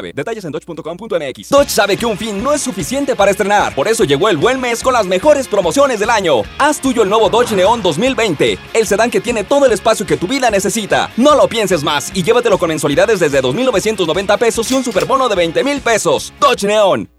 Detalles 0.00 0.42
en 0.46 0.52
dodge.com.mx. 0.52 1.50
Dodge 1.50 1.68
sabe 1.68 1.98
que 1.98 2.06
un 2.06 2.16
fin 2.16 2.42
no 2.42 2.54
es 2.54 2.62
suficiente 2.62 3.14
para 3.14 3.30
estrenar. 3.30 3.74
Por 3.74 3.88
eso 3.88 4.04
llegó 4.04 4.30
el 4.30 4.38
buen 4.38 4.58
mes 4.58 4.82
con 4.82 4.94
las 4.94 5.04
mejores 5.04 5.46
promociones 5.46 6.00
del 6.00 6.08
año. 6.08 6.44
Haz 6.58 6.80
tuyo 6.80 7.02
el 7.02 7.10
nuevo 7.10 7.28
Dodge 7.28 7.52
Neon 7.54 7.82
2020. 7.82 8.58
El 8.72 8.86
sedán 8.86 9.10
que 9.10 9.20
tiene 9.20 9.44
todo 9.44 9.66
el 9.66 9.72
espacio 9.72 10.06
que 10.06 10.16
tu 10.16 10.26
vida 10.26 10.50
necesita. 10.50 11.10
No 11.18 11.34
lo 11.34 11.46
pienses 11.46 11.82
más 11.82 12.10
y 12.14 12.22
llévatelo 12.22 12.56
con 12.56 12.70
mensualidades 12.70 13.20
desde 13.20 13.42
2.990 13.42 14.38
pesos 14.38 14.70
y 14.70 14.74
un 14.74 14.82
superbono 14.82 15.28
de 15.28 15.34
20 15.34 15.62
mil 15.62 15.82
pesos. 15.82 16.32
Dodge 16.40 16.64
Neon. 16.64 17.10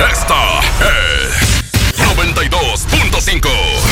Esta 0.00 0.60
es 0.80 1.62
92.5. 2.16 3.91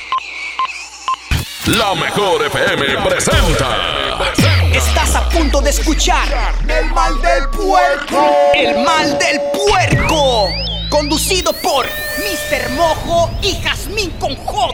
La 1.67 1.93
mejor 1.93 2.43
FM 2.43 2.85
presenta. 3.07 4.17
Estás 4.73 5.15
a 5.15 5.29
punto 5.29 5.61
de 5.61 5.69
escuchar 5.69 6.27
El 6.67 6.89
mal 6.91 7.21
del 7.21 7.49
puerco. 7.49 8.35
El 8.55 8.83
mal 8.83 9.19
del 9.19 9.39
puerco. 9.53 10.47
Conducido 10.89 11.53
por 11.53 11.85
Mr. 11.85 12.71
Mojo 12.71 13.29
y 13.43 13.61
Jazmín 13.61 14.09
con 14.19 14.35
J. 14.37 14.73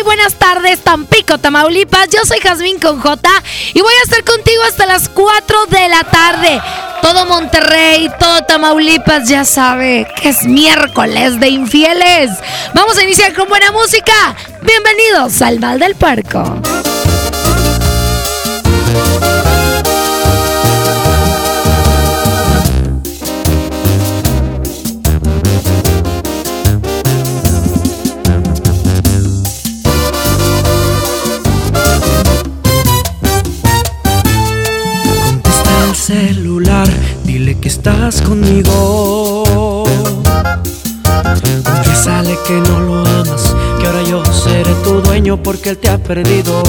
Buenas 0.00 0.34
tardes, 0.34 0.80
Tampico, 0.80 1.38
Tamaulipas. 1.38 2.08
Yo 2.08 2.24
soy 2.24 2.38
Jazmín 2.38 2.78
con 2.78 3.00
J 3.00 3.30
y 3.74 3.80
voy 3.80 3.92
a 3.92 4.02
estar 4.02 4.24
contigo 4.24 4.62
hasta 4.64 4.86
las 4.86 5.08
4 5.08 5.66
de 5.66 5.88
la 5.88 6.02
tarde. 6.04 6.60
Todo 7.02 7.26
Monterrey, 7.26 8.10
todo 8.18 8.42
Tamaulipas 8.42 9.28
ya 9.28 9.44
sabe 9.44 10.06
que 10.20 10.30
es 10.30 10.44
miércoles 10.44 11.38
de 11.40 11.48
infieles. 11.48 12.30
Vamos 12.74 12.96
a 12.98 13.04
iniciar 13.04 13.34
con 13.34 13.48
buena 13.48 13.70
música. 13.72 14.12
Bienvenidos 14.62 15.42
al 15.42 15.60
Mal 15.60 15.78
del 15.78 15.94
Puerco. 15.94 16.42
Estás 37.82 38.22
conmigo. 38.22 39.82
Confiésale 41.64 42.38
que 42.46 42.60
no 42.60 42.78
lo 42.78 42.98
amas, 43.00 43.56
que 43.80 43.86
ahora 43.86 44.02
yo 44.04 44.24
seré 44.24 44.72
tu 44.84 45.02
dueño 45.02 45.42
porque 45.42 45.70
él 45.70 45.78
te 45.78 45.88
ha 45.88 45.98
perdido. 45.98 46.62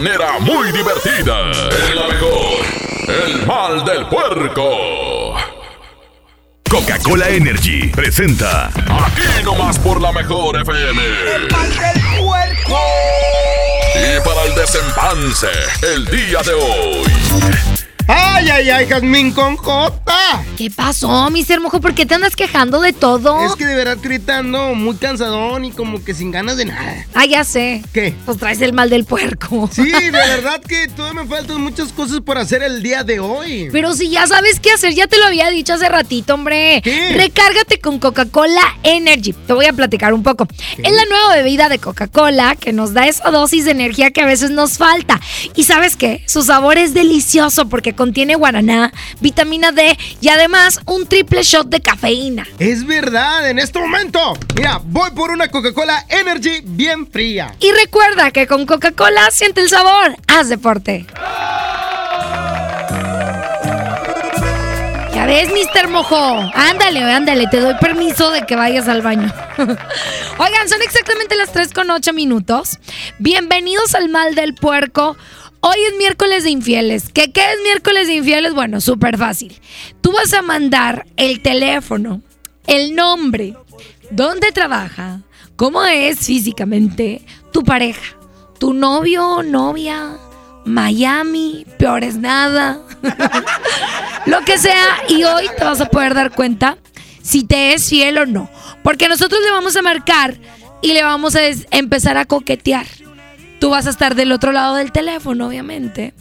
Manera 0.00 0.40
muy 0.40 0.72
divertida. 0.72 1.52
Es 1.52 1.94
la 1.94 2.08
mejor. 2.08 2.64
El 3.06 3.46
mal 3.46 3.84
del 3.84 4.04
puerco. 4.06 5.36
Coca-Cola 6.68 7.28
Energy 7.28 7.92
presenta. 7.94 8.66
Aquí 8.66 9.44
nomás 9.44 9.78
por 9.78 10.00
la 10.00 10.10
mejor 10.10 10.60
FM. 10.62 11.00
El 11.36 11.48
mal 11.48 11.68
del 11.68 12.02
puerco. 12.18 12.80
Y 13.94 14.20
para 14.26 14.42
el 14.48 14.54
desempance, 14.56 15.46
el 15.94 16.06
día 16.06 16.42
de 16.42 16.54
hoy. 16.54 17.04
Ay, 18.08 18.50
ay, 18.50 18.70
ay, 18.70 18.86
Jazmín 18.88 19.32
con 19.32 19.56
J. 19.56 20.03
¿Qué 20.56 20.70
pasó, 20.70 21.30
Mr. 21.30 21.60
Mojo? 21.60 21.80
¿Por 21.80 21.94
qué 21.96 22.06
te 22.06 22.14
andas 22.14 22.36
quejando 22.36 22.80
de 22.80 22.92
todo? 22.92 23.44
Es 23.44 23.56
que 23.56 23.66
de 23.66 23.74
verdad 23.74 23.98
gritando 24.00 24.72
muy 24.76 24.94
cansadón 24.94 25.64
y 25.64 25.72
como 25.72 26.04
que 26.04 26.14
sin 26.14 26.30
ganas 26.30 26.56
de 26.56 26.66
nada. 26.66 27.06
Ah, 27.12 27.26
ya 27.26 27.42
sé. 27.42 27.82
¿Qué? 27.92 28.14
Pues 28.24 28.38
traes 28.38 28.60
el 28.60 28.72
mal 28.72 28.88
del 28.88 29.04
puerco. 29.04 29.68
Sí, 29.72 29.82
de 29.90 30.10
verdad 30.12 30.60
que 30.62 30.86
todavía 30.86 31.22
me 31.22 31.28
faltan 31.28 31.60
muchas 31.60 31.92
cosas 31.92 32.20
por 32.20 32.38
hacer 32.38 32.62
el 32.62 32.84
día 32.84 33.02
de 33.02 33.18
hoy. 33.18 33.68
Pero 33.72 33.94
si 33.94 34.10
ya 34.10 34.28
sabes 34.28 34.60
qué 34.60 34.70
hacer, 34.70 34.94
ya 34.94 35.08
te 35.08 35.18
lo 35.18 35.24
había 35.24 35.50
dicho 35.50 35.72
hace 35.72 35.88
ratito, 35.88 36.34
hombre. 36.34 36.80
¿Qué? 36.84 37.14
Recárgate 37.16 37.80
con 37.80 37.98
Coca-Cola 37.98 38.78
Energy. 38.84 39.32
Te 39.32 39.54
voy 39.54 39.66
a 39.66 39.72
platicar 39.72 40.14
un 40.14 40.22
poco. 40.22 40.46
Es 40.78 40.92
la 40.92 41.04
nueva 41.06 41.34
bebida 41.34 41.68
de 41.68 41.80
Coca-Cola 41.80 42.54
que 42.54 42.72
nos 42.72 42.94
da 42.94 43.08
esa 43.08 43.28
dosis 43.32 43.64
de 43.64 43.72
energía 43.72 44.12
que 44.12 44.20
a 44.20 44.26
veces 44.26 44.50
nos 44.50 44.78
falta. 44.78 45.20
Y 45.56 45.64
sabes 45.64 45.96
qué? 45.96 46.22
Su 46.28 46.42
sabor 46.42 46.78
es 46.78 46.94
delicioso 46.94 47.68
porque 47.68 47.96
contiene 47.96 48.36
guaraná, 48.36 48.92
vitamina 49.20 49.72
D 49.72 49.98
y 50.20 50.28
además 50.28 50.43
un 50.86 51.06
triple 51.06 51.42
shot 51.42 51.68
de 51.68 51.80
cafeína. 51.80 52.46
Es 52.58 52.86
verdad, 52.86 53.48
en 53.48 53.58
este 53.58 53.78
momento. 53.78 54.36
Mira, 54.54 54.78
voy 54.84 55.10
por 55.12 55.30
una 55.30 55.48
Coca-Cola 55.48 56.04
Energy 56.08 56.60
bien 56.64 57.10
fría. 57.10 57.54
Y 57.60 57.72
recuerda 57.72 58.30
que 58.30 58.46
con 58.46 58.66
Coca-Cola 58.66 59.30
siente 59.30 59.62
el 59.62 59.70
sabor. 59.70 60.16
Haz 60.28 60.50
deporte. 60.50 61.06
Ya 65.14 65.26
ves, 65.26 65.48
Mr. 65.48 65.88
Mojo. 65.88 66.50
Ándale, 66.52 67.00
ándale, 67.04 67.46
te 67.46 67.60
doy 67.60 67.74
permiso 67.80 68.30
de 68.30 68.42
que 68.42 68.54
vayas 68.54 68.86
al 68.86 69.00
baño. 69.00 69.32
Oigan, 69.56 70.68
son 70.68 70.82
exactamente 70.82 71.36
las 71.36 71.52
3 71.52 71.72
con 71.72 71.90
8 71.90 72.12
minutos. 72.12 72.78
Bienvenidos 73.18 73.94
al 73.94 74.10
mal 74.10 74.34
del 74.34 74.54
puerco. 74.54 75.16
Hoy 75.66 75.78
es 75.90 75.96
miércoles 75.96 76.44
de 76.44 76.50
infieles. 76.50 77.04
¿Qué, 77.10 77.32
qué 77.32 77.40
es 77.40 77.62
miércoles 77.62 78.06
de 78.06 78.16
infieles? 78.16 78.52
Bueno, 78.52 78.82
súper 78.82 79.16
fácil. 79.16 79.58
Tú 80.02 80.12
vas 80.12 80.30
a 80.34 80.42
mandar 80.42 81.06
el 81.16 81.40
teléfono, 81.40 82.20
el 82.66 82.94
nombre, 82.94 83.54
dónde 84.10 84.52
trabaja, 84.52 85.22
cómo 85.56 85.82
es 85.82 86.18
físicamente 86.18 87.22
tu 87.50 87.64
pareja, 87.64 88.14
tu 88.58 88.74
novio, 88.74 89.42
novia, 89.42 90.18
Miami, 90.66 91.64
peor 91.78 92.04
es 92.04 92.16
nada, 92.16 92.82
lo 94.26 94.42
que 94.42 94.58
sea. 94.58 94.98
Y 95.08 95.24
hoy 95.24 95.46
te 95.56 95.64
vas 95.64 95.80
a 95.80 95.88
poder 95.88 96.12
dar 96.12 96.34
cuenta 96.34 96.76
si 97.22 97.42
te 97.42 97.72
es 97.72 97.88
fiel 97.88 98.18
o 98.18 98.26
no. 98.26 98.50
Porque 98.82 99.08
nosotros 99.08 99.40
le 99.42 99.50
vamos 99.50 99.74
a 99.76 99.80
marcar 99.80 100.36
y 100.82 100.92
le 100.92 101.02
vamos 101.02 101.34
a 101.36 101.40
empezar 101.70 102.18
a 102.18 102.26
coquetear. 102.26 102.84
Tú 103.58 103.70
vas 103.70 103.86
a 103.86 103.90
estar 103.90 104.14
del 104.14 104.32
otro 104.32 104.52
lado 104.52 104.76
del 104.76 104.92
teléfono, 104.92 105.46
obviamente. 105.48 106.14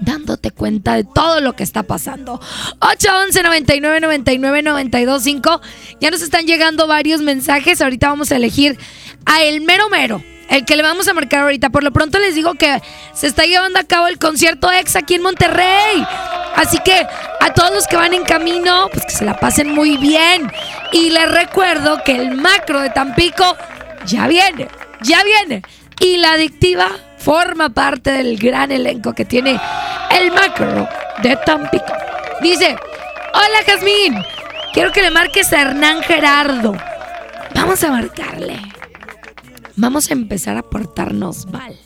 Dándote 0.00 0.50
cuenta 0.50 0.94
de 0.94 1.04
todo 1.04 1.40
lo 1.40 1.54
que 1.54 1.62
está 1.62 1.82
pasando. 1.82 2.40
811 2.80 3.42
99 3.42 4.00
99 4.00 4.62
925. 4.62 5.60
Ya 6.00 6.10
nos 6.10 6.22
están 6.22 6.46
llegando 6.46 6.86
varios 6.86 7.20
mensajes. 7.20 7.80
Ahorita 7.80 8.08
vamos 8.08 8.32
a 8.32 8.36
elegir 8.36 8.78
a 9.26 9.42
el 9.42 9.60
mero 9.60 9.88
mero. 9.88 10.22
El 10.50 10.64
que 10.64 10.76
le 10.76 10.82
vamos 10.82 11.08
a 11.08 11.14
marcar 11.14 11.42
ahorita. 11.42 11.70
Por 11.70 11.84
lo 11.84 11.92
pronto 11.92 12.18
les 12.18 12.34
digo 12.34 12.54
que 12.54 12.80
se 13.14 13.26
está 13.26 13.44
llevando 13.44 13.78
a 13.78 13.84
cabo 13.84 14.08
el 14.08 14.18
concierto 14.18 14.70
ex 14.70 14.96
aquí 14.96 15.14
en 15.14 15.22
Monterrey. 15.22 16.04
Así 16.56 16.78
que 16.78 17.06
a 17.40 17.52
todos 17.52 17.72
los 17.72 17.86
que 17.86 17.96
van 17.96 18.14
en 18.14 18.24
camino, 18.24 18.88
pues 18.92 19.04
que 19.06 19.12
se 19.12 19.24
la 19.24 19.38
pasen 19.38 19.72
muy 19.72 19.96
bien. 19.96 20.50
Y 20.92 21.10
les 21.10 21.30
recuerdo 21.30 22.02
que 22.04 22.16
el 22.16 22.32
macro 22.32 22.80
de 22.80 22.90
Tampico 22.90 23.56
ya 24.06 24.28
viene, 24.28 24.68
ya 25.02 25.22
viene. 25.24 25.62
Y 26.00 26.18
la 26.18 26.32
adictiva 26.32 26.88
forma 27.18 27.70
parte 27.70 28.10
del 28.10 28.36
gran 28.36 28.70
elenco 28.70 29.14
que 29.14 29.24
tiene 29.24 29.58
el 30.10 30.30
macro 30.32 30.86
de 31.22 31.36
Tampico. 31.36 31.92
Dice, 32.42 32.76
hola 33.32 33.62
Jazmín, 33.66 34.22
quiero 34.72 34.92
que 34.92 35.02
le 35.02 35.10
marques 35.10 35.52
a 35.52 35.62
Hernán 35.62 36.02
Gerardo. 36.02 36.76
Vamos 37.54 37.82
a 37.84 37.90
marcarle. 37.90 38.60
Vamos 39.76 40.10
a 40.10 40.12
empezar 40.12 40.56
a 40.56 40.62
portarnos 40.62 41.46
mal. 41.46 41.76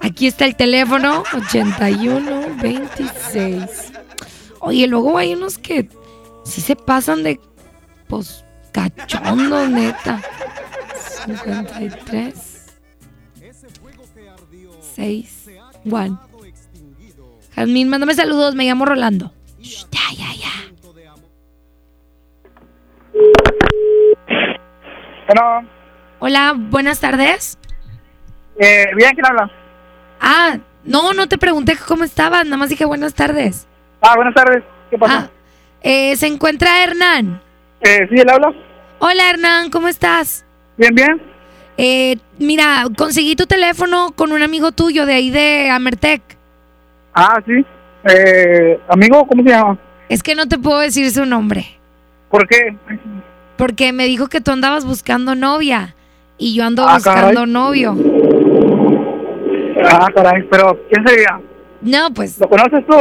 Aquí 0.00 0.26
está 0.26 0.44
el 0.44 0.56
teléfono 0.56 1.22
8126. 1.34 3.92
Oye, 4.60 4.86
luego 4.86 5.18
hay 5.18 5.34
unos 5.34 5.58
que 5.58 5.88
sí 6.44 6.60
se 6.60 6.76
pasan 6.76 7.22
de 7.22 7.40
pues 8.08 8.44
cachondos, 8.72 9.68
neta. 9.68 10.20
53 11.26 12.55
6 15.06 15.50
1 15.84 16.20
Jazmín, 17.54 17.88
mándame 17.90 18.14
saludos, 18.14 18.54
me 18.54 18.64
llamo 18.64 18.84
Rolando. 18.86 19.30
Shh, 19.60 19.84
ya, 19.90 20.00
ya, 20.16 20.34
ya. 20.34 20.52
Bueno, 25.26 25.68
Hola, 26.18 26.54
buenas 26.56 27.00
tardes. 27.00 27.58
eh, 28.58 28.86
bien, 28.96 29.10
¿quién 29.14 29.26
habla? 29.26 29.50
Ah, 30.20 30.56
no, 30.84 31.12
no 31.12 31.26
te 31.28 31.36
pregunté 31.38 31.76
cómo 31.86 32.04
estabas, 32.04 32.44
nada 32.46 32.56
más 32.56 32.68
dije 32.70 32.84
buenas 32.86 33.12
tardes. 33.14 33.66
Ah, 34.00 34.14
buenas 34.16 34.34
tardes. 34.34 34.62
¿Qué 34.90 34.96
Ah, 34.96 34.98
pasa? 35.00 35.30
eh, 35.82 36.16
se 36.16 36.26
encuentra 36.26 36.82
Hernán. 36.84 37.42
Eh, 37.82 38.06
sí, 38.10 38.16
él 38.18 38.30
habla. 38.30 38.52
Hola 38.98 39.28
Hernán, 39.30 39.70
¿cómo 39.70 39.88
estás? 39.88 40.44
Bien, 40.78 40.94
bien. 40.94 41.22
Eh, 41.78 42.16
mira, 42.38 42.84
conseguí 42.96 43.36
tu 43.36 43.46
teléfono 43.46 44.12
con 44.16 44.32
un 44.32 44.42
amigo 44.42 44.72
tuyo 44.72 45.04
de 45.06 45.14
ahí 45.14 45.30
de 45.30 45.68
Amertec. 45.70 46.22
Ah, 47.14 47.38
sí. 47.46 47.64
Eh, 48.08 48.78
amigo, 48.88 49.26
¿cómo 49.26 49.42
se 49.42 49.50
llama? 49.50 49.78
Es 50.08 50.22
que 50.22 50.34
no 50.34 50.46
te 50.46 50.58
puedo 50.58 50.78
decir 50.78 51.10
su 51.10 51.26
nombre, 51.26 51.66
¿Por 52.30 52.46
qué? 52.46 52.76
porque 53.56 53.92
me 53.92 54.04
dijo 54.04 54.28
que 54.28 54.40
tú 54.40 54.52
andabas 54.52 54.84
buscando 54.84 55.34
novia 55.34 55.94
y 56.38 56.54
yo 56.54 56.64
ando 56.64 56.86
Ah, 56.86 56.94
buscando 56.94 57.40
caray. 57.40 57.50
novio. 57.52 57.96
Ah, 59.84 60.08
caray, 60.14 60.42
pero 60.50 60.78
¿quién 60.90 61.06
sería? 61.06 61.40
No, 61.80 62.10
pues 62.14 62.38
¿Lo 62.38 62.48
conoces 62.48 62.84
tú? 62.86 62.96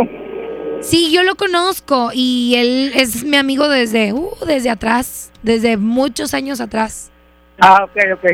sí, 0.81 1.11
yo 1.13 1.23
lo 1.23 1.35
conozco 1.35 2.09
y 2.13 2.55
él 2.57 2.91
es 2.95 3.23
mi 3.23 3.37
amigo 3.37 3.67
desde, 3.69 4.13
uh, 4.13 4.31
desde 4.47 4.69
atrás, 4.69 5.31
desde 5.43 5.77
muchos 5.77 6.33
años 6.33 6.59
atrás. 6.61 7.11
Ah, 7.59 7.83
ok, 7.85 7.97
ok. 8.15 8.31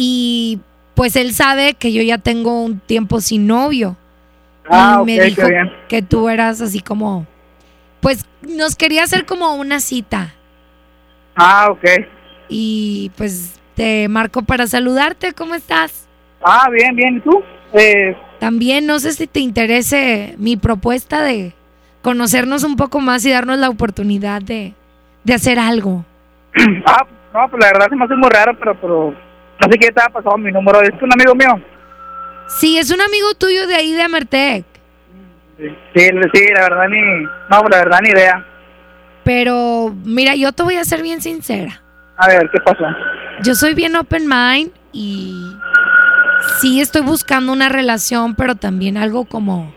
Y 0.00 0.60
pues 0.94 1.16
él 1.16 1.34
sabe 1.34 1.74
que 1.74 1.92
yo 1.92 2.02
ya 2.02 2.18
tengo 2.18 2.62
un 2.62 2.78
tiempo 2.78 3.20
sin 3.20 3.48
novio. 3.48 3.96
Ah, 4.70 5.00
y 5.02 5.06
me 5.06 5.20
dijo 5.24 5.48
bien. 5.48 5.72
que 5.88 6.02
tú 6.02 6.28
eras 6.28 6.60
así 6.60 6.78
como, 6.78 7.26
pues 8.00 8.24
nos 8.42 8.76
quería 8.76 9.02
hacer 9.02 9.26
como 9.26 9.56
una 9.56 9.80
cita. 9.80 10.34
Ah, 11.34 11.66
ok. 11.70 11.84
Y 12.48 13.10
pues 13.16 13.58
te 13.74 14.06
marco 14.06 14.42
para 14.42 14.68
saludarte, 14.68 15.32
¿cómo 15.32 15.56
estás? 15.56 16.06
Ah, 16.44 16.68
bien, 16.70 16.94
bien. 16.94 17.16
¿Y 17.16 17.20
tú? 17.20 17.42
Eh, 17.72 18.16
También 18.38 18.86
no 18.86 19.00
sé 19.00 19.14
si 19.14 19.26
te 19.26 19.40
interese 19.40 20.36
mi 20.38 20.56
propuesta 20.56 21.22
de 21.24 21.54
conocernos 22.02 22.62
un 22.62 22.76
poco 22.76 23.00
más 23.00 23.24
y 23.24 23.32
darnos 23.32 23.58
la 23.58 23.68
oportunidad 23.68 24.42
de, 24.42 24.74
de 25.24 25.34
hacer 25.34 25.58
algo. 25.58 26.04
ah, 26.86 27.04
no, 27.34 27.50
pues 27.50 27.60
la 27.64 27.72
verdad 27.72 27.88
se 27.88 27.96
me 27.96 28.04
hace 28.04 28.14
muy 28.14 28.30
raro, 28.30 28.56
pero, 28.60 28.80
pero 28.80 29.27
no 29.60 29.72
sé 29.72 29.78
qué 29.78 29.90
te 29.90 30.00
ha 30.02 30.08
pasado 30.08 30.36
mi 30.38 30.50
número. 30.52 30.80
¿Es 30.82 30.90
un 31.02 31.12
amigo 31.12 31.34
mío? 31.34 31.60
Sí, 32.48 32.78
es 32.78 32.90
un 32.90 33.00
amigo 33.00 33.34
tuyo 33.38 33.66
de 33.66 33.74
ahí 33.74 33.92
de 33.92 34.02
Amertec, 34.02 34.64
Sí, 35.58 36.08
sí, 36.32 36.46
la 36.54 36.62
verdad 36.62 36.88
ni... 36.88 37.00
No, 37.50 37.68
la 37.68 37.78
verdad 37.78 37.98
ni 38.02 38.10
idea. 38.10 38.44
pero 39.24 39.92
mira, 40.04 40.34
yo 40.36 40.52
te 40.52 40.62
voy 40.62 40.76
a 40.76 40.84
ser 40.84 41.02
bien 41.02 41.20
sincera. 41.20 41.82
A 42.16 42.28
ver, 42.28 42.48
¿qué 42.50 42.60
pasó? 42.60 42.84
Yo 43.42 43.54
soy 43.54 43.74
bien 43.74 43.96
open 43.96 44.26
mind 44.28 44.70
y 44.92 45.34
sí 46.60 46.80
estoy 46.80 47.02
buscando 47.02 47.52
una 47.52 47.68
relación, 47.68 48.34
pero 48.36 48.54
también 48.54 48.96
algo 48.96 49.24
como, 49.24 49.74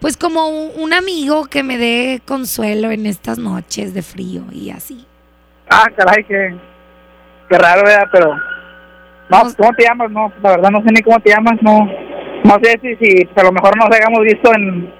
pues 0.00 0.16
como 0.16 0.46
un, 0.48 0.70
un 0.80 0.92
amigo 0.92 1.46
que 1.46 1.62
me 1.64 1.76
dé 1.78 2.22
consuelo 2.24 2.90
en 2.92 3.04
estas 3.06 3.38
noches 3.38 3.94
de 3.94 4.02
frío 4.02 4.44
y 4.52 4.70
así. 4.70 5.04
Ah, 5.68 5.86
caray, 5.96 6.24
qué, 6.24 6.56
qué 7.50 7.58
raro, 7.58 7.82
¿verdad? 7.84 8.08
Pero... 8.12 8.57
No, 9.28 9.42
¿cómo 9.56 9.72
te 9.74 9.84
llamas? 9.84 10.10
No, 10.10 10.32
la 10.42 10.50
verdad 10.50 10.70
no 10.70 10.82
sé 10.82 10.92
ni 10.92 11.02
cómo 11.02 11.20
te 11.20 11.30
llamas, 11.30 11.54
no. 11.60 11.86
No 12.44 12.58
sé 12.62 12.78
si, 12.80 12.96
si 12.96 13.28
a 13.36 13.42
lo 13.42 13.52
mejor 13.52 13.76
nos 13.76 13.90
hayamos 13.90 14.20
visto 14.22 14.52
en... 14.54 14.92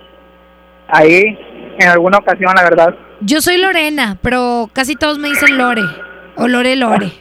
Ahí, 0.88 1.38
en 1.78 1.88
alguna 1.88 2.18
ocasión, 2.18 2.52
la 2.54 2.62
verdad. 2.62 2.94
Yo 3.20 3.40
soy 3.40 3.58
Lorena, 3.58 4.18
pero 4.22 4.70
casi 4.72 4.96
todos 4.96 5.18
me 5.18 5.28
dicen 5.28 5.58
Lore 5.58 5.82
o 6.36 6.48
Lore 6.48 6.76
Lore. 6.76 7.12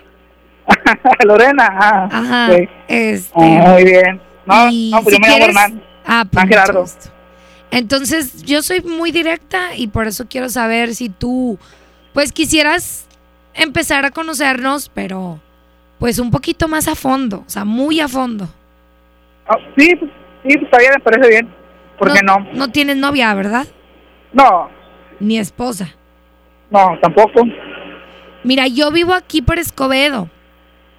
Lorena, 1.25 1.67
ah, 1.69 2.09
Ajá. 2.11 2.51
ok. 2.51 2.69
Este. 2.87 3.33
Ah, 3.35 3.71
muy 3.71 3.83
bien. 3.83 4.21
No, 4.45 4.65
no, 4.65 5.03
pues 5.03 5.05
si 5.05 5.11
yo 5.13 5.19
me 5.19 5.27
llamo 5.29 5.45
Hernán. 5.45 5.83
Ah, 6.05 6.25
pues 6.29 6.43
Hernán 6.43 6.47
Gerardo. 6.47 6.85
Entonces, 7.71 8.43
yo 8.43 8.61
soy 8.61 8.81
muy 8.81 9.11
directa 9.11 9.75
y 9.75 9.87
por 9.87 10.07
eso 10.07 10.25
quiero 10.29 10.49
saber 10.49 10.95
si 10.95 11.09
tú, 11.09 11.59
pues 12.13 12.31
quisieras 12.31 13.07
empezar 13.53 14.05
a 14.05 14.11
conocernos, 14.11 14.89
pero 14.89 15.39
pues 15.99 16.19
un 16.19 16.31
poquito 16.31 16.67
más 16.67 16.87
a 16.87 16.95
fondo, 16.95 17.43
o 17.45 17.49
sea, 17.49 17.65
muy 17.65 17.99
a 17.99 18.07
fondo. 18.07 18.47
Ah, 19.47 19.57
sí, 19.77 19.95
pues, 19.95 20.11
sí, 20.45 20.57
pues 20.57 20.71
bien, 20.79 20.91
me 20.95 20.99
parece 21.03 21.29
bien. 21.29 21.49
¿Por 21.97 22.13
qué 22.13 22.19
no? 22.23 22.37
No 22.53 22.69
tienes 22.71 22.97
novia, 22.97 23.33
¿verdad? 23.33 23.65
No, 24.33 24.69
Ni 25.19 25.37
esposa. 25.39 25.95
no, 26.69 26.97
tampoco. 27.01 27.41
Mira, 28.43 28.67
yo 28.67 28.91
vivo 28.91 29.13
aquí 29.13 29.41
por 29.41 29.57
Escobedo, 29.59 30.29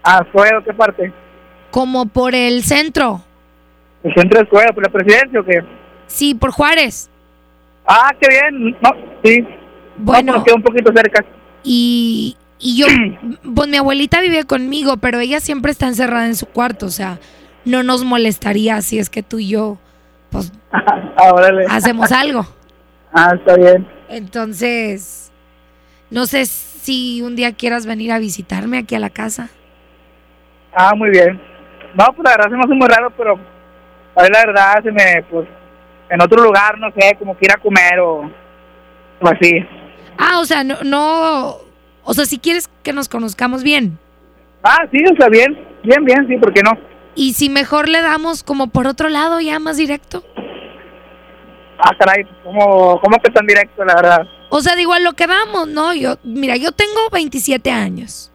Ah, 0.03 0.23
¿Escobedo 0.25 0.63
qué 0.65 0.73
parte? 0.73 1.13
como 1.71 2.07
por 2.07 2.35
el 2.35 2.63
centro. 2.65 3.21
¿El 4.03 4.15
centro 4.15 4.39
de 4.39 4.45
Escobedo, 4.45 4.73
por 4.75 4.83
la 4.85 4.93
presidencia 4.93 5.41
o 5.41 5.45
qué? 5.45 5.61
Sí, 6.07 6.35
por 6.35 6.51
Juárez. 6.51 7.11
Ah, 7.87 8.11
qué 8.21 8.29
bien. 8.29 8.77
No, 8.81 8.91
sí. 9.23 9.45
Bueno. 9.99 10.33
No, 10.33 10.39
pues 10.39 10.45
queda 10.47 10.55
un 10.57 10.63
poquito 10.63 10.93
cerca. 10.95 11.25
Y, 11.65 12.37
y 12.59 12.79
yo, 12.79 12.87
pues 13.55 13.69
mi 13.69 13.77
abuelita 13.77 14.21
vive 14.21 14.45
conmigo, 14.45 14.97
pero 14.97 15.21
ella 15.21 15.41
siempre 15.41 15.73
está 15.73 15.87
encerrada 15.87 16.27
en 16.27 16.37
su 16.37 16.47
cuarto, 16.47 16.87
o 16.87 16.91
sea, 16.91 17.19
no 17.65 17.83
nos 17.83 18.05
molestaría 18.05 18.81
si 18.83 18.99
es 18.99 19.11
que 19.11 19.23
tú 19.23 19.39
y 19.39 19.49
yo, 19.49 19.79
pues, 20.31 20.53
Ah, 20.73 21.35
hacemos 21.71 22.13
algo. 22.13 22.47
Ah, 23.13 23.33
está 23.35 23.57
bien. 23.57 23.89
Entonces, 24.09 25.33
no 26.11 26.27
sé 26.27 26.47
si 26.47 27.23
un 27.23 27.35
día 27.37 27.53
quieras 27.55 27.87
venir 27.87 28.13
a 28.13 28.19
visitarme 28.19 28.79
aquí 28.79 28.95
a 28.95 29.01
la 29.01 29.11
casa. 29.11 29.49
Ah, 30.75 30.95
muy 30.95 31.11
bien. 31.11 31.41
No, 31.95 32.05
pues 32.15 32.25
la 32.25 32.31
verdad 32.31 32.51
se 32.51 32.57
me 32.57 32.61
hace 32.61 32.75
muy 32.75 32.89
raro, 32.89 33.11
pero 33.17 33.39
a 34.15 34.23
ver, 34.23 34.31
la 34.31 34.47
verdad 34.47 34.83
se 34.83 34.93
me, 34.93 35.25
pues, 35.31 35.49
en 36.11 36.23
otro 36.23 36.43
lugar, 36.43 36.79
no 36.79 36.91
sé, 36.93 37.17
como 37.19 37.37
que 37.37 37.47
ir 37.47 37.53
a 37.53 37.61
comer 37.61 37.99
o, 38.01 38.31
o 39.21 39.29
así. 39.29 39.67
Ah, 40.17 40.39
o 40.41 40.45
sea, 40.45 40.63
no, 40.63 40.77
no, 40.85 41.57
o 42.11 42.15
sea, 42.15 42.25
si 42.25 42.39
quieres 42.39 42.71
que 42.83 42.95
nos 42.95 43.07
conozcamos 43.07 43.63
bien. 43.63 43.99
Ah, 44.63 44.87
sí, 44.91 44.97
o 45.05 45.15
sea, 45.15 45.29
bien, 45.29 45.59
bien, 45.85 46.03
bien, 46.07 46.27
sí, 46.27 46.39
¿por 46.39 46.55
qué 46.55 46.63
no? 46.63 46.71
Y 47.15 47.35
si 47.35 47.51
mejor 47.51 47.87
le 47.87 48.01
damos 48.01 48.43
como 48.43 48.69
por 48.69 48.87
otro 48.87 49.11
lado, 49.11 49.43
ya 49.43 49.59
más 49.59 49.77
directo. 49.77 50.25
Ah, 51.79 51.95
caray, 51.99 52.25
¿cómo, 52.43 52.99
cómo 53.03 53.19
que 53.23 53.31
tan 53.31 53.47
directo, 53.47 53.85
la 53.85 53.95
verdad? 53.95 54.23
O 54.49 54.63
sea, 54.63 54.75
digo, 54.75 54.95
a 54.95 55.01
lo 55.01 55.13
que 55.13 55.27
vamos, 55.27 55.69
¿no? 55.69 55.93
Yo, 55.93 56.17
mira, 56.25 56.57
yo 56.57 56.73
tengo 56.73 57.11
27 57.13 57.71
años. 57.71 58.33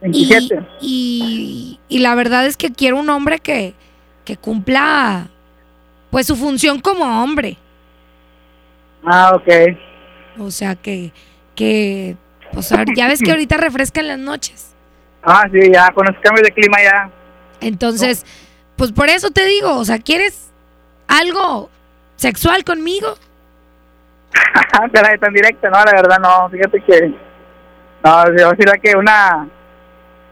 Y, 0.00 0.30
27. 0.30 0.66
y, 0.80 1.80
y 1.90 1.98
la 1.98 2.14
verdad 2.14 2.46
es 2.46 2.56
que 2.56 2.72
quiero 2.72 2.98
un 2.98 3.10
hombre 3.10 3.40
que, 3.40 3.74
que 4.24 4.38
cumpla 4.38 5.28
pues 6.10 6.26
su 6.26 6.34
función 6.34 6.80
como 6.80 7.04
hombre. 7.22 7.58
Ah, 9.04 9.32
ok. 9.34 9.76
O 10.38 10.50
sea 10.50 10.76
que, 10.76 11.12
que 11.54 12.16
pues 12.52 12.72
ya 12.96 13.06
ves 13.08 13.20
que 13.20 13.30
ahorita 13.30 13.56
refrescan 13.56 14.08
las 14.08 14.18
noches. 14.18 14.74
Ah, 15.22 15.44
sí, 15.52 15.70
ya, 15.72 15.90
con 15.92 16.06
los 16.06 16.16
cambios 16.22 16.44
de 16.46 16.52
clima 16.52 16.78
ya. 16.82 17.10
Entonces, 17.60 18.24
pues 18.76 18.92
por 18.92 19.08
eso 19.08 19.30
te 19.30 19.44
digo, 19.46 19.76
o 19.76 19.84
sea, 19.84 19.98
¿quieres 19.98 20.50
algo 21.06 21.70
sexual 22.16 22.64
conmigo? 22.64 23.14
Ah, 24.72 24.88
caray, 24.92 25.18
tan 25.18 25.32
directo, 25.34 25.68
no, 25.68 25.84
la 25.84 25.92
verdad 25.92 26.18
no, 26.20 26.48
fíjate 26.48 26.80
que, 26.82 27.14
no, 28.04 28.36
yo 28.38 28.52
diría 28.52 28.74
que 28.82 28.96
una, 28.96 29.46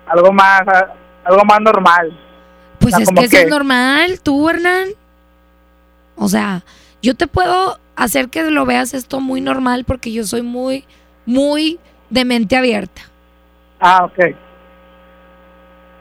algo 0.07 0.33
más, 0.33 0.63
algo 1.25 1.45
más 1.45 1.61
normal. 1.61 2.19
Pues 2.79 2.95
sea, 2.95 3.03
es 3.03 3.11
que 3.11 3.21
eso 3.25 3.31
que- 3.31 3.43
es 3.43 3.49
normal, 3.51 4.21
tú, 4.23 4.49
Hernán. 4.49 4.89
O 6.17 6.29
sea, 6.29 6.63
yo 7.03 7.15
te 7.15 7.27
puedo 7.27 7.79
hacer 7.97 8.29
que 8.29 8.43
lo 8.51 8.65
veas 8.65 8.95
esto 8.95 9.21
muy 9.21 9.41
normal 9.41 9.85
porque 9.85 10.13
yo 10.13 10.25
soy 10.25 10.43
muy, 10.43 10.85
muy 11.27 11.79
de 12.11 12.25
mente 12.25 12.57
abierta. 12.57 13.03
Ah, 13.81 14.05
ok. 14.05 14.35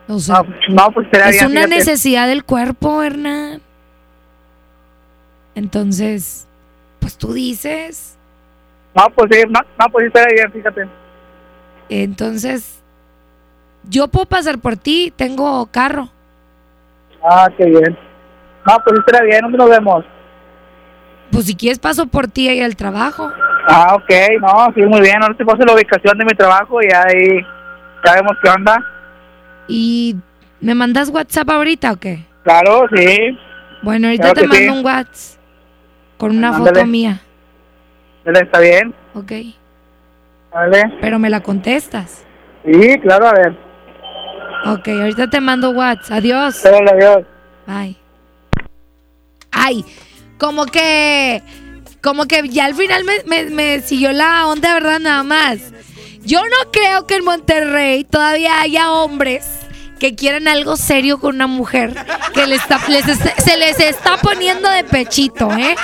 O 0.10 0.20
sea, 0.20 0.42
No, 0.70 0.92
pues, 0.92 1.08
es 1.12 1.32
bien, 1.32 1.46
una 1.52 1.62
fíjate. 1.64 1.76
necesidad 1.76 2.28
del 2.28 2.44
cuerpo, 2.46 3.04
Hernán. 3.04 3.62
Entonces, 5.56 6.48
pues 7.00 7.18
tú 7.18 7.34
dices, 7.34 8.18
No, 8.96 9.10
pues 9.16 9.28
sí, 9.32 9.44
no, 9.50 9.60
no, 9.80 9.86
pues 9.92 10.10
será 10.14 10.28
bien, 10.34 10.52
fíjate. 10.52 10.88
entonces, 11.90 12.82
yo 13.90 14.08
puedo 14.08 14.26
pasar 14.26 14.60
por 14.60 14.78
ti, 14.78 15.12
tengo 15.16 15.66
carro. 15.68 16.10
Ah, 17.24 17.50
qué 17.58 17.66
bien. 17.66 17.98
No, 18.66 18.78
pues 18.84 19.00
bien, 19.24 19.42
¿dónde 19.42 19.58
nos 19.58 19.70
vemos? 19.70 20.06
Pues 21.38 21.46
si 21.46 21.56
quieres 21.56 21.78
paso 21.78 22.08
por 22.08 22.28
ti 22.28 22.50
ahí 22.50 22.62
al 22.62 22.76
trabajo. 22.76 23.32
Ah, 23.68 23.94
ok, 23.94 24.10
no, 24.42 24.74
sí, 24.74 24.82
muy 24.82 25.02
bien, 25.02 25.22
ahora 25.22 25.36
te 25.38 25.46
paso 25.46 25.60
la 25.68 25.76
ubicación 25.76 26.18
de 26.18 26.26
mi 26.26 26.32
trabajo 26.32 26.82
y 26.82 26.88
ahí 26.92 27.46
ya 28.04 28.14
vemos 28.16 28.32
qué 28.42 28.50
onda. 28.50 28.76
¿Y 29.68 30.16
me 30.62 30.74
mandas 30.74 31.10
WhatsApp 31.10 31.48
ahorita 31.52 31.92
o 31.92 31.98
qué? 31.98 32.26
Claro, 32.44 32.88
sí, 32.92 33.38
Bueno, 33.84 34.08
ahorita 34.08 34.34
Claro 34.34 34.42
te 34.42 34.48
mando 34.48 34.74
sí. 34.74 34.80
un 34.80 34.84
WhatsApp 34.86 35.40
con 36.18 36.36
una 36.36 36.48
Ándale. 36.56 36.70
foto 36.80 36.86
mía, 36.88 37.22
Dale, 38.26 38.40
está 38.40 38.60
bien, 38.60 38.96
¿ok? 39.14 39.32
vale. 40.52 40.92
Pero 41.02 41.20
me 41.20 41.30
la 41.30 41.42
contestas. 41.42 42.26
Sí, 42.66 42.98
claro, 43.04 43.28
a 43.28 43.34
ver. 43.34 43.56
Ok, 44.66 44.88
ahorita 44.88 45.30
te 45.30 45.40
mando 45.40 45.70
WhatsApp. 45.70 46.18
Adiós. 46.18 46.64
Dale, 46.64 46.90
adiós. 46.90 47.24
Bye. 47.68 47.96
Ay, 49.52 49.86
como 50.38 50.66
que, 50.66 51.42
como 52.02 52.26
que 52.26 52.48
ya 52.50 52.66
al 52.66 52.76
final 52.76 53.04
me, 53.26 53.82
siguió 53.82 54.12
la 54.12 54.48
onda, 54.48 54.74
¿verdad? 54.74 55.00
Nada 55.00 55.24
más. 55.24 55.60
Yo 56.24 56.42
no 56.42 56.72
creo 56.72 57.08
que 57.08 57.16
en 57.16 57.24
Monterrey 57.26 58.04
todavía 58.04 58.60
haya 58.62 58.92
hombres 58.92 59.46
que 60.00 60.14
quieran 60.14 60.48
algo 60.48 60.78
serio 60.78 61.20
con 61.20 61.36
una 61.36 61.48
mujer 61.48 61.96
que 62.34 62.46
les 62.46 62.62
está- 62.62 62.80
se 63.44 63.58
les 63.58 63.80
está 63.80 64.18
poniendo 64.18 64.70
de 64.70 64.84
pechito, 64.84 65.52
¿eh? 65.54 65.76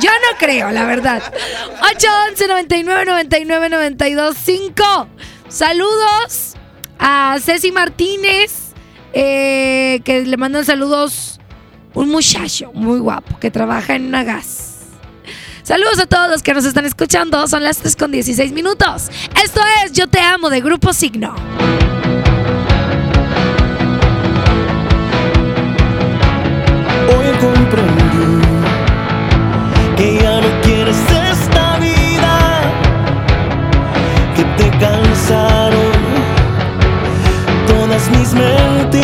Yo 0.00 0.10
no 0.10 0.38
creo, 0.38 0.70
la 0.72 0.84
verdad. 0.84 1.22
811 1.94 2.48
99 2.48 3.04
99 3.04 3.68
92 3.68 4.36
5. 4.42 5.08
Saludos 5.48 6.54
a 6.98 7.36
Ceci 7.40 7.70
Martínez, 7.70 8.72
eh, 9.12 10.00
que 10.04 10.22
le 10.22 10.36
mandan 10.38 10.64
saludos 10.64 11.31
un 11.94 12.10
muchacho 12.10 12.70
muy 12.74 12.98
guapo 12.98 13.38
que 13.38 13.50
trabaja 13.50 13.94
en 13.94 14.06
una 14.06 14.24
gas. 14.24 14.72
Saludos 15.62 16.00
a 16.00 16.06
todos 16.06 16.28
los 16.28 16.42
que 16.42 16.54
nos 16.54 16.64
están 16.64 16.84
escuchando. 16.84 17.46
Son 17.46 17.62
las 17.62 17.78
3 17.78 17.94
con 17.96 18.10
16 18.10 18.52
minutos. 18.52 19.10
Esto 19.42 19.60
es 19.84 19.92
Yo 19.92 20.08
Te 20.08 20.20
Amo 20.20 20.50
de 20.50 20.60
Grupo 20.60 20.92
Signo. 20.92 21.34
Hoy 27.08 27.26
comprendí 27.40 28.46
que 29.96 30.18
ya 30.20 30.40
no 30.40 30.48
quieres 30.62 30.96
esta 31.30 31.78
vida, 31.78 32.62
que 34.34 34.44
te 34.62 34.70
cansaron 34.78 35.92
todas 37.68 38.10
mis 38.10 38.34
mentiras 38.34 39.01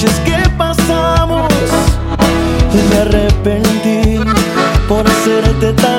noches 0.00 0.20
que 0.20 0.48
pasamos. 0.50 1.50
Hoy 2.72 2.82
me 2.90 2.98
arrepentí 2.98 4.20
por 4.88 5.04
hacerte 5.06 5.72
tanto 5.72 5.97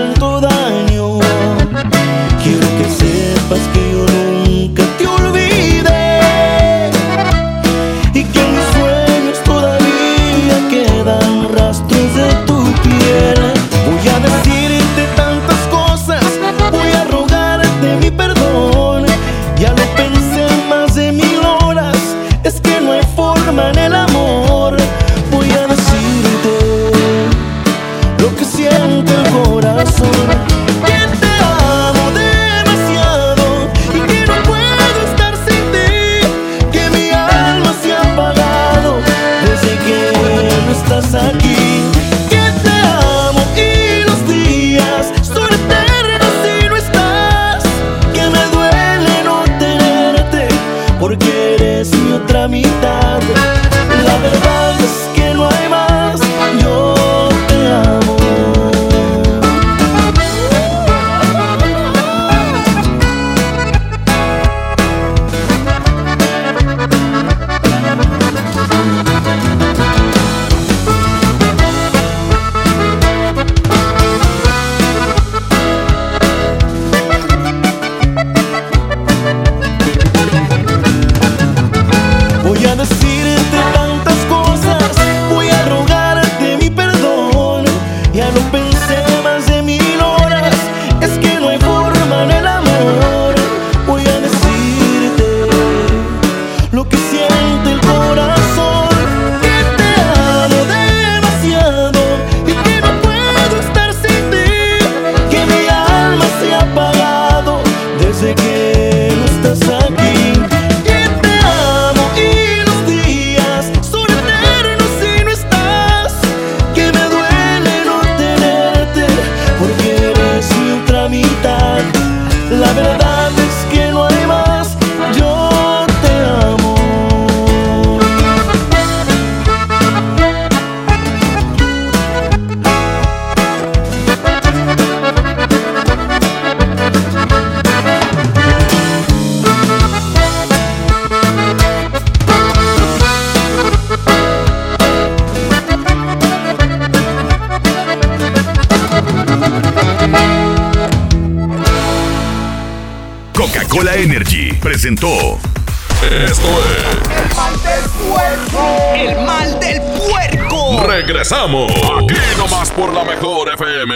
Regresamos. 161.29 161.71
Aquí 161.71 162.15
nomás 162.37 162.71
por 162.71 162.91
la 162.91 163.03
mejor 163.03 163.53
FM. 163.53 163.93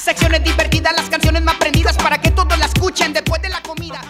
Secciones 0.00 0.42
divertidas, 0.42 0.94
las 0.96 1.10
canciones 1.10 1.42
más 1.42 1.56
prendidas 1.56 1.94
para 1.98 2.18
que 2.18 2.30
todos 2.30 2.58
la 2.58 2.64
escuchen 2.64 3.12
después 3.12 3.42
de 3.42 3.50
la 3.50 3.60
comida. 3.60 4.00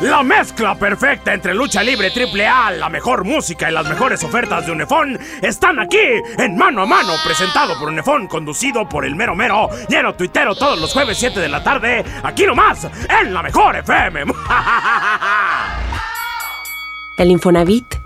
La 0.00 0.22
mezcla 0.22 0.76
perfecta 0.76 1.34
entre 1.34 1.54
lucha 1.54 1.82
libre 1.82 2.12
triple 2.12 2.46
A, 2.46 2.70
la 2.70 2.88
mejor 2.88 3.24
música 3.24 3.68
y 3.68 3.72
las 3.72 3.88
mejores 3.88 4.22
ofertas 4.22 4.64
de 4.66 4.72
Unefón 4.72 5.18
están 5.42 5.80
aquí 5.80 5.98
en 6.38 6.56
Mano 6.56 6.82
a 6.82 6.86
Mano, 6.86 7.14
presentado 7.24 7.76
por 7.80 7.88
Unefón, 7.88 8.28
conducido 8.28 8.88
por 8.88 9.04
el 9.04 9.16
mero 9.16 9.34
mero, 9.34 9.68
lleno 9.88 10.14
tuitero 10.14 10.54
todos 10.54 10.78
los 10.78 10.92
jueves 10.92 11.18
7 11.18 11.40
de 11.40 11.48
la 11.48 11.64
tarde, 11.64 12.04
aquí 12.22 12.46
nomás, 12.46 12.86
en 13.20 13.34
la 13.34 13.42
mejor 13.42 13.74
FM. 13.74 14.22
El 17.18 17.30
Infonavit 17.30 18.05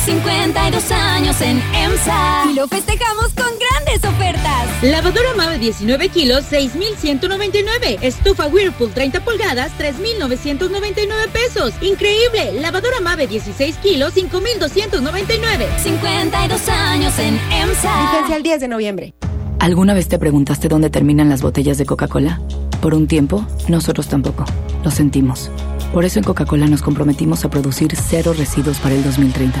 Celebramos 0.00 0.04
52 0.04 0.92
años 0.92 1.40
en 1.40 1.62
EMSA 1.74 2.50
y 2.50 2.54
lo 2.54 2.68
festejamos 2.68 3.32
con 3.34 3.46
grandes 3.58 4.04
ofertas. 4.08 4.82
Lavadora 4.82 5.34
Mave 5.36 5.58
19 5.58 6.08
kilos, 6.08 6.44
6,199. 6.48 7.98
Estufa 8.00 8.46
Whirlpool 8.46 8.90
30 8.92 9.24
pulgadas, 9.24 9.72
3,999 9.78 11.28
pesos. 11.32 11.74
Increíble. 11.80 12.60
Lavadora 12.60 13.00
Mave 13.00 13.26
16 13.26 13.76
kilos, 13.78 14.14
5,299. 14.14 15.68
52 15.82 16.68
años 16.68 17.18
en 17.18 17.38
EMSA. 17.52 18.12
Vigencia 18.12 18.36
el 18.36 18.42
10 18.42 18.60
de 18.60 18.68
noviembre. 18.68 19.14
¿Alguna 19.58 19.92
vez 19.94 20.08
te 20.08 20.18
preguntaste 20.18 20.68
dónde 20.68 20.88
terminan 20.88 21.28
las 21.28 21.42
botellas 21.42 21.76
de 21.78 21.84
Coca-Cola? 21.84 22.40
Por 22.80 22.94
un 22.94 23.06
tiempo, 23.06 23.46
nosotros 23.68 24.08
tampoco. 24.08 24.44
Lo 24.82 24.90
sentimos. 24.90 25.50
Por 25.92 26.04
eso 26.04 26.18
en 26.18 26.24
Coca-Cola 26.24 26.66
nos 26.66 26.82
comprometimos 26.82 27.44
a 27.44 27.50
producir 27.50 27.94
cero 27.96 28.32
residuos 28.36 28.78
para 28.78 28.94
el 28.94 29.04
2030. 29.04 29.60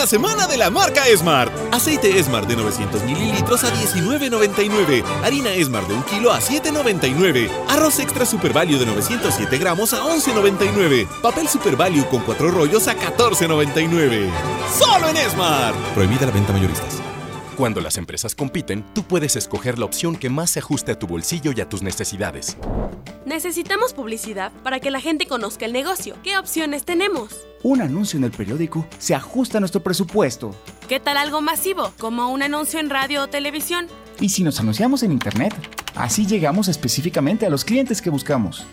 La 0.00 0.06
semana 0.06 0.46
de 0.46 0.56
la 0.56 0.70
marca 0.70 1.06
Esmart. 1.08 1.52
Aceite 1.74 2.18
Esmart 2.18 2.48
de 2.48 2.56
900 2.56 3.02
mililitros 3.02 3.64
a 3.64 3.70
19.99. 3.70 5.04
Harina 5.22 5.50
Esmart 5.50 5.88
de 5.88 5.92
1 5.92 6.06
kilo 6.06 6.32
a 6.32 6.40
7.99. 6.40 7.50
Arroz 7.68 7.98
extra 7.98 8.24
Super 8.24 8.54
Value 8.54 8.78
de 8.78 8.86
907 8.86 9.58
gramos 9.58 9.92
a 9.92 10.02
11.99. 10.02 11.06
Papel 11.20 11.46
Super 11.48 11.76
Value 11.76 12.08
con 12.08 12.22
4 12.22 12.50
rollos 12.50 12.88
a 12.88 12.96
14.99. 12.96 14.30
¡Solo 14.78 15.10
en 15.10 15.18
Esmart! 15.18 15.76
Prohibida 15.92 16.24
la 16.24 16.32
venta 16.32 16.54
mayoristas. 16.54 16.99
Cuando 17.60 17.82
las 17.82 17.98
empresas 17.98 18.34
compiten, 18.34 18.82
tú 18.94 19.02
puedes 19.02 19.36
escoger 19.36 19.78
la 19.78 19.84
opción 19.84 20.16
que 20.16 20.30
más 20.30 20.48
se 20.48 20.60
ajuste 20.60 20.92
a 20.92 20.98
tu 20.98 21.06
bolsillo 21.06 21.52
y 21.54 21.60
a 21.60 21.68
tus 21.68 21.82
necesidades. 21.82 22.56
Necesitamos 23.26 23.92
publicidad 23.92 24.50
para 24.62 24.80
que 24.80 24.90
la 24.90 24.98
gente 24.98 25.26
conozca 25.26 25.66
el 25.66 25.74
negocio. 25.74 26.16
¿Qué 26.22 26.38
opciones 26.38 26.86
tenemos? 26.86 27.46
Un 27.62 27.82
anuncio 27.82 28.16
en 28.16 28.24
el 28.24 28.30
periódico 28.30 28.86
se 28.98 29.14
ajusta 29.14 29.58
a 29.58 29.60
nuestro 29.60 29.82
presupuesto. 29.82 30.54
¿Qué 30.88 31.00
tal 31.00 31.18
algo 31.18 31.42
masivo, 31.42 31.92
como 31.98 32.30
un 32.30 32.42
anuncio 32.42 32.80
en 32.80 32.88
radio 32.88 33.24
o 33.24 33.28
televisión? 33.28 33.88
¿Y 34.20 34.30
si 34.30 34.42
nos 34.42 34.58
anunciamos 34.58 35.02
en 35.02 35.12
Internet? 35.12 35.52
Así 35.96 36.24
llegamos 36.24 36.66
específicamente 36.68 37.44
a 37.44 37.50
los 37.50 37.66
clientes 37.66 38.00
que 38.00 38.08
buscamos. 38.08 38.64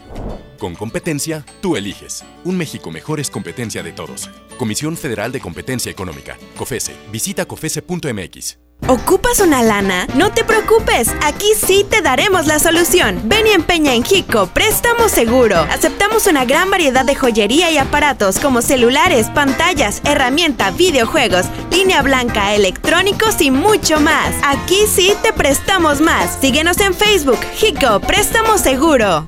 Con 0.59 0.75
competencia, 0.75 1.45
tú 1.59 1.75
eliges. 1.75 2.23
Un 2.45 2.55
México 2.55 2.89
mejor 2.89 3.19
es 3.19 3.29
competencia 3.29 3.83
de 3.83 3.91
todos. 3.91 4.29
Comisión 4.57 4.95
Federal 4.95 5.33
de 5.33 5.41
Competencia 5.41 5.91
Económica. 5.91 6.37
COFESE. 6.55 6.95
Visita 7.11 7.43
COFESE.mx. 7.43 8.66
¿Ocupas 8.85 9.41
una 9.41 9.63
lana? 9.63 10.07
No 10.15 10.31
te 10.31 10.45
preocupes, 10.45 11.09
aquí 11.25 11.47
sí 11.57 11.85
te 11.89 12.01
daremos 12.01 12.47
la 12.47 12.57
solución. 12.57 13.19
Ven 13.25 13.45
y 13.47 13.49
empeña 13.49 13.93
en 13.93 14.03
Hico, 14.09 14.47
préstamo 14.47 15.09
seguro. 15.09 15.57
Aceptamos 15.57 16.25
una 16.27 16.45
gran 16.45 16.71
variedad 16.71 17.03
de 17.03 17.15
joyería 17.15 17.69
y 17.69 17.77
aparatos 17.77 18.39
como 18.39 18.61
celulares, 18.61 19.27
pantallas, 19.27 20.01
herramienta, 20.05 20.71
videojuegos, 20.71 21.47
línea 21.69 22.01
blanca, 22.01 22.55
electrónicos 22.55 23.41
y 23.41 23.51
mucho 23.51 23.99
más. 23.99 24.33
Aquí 24.45 24.85
sí 24.87 25.13
te 25.21 25.33
prestamos 25.33 25.99
más. 25.99 26.37
Síguenos 26.39 26.79
en 26.79 26.93
Facebook, 26.93 27.39
Hico, 27.61 27.99
préstamo 27.99 28.57
seguro. 28.57 29.27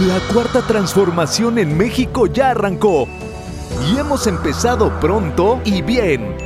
La 0.00 0.20
cuarta 0.32 0.62
transformación 0.62 1.58
en 1.58 1.76
México 1.76 2.26
ya 2.26 2.50
arrancó 2.50 3.08
y 3.90 3.98
hemos 3.98 4.28
empezado 4.28 4.92
pronto 5.00 5.60
y 5.64 5.82
bien. 5.82 6.45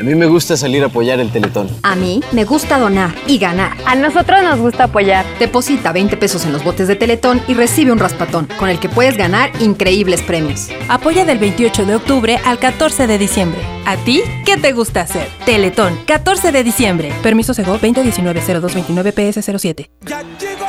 A 0.00 0.02
mí 0.02 0.14
me 0.14 0.24
gusta 0.24 0.56
salir 0.56 0.82
a 0.82 0.86
apoyar 0.86 1.20
el 1.20 1.30
Teletón. 1.30 1.68
A 1.82 1.94
mí 1.94 2.22
me 2.32 2.46
gusta 2.46 2.78
donar 2.78 3.14
y 3.26 3.36
ganar. 3.36 3.76
A 3.84 3.94
nosotros 3.94 4.42
nos 4.42 4.58
gusta 4.58 4.84
apoyar. 4.84 5.26
Deposita 5.38 5.92
20 5.92 6.16
pesos 6.16 6.46
en 6.46 6.52
los 6.52 6.64
botes 6.64 6.88
de 6.88 6.96
Teletón 6.96 7.42
y 7.48 7.52
recibe 7.52 7.92
un 7.92 7.98
raspatón, 7.98 8.48
con 8.58 8.70
el 8.70 8.80
que 8.80 8.88
puedes 8.88 9.18
ganar 9.18 9.52
increíbles 9.60 10.22
premios. 10.22 10.68
Apoya 10.88 11.26
del 11.26 11.38
28 11.38 11.84
de 11.84 11.96
octubre 11.96 12.40
al 12.46 12.58
14 12.58 13.06
de 13.06 13.18
diciembre. 13.18 13.60
¿A 13.84 13.98
ti 13.98 14.22
qué 14.46 14.56
te 14.56 14.72
gusta 14.72 15.02
hacer? 15.02 15.28
Teletón, 15.44 15.98
14 16.06 16.50
de 16.50 16.64
diciembre. 16.64 17.12
Permiso 17.22 17.52
Sego 17.52 17.78
2019-0229-PS07. 17.78 19.90
¡Ya 20.06 20.22
llegó! 20.40 20.66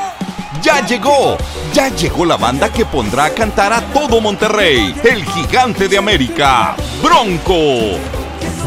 ¡Ya 0.62 0.86
llegó! 0.86 1.38
Ya 1.74 1.88
llegó 1.88 2.26
la 2.26 2.36
banda 2.36 2.68
que 2.68 2.84
pondrá 2.84 3.24
a 3.26 3.30
cantar 3.30 3.72
a 3.72 3.80
todo 3.94 4.20
Monterrey, 4.20 4.94
el 5.06 5.24
gigante 5.24 5.88
de 5.88 5.98
América, 5.98 6.76
Bronco. 7.02 7.98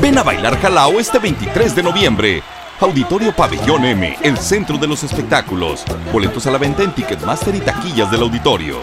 Ven 0.01 0.19
a 0.19 0.23
bailar 0.23 0.59
Jalao 0.61 1.01
este 1.01 1.19
23 1.19 1.75
de 1.75 1.83
noviembre. 1.83 2.43
Auditorio 2.81 3.35
Pabellón 3.35 3.85
M, 3.85 4.17
el 4.23 4.37
centro 4.37 4.77
de 4.79 4.87
los 4.87 5.03
espectáculos. 5.05 5.85
Boletos 6.13 6.47
a 6.47 6.51
la 6.51 6.59
venta 6.59 6.83
en 6.83 6.93
Ticketmaster 6.93 7.55
y 7.55 7.61
taquillas 7.61 8.11
del 8.11 8.23
auditorio. 8.23 8.81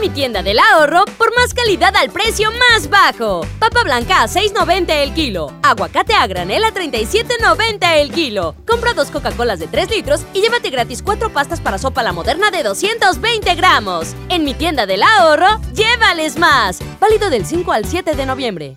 Mi 0.00 0.10
tienda 0.10 0.44
del 0.44 0.60
ahorro 0.60 1.04
por 1.16 1.34
más 1.34 1.52
calidad 1.54 1.96
al 1.96 2.10
precio 2.10 2.50
más 2.52 2.88
bajo. 2.88 3.40
Papa 3.58 3.82
blanca 3.82 4.22
a 4.22 4.28
6.90 4.28 4.90
el 4.90 5.12
kilo. 5.12 5.52
Aguacate 5.62 6.14
a 6.14 6.26
granel 6.28 6.62
a 6.62 6.72
37.90 6.72 7.96
el 7.96 8.12
kilo. 8.12 8.54
Compra 8.64 8.94
dos 8.94 9.10
Coca-Colas 9.10 9.58
de 9.58 9.66
3 9.66 9.90
litros 9.90 10.20
y 10.34 10.40
llévate 10.40 10.70
gratis 10.70 11.02
cuatro 11.02 11.32
pastas 11.32 11.60
para 11.60 11.78
sopa 11.78 12.04
la 12.04 12.12
moderna 12.12 12.52
de 12.52 12.62
220 12.62 13.54
gramos. 13.56 14.14
En 14.28 14.44
mi 14.44 14.54
tienda 14.54 14.86
del 14.86 15.02
ahorro, 15.02 15.60
llévales 15.74 16.38
más. 16.38 16.78
Válido 17.00 17.28
del 17.28 17.44
5 17.44 17.72
al 17.72 17.84
7 17.84 18.14
de 18.14 18.26
noviembre. 18.26 18.76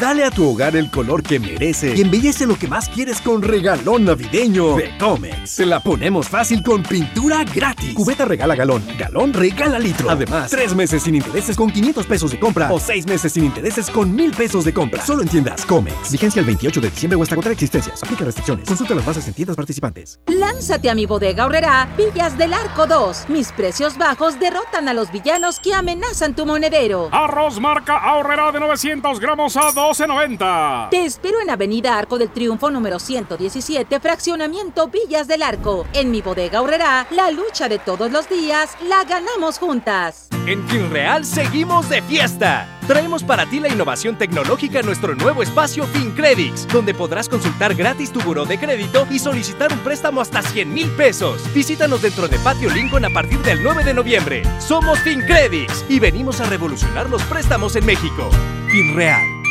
Dale 0.00 0.24
a 0.24 0.30
tu 0.30 0.48
hogar 0.48 0.74
el 0.74 0.90
color 0.90 1.22
que 1.22 1.38
merece 1.38 1.94
y 1.94 2.00
embellece 2.00 2.46
lo 2.46 2.56
que 2.56 2.66
más 2.66 2.88
quieres 2.88 3.20
con 3.20 3.42
regalón 3.42 4.04
navideño 4.04 4.76
de 4.76 4.96
Comex. 4.98 5.56
Te 5.56 5.66
la 5.66 5.80
ponemos 5.80 6.28
fácil 6.28 6.62
con 6.62 6.82
pintura 6.82 7.44
gratis. 7.44 7.94
Cubeta 7.94 8.24
regala 8.24 8.54
galón, 8.54 8.82
galón 8.98 9.32
regala 9.32 9.78
litro. 9.78 10.08
Además, 10.10 10.50
tres 10.50 10.74
meses 10.74 11.02
sin 11.02 11.14
intereses 11.14 11.56
con 11.56 11.70
500 11.70 12.06
pesos 12.06 12.30
de 12.30 12.40
compra 12.40 12.72
o 12.72 12.80
seis 12.80 13.06
meses 13.06 13.32
sin 13.32 13.44
intereses 13.44 13.90
con 13.90 14.14
1000 14.14 14.32
pesos 14.32 14.64
de 14.64 14.72
compra. 14.72 15.04
Solo 15.04 15.22
en 15.22 15.28
tiendas 15.28 15.66
Comex. 15.66 16.10
Vigencia 16.10 16.40
el 16.40 16.46
28 16.46 16.80
de 16.80 16.90
diciembre 16.90 17.16
o 17.16 17.22
hasta 17.22 17.34
contra 17.34 17.52
existencias. 17.52 18.02
Aplica 18.02 18.24
restricciones. 18.24 18.66
Consulta 18.66 18.94
las 18.94 19.04
bases 19.04 19.28
en 19.28 19.34
tiendas 19.34 19.56
participantes. 19.56 20.20
Lánzate 20.26 20.88
a 20.88 20.94
mi 20.94 21.04
bodega 21.06 21.44
horrera 21.44 21.88
Villas 21.96 22.38
del 22.38 22.54
Arco 22.54 22.86
2. 22.86 23.28
Mis 23.28 23.52
precios 23.52 23.98
bajos 23.98 24.40
derrotan 24.40 24.88
a 24.88 24.94
los 24.94 25.12
villanos 25.12 25.60
que 25.60 25.74
amenazan 25.74 26.34
tu 26.34 26.46
monedero. 26.46 27.08
Arroz 27.12 27.60
marca 27.60 27.98
ahorrera 27.98 28.52
de 28.52 28.60
900 28.60 29.20
gramos 29.20 29.56
a 29.56 29.70
12.90. 29.82 30.90
Te 30.90 31.04
espero 31.04 31.40
en 31.40 31.50
Avenida 31.50 31.98
Arco 31.98 32.16
del 32.16 32.30
Triunfo 32.30 32.70
número 32.70 33.00
117, 33.00 33.98
fraccionamiento 33.98 34.86
Villas 34.86 35.26
del 35.26 35.42
Arco. 35.42 35.86
En 35.92 36.12
mi 36.12 36.22
bodega 36.22 36.58
ahorrera, 36.58 37.08
la 37.10 37.32
lucha 37.32 37.68
de 37.68 37.80
todos 37.80 38.12
los 38.12 38.28
días 38.28 38.76
la 38.86 39.02
ganamos 39.02 39.58
juntas. 39.58 40.28
En 40.46 40.66
FinReal 40.68 41.24
seguimos 41.24 41.88
de 41.88 42.00
fiesta. 42.02 42.68
Traemos 42.86 43.24
para 43.24 43.46
ti 43.46 43.58
la 43.58 43.68
innovación 43.68 44.16
tecnológica 44.16 44.80
en 44.80 44.86
nuestro 44.86 45.16
nuevo 45.16 45.42
espacio 45.42 45.84
FinCredits, 45.84 46.68
donde 46.68 46.94
podrás 46.94 47.28
consultar 47.28 47.74
gratis 47.74 48.12
tu 48.12 48.20
buró 48.20 48.44
de 48.44 48.58
crédito 48.58 49.06
y 49.10 49.18
solicitar 49.18 49.72
un 49.72 49.80
préstamo 49.80 50.20
hasta 50.20 50.42
100 50.42 50.72
mil 50.72 50.90
pesos. 50.92 51.42
Visítanos 51.54 52.02
dentro 52.02 52.28
de 52.28 52.38
Patio 52.38 52.70
Lincoln 52.70 53.04
a 53.04 53.10
partir 53.10 53.40
del 53.40 53.62
9 53.62 53.82
de 53.82 53.94
noviembre. 53.94 54.42
Somos 54.60 55.00
FinCredits 55.00 55.84
y 55.88 55.98
venimos 55.98 56.40
a 56.40 56.44
revolucionar 56.44 57.10
los 57.10 57.22
préstamos 57.24 57.74
en 57.74 57.84
México. 57.84 58.30
FinReal. 58.68 59.41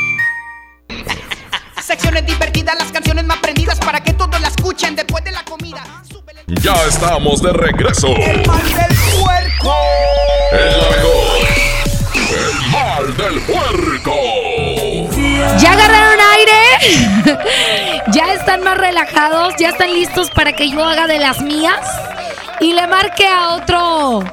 Secciones 1.82 2.26
divertidas, 2.26 2.76
las 2.78 2.92
canciones 2.92 3.26
más 3.26 3.38
prendidas 3.40 3.80
para 3.80 4.02
que 4.02 4.14
todos 4.14 4.40
la 4.40 4.48
escuchen 4.48 4.96
después 4.96 5.24
de 5.24 5.32
la 5.32 5.44
comida. 5.44 5.84
Ya 6.62 6.74
estamos 6.88 7.42
de 7.42 7.54
regreso. 7.54 8.08
El 8.08 8.46
mal 8.48 8.64
del 8.64 8.98
puerco. 9.20 9.76
Es 10.52 10.78
la 10.78 10.90
mejor. 10.96 11.48
El 12.38 12.72
mal 12.72 13.18
del 13.18 13.42
puerco. 13.42 14.16
¿Ya 15.60 15.74
agarraron 15.74 16.20
aire? 16.38 18.02
¿Ya 18.14 18.34
están 18.34 18.64
más 18.64 18.78
relajados? 18.78 19.54
¿Ya 19.60 19.70
están 19.70 19.94
listos 19.94 20.30
para 20.32 20.54
que 20.54 20.70
yo 20.70 20.84
haga 20.84 21.08
de 21.08 21.20
las 21.20 21.42
mías? 21.42 21.88
Y 22.60 22.74
le 22.74 22.88
marque 22.88 23.28
a 23.28 23.56
otro 23.56 24.24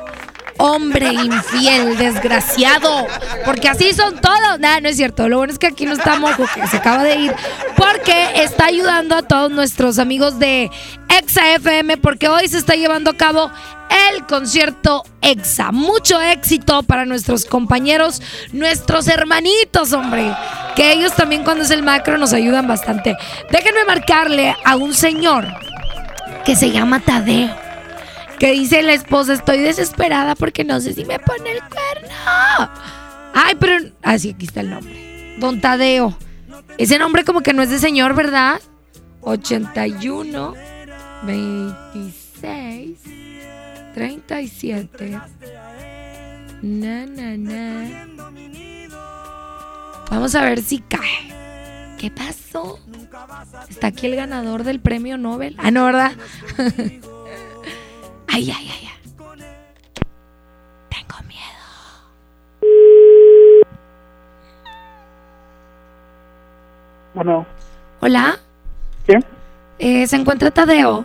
hombre 0.59 1.13
infiel, 1.13 1.97
desgraciado. 1.97 3.07
Porque 3.45 3.69
así 3.69 3.93
son 3.95 4.21
todos. 4.21 4.59
Nada, 4.61 4.81
no 4.81 4.89
es 4.89 4.97
cierto. 4.97 5.29
Lo 5.29 5.39
bueno 5.39 5.53
es 5.53 5.59
que 5.59 5.69
aquí 5.69 5.87
no 5.87 5.93
está 5.95 6.19
Mojo, 6.19 6.45
que 6.55 6.67
se 6.67 6.77
acaba 6.77 7.03
de 7.05 7.17
ir. 7.17 7.35
Porque 7.77 8.43
está 8.43 8.67
ayudando 8.67 9.17
a 9.17 9.23
todos 9.23 9.51
nuestros 9.51 9.99
amigos 9.99 10.39
de 10.39 10.71
Exa 11.09 11.55
FM. 11.55 11.97
Porque 11.97 12.29
hoy 12.29 12.49
se 12.49 12.59
está 12.59 12.75
llevando 12.75 13.11
a 13.11 13.17
cabo 13.17 13.51
el 14.11 14.27
concierto 14.27 15.05
EXA. 15.23 15.73
Mucho 15.73 16.21
éxito 16.21 16.83
para 16.83 17.05
nuestros 17.05 17.45
compañeros, 17.45 18.23
nuestros 18.53 19.09
hermanitos, 19.09 19.93
hombre. 19.93 20.35
Que 20.77 20.93
ellos 20.93 21.15
también 21.15 21.45
cuando 21.45 21.65
es 21.65 21.71
el 21.71 21.83
macro 21.83 22.19
nos 22.19 22.33
ayudan 22.33 22.67
bastante. 22.67 23.17
Déjenme 23.51 23.85
marcarle 23.85 24.55
a 24.65 24.77
un 24.77 24.95
señor 24.95 25.47
que 26.45 26.57
se 26.57 26.71
llama 26.71 27.01
Tadeo. 27.01 27.68
Que 28.39 28.53
dice 28.53 28.83
la 28.83 28.93
esposa, 28.93 29.35
estoy 29.35 29.59
desesperada 29.59 30.35
porque 30.35 30.65
no 30.65 30.81
sé 30.81 30.95
si 30.95 31.05
me 31.05 31.19
pone 31.19 31.53
el 31.53 31.61
cuerno. 31.61 32.71
Ay, 33.35 33.57
pero... 33.59 33.91
Así, 34.03 34.31
aquí 34.31 34.47
está 34.47 34.61
el 34.61 34.71
nombre. 34.71 35.37
Don 35.39 35.61
Tadeo. 35.61 36.17
Ese 36.79 36.99
nombre 36.99 37.25
como 37.25 37.41
que 37.41 37.53
no 37.53 37.63
es 37.63 37.71
de 37.71 37.79
señor, 37.79 38.15
¿verdad? 38.15 38.61
81, 39.23 40.55
26, 41.25 42.99
37. 43.95 45.21
Na, 46.63 47.07
na, 47.07 47.37
na. 47.37 48.09
Vamos 50.11 50.35
a 50.35 50.43
ver 50.43 50.63
si 50.63 50.79
cae. 50.79 51.29
¿Qué 51.99 52.11
pasó? 52.11 52.79
Está 53.69 53.89
aquí 53.89 54.07
el 54.07 54.17
ganador 54.17 54.63
del 54.63 54.81
premio 54.81 55.19
Nobel. 55.19 55.57
Ah, 55.59 55.71
no, 55.73 55.85
¿verdad? 55.85 56.13
ay, 58.39 58.53
ay, 58.57 58.71
ay, 58.71 58.89
ay. 58.89 58.99
Tengo 60.89 61.17
miedo. 61.27 61.59
Bueno, 67.15 67.47
Hola. 68.01 68.39
¿quién? 69.07 69.25
Eh, 69.81 70.07
¿Se 70.07 70.17
encuentra 70.17 70.51
Tadeo? 70.53 71.05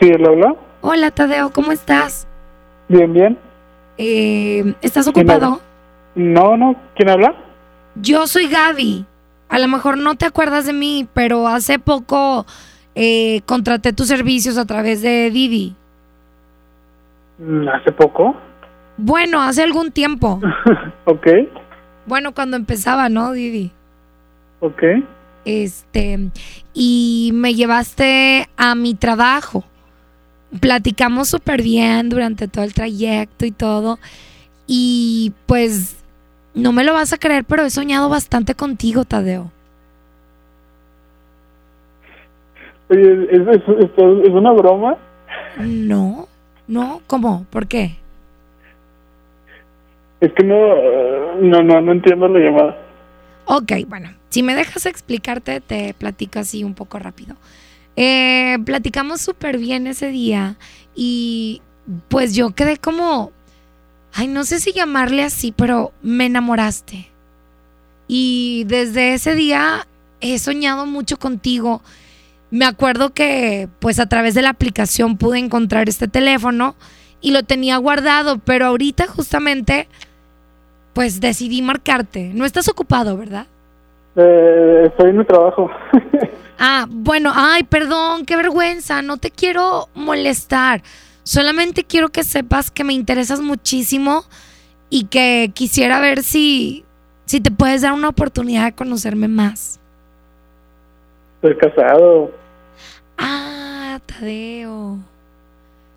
Sí, 0.00 0.08
él 0.08 0.24
habla. 0.24 0.54
Hola, 0.82 1.10
Tadeo, 1.10 1.50
¿cómo 1.52 1.72
estás? 1.72 2.28
Bien, 2.88 3.12
bien. 3.12 3.38
Eh, 3.98 4.74
¿Estás 4.82 5.10
¿Quién 5.10 5.28
ocupado? 5.28 5.60
No, 6.14 6.56
no. 6.56 6.76
¿Quién 6.94 7.10
habla? 7.10 7.34
Yo 7.96 8.26
soy 8.28 8.48
Gaby. 8.48 9.04
A 9.48 9.58
lo 9.58 9.68
mejor 9.68 9.98
no 9.98 10.14
te 10.14 10.26
acuerdas 10.26 10.64
de 10.66 10.72
mí, 10.72 11.08
pero 11.12 11.48
hace 11.48 11.78
poco 11.78 12.46
eh, 12.94 13.42
contraté 13.46 13.92
tus 13.92 14.06
servicios 14.08 14.56
a 14.58 14.64
través 14.64 15.02
de 15.02 15.30
Didi. 15.30 15.76
Mm, 17.44 17.68
Hace 17.68 17.92
poco. 17.92 18.34
Bueno, 18.96 19.42
hace 19.42 19.62
algún 19.62 19.90
tiempo. 19.90 20.40
Ok, 21.04 21.26
Bueno, 22.06 22.32
cuando 22.32 22.56
empezaba, 22.56 23.08
¿no, 23.08 23.32
Didi? 23.32 23.72
ok. 24.60 24.82
Este, 25.44 26.30
y 26.72 27.30
me 27.34 27.54
llevaste 27.54 28.48
a 28.56 28.76
mi 28.76 28.94
trabajo. 28.94 29.64
Platicamos 30.60 31.28
súper 31.28 31.62
bien 31.62 32.08
durante 32.08 32.46
todo 32.46 32.62
el 32.64 32.74
trayecto 32.74 33.44
y 33.46 33.50
todo. 33.50 33.98
Y 34.68 35.32
pues, 35.46 35.96
no 36.54 36.70
me 36.72 36.84
lo 36.84 36.92
vas 36.92 37.12
a 37.12 37.18
creer, 37.18 37.44
pero 37.44 37.64
he 37.64 37.70
soñado 37.70 38.08
bastante 38.08 38.54
contigo, 38.54 39.04
Tadeo. 39.04 39.50
Oye, 42.90 43.24
¿es, 43.30 43.40
es, 43.48 43.62
es- 43.78 44.24
es 44.26 44.30
una 44.30 44.52
broma? 44.52 44.96
No, 45.58 46.28
no, 46.66 47.02
¿cómo? 47.06 47.46
¿Por 47.50 47.66
qué? 47.66 47.96
Es 50.20 50.32
que 50.34 50.44
no, 50.44 50.54
eh, 50.54 51.34
no, 51.40 51.62
no, 51.62 51.80
no 51.80 51.92
entiendo 51.92 52.28
la 52.28 52.38
llamada. 52.38 52.78
Ok, 53.44 53.72
bueno, 53.88 54.10
si 54.28 54.42
me 54.42 54.54
dejas 54.54 54.86
explicarte, 54.86 55.60
te 55.60 55.94
platico 55.94 56.38
así 56.38 56.62
un 56.62 56.74
poco 56.74 56.98
rápido. 56.98 57.36
Eh, 57.96 58.56
platicamos 58.64 59.20
súper 59.20 59.58
bien 59.58 59.86
ese 59.86 60.08
día 60.08 60.56
y 60.94 61.60
pues 62.08 62.34
yo 62.34 62.54
quedé 62.54 62.76
como, 62.76 63.32
ay, 64.14 64.28
no 64.28 64.44
sé 64.44 64.60
si 64.60 64.72
llamarle 64.72 65.24
así, 65.24 65.52
pero 65.52 65.92
me 66.02 66.26
enamoraste. 66.26 67.08
Y 68.06 68.64
desde 68.68 69.14
ese 69.14 69.34
día 69.34 69.86
he 70.20 70.38
soñado 70.38 70.86
mucho 70.86 71.18
contigo. 71.18 71.82
Me 72.52 72.66
acuerdo 72.66 73.14
que 73.14 73.70
pues 73.78 73.98
a 73.98 74.10
través 74.10 74.34
de 74.34 74.42
la 74.42 74.50
aplicación 74.50 75.16
pude 75.16 75.38
encontrar 75.38 75.88
este 75.88 76.06
teléfono 76.06 76.76
y 77.22 77.30
lo 77.30 77.44
tenía 77.44 77.78
guardado, 77.78 78.40
pero 78.44 78.66
ahorita 78.66 79.06
justamente 79.06 79.88
pues 80.92 81.22
decidí 81.22 81.62
marcarte. 81.62 82.30
No 82.34 82.44
estás 82.44 82.68
ocupado, 82.68 83.16
¿verdad? 83.16 83.46
Eh, 84.16 84.82
estoy 84.86 85.10
en 85.10 85.18
mi 85.18 85.24
trabajo. 85.24 85.70
Ah, 86.64 86.86
bueno, 86.88 87.32
ay, 87.34 87.64
perdón, 87.64 88.24
qué 88.24 88.36
vergüenza, 88.36 89.02
no 89.02 89.16
te 89.16 89.32
quiero 89.32 89.88
molestar. 89.96 90.82
Solamente 91.24 91.82
quiero 91.82 92.10
que 92.10 92.22
sepas 92.22 92.70
que 92.70 92.84
me 92.84 92.92
interesas 92.92 93.40
muchísimo 93.40 94.22
y 94.88 95.06
que 95.06 95.50
quisiera 95.54 95.98
ver 95.98 96.22
si, 96.22 96.84
si 97.24 97.40
te 97.40 97.50
puedes 97.50 97.82
dar 97.82 97.94
una 97.94 98.10
oportunidad 98.10 98.66
de 98.66 98.74
conocerme 98.74 99.26
más. 99.26 99.80
Estoy 101.42 101.56
casado. 101.56 102.30
Ah, 103.24 104.00
Tadeo. 104.04 104.98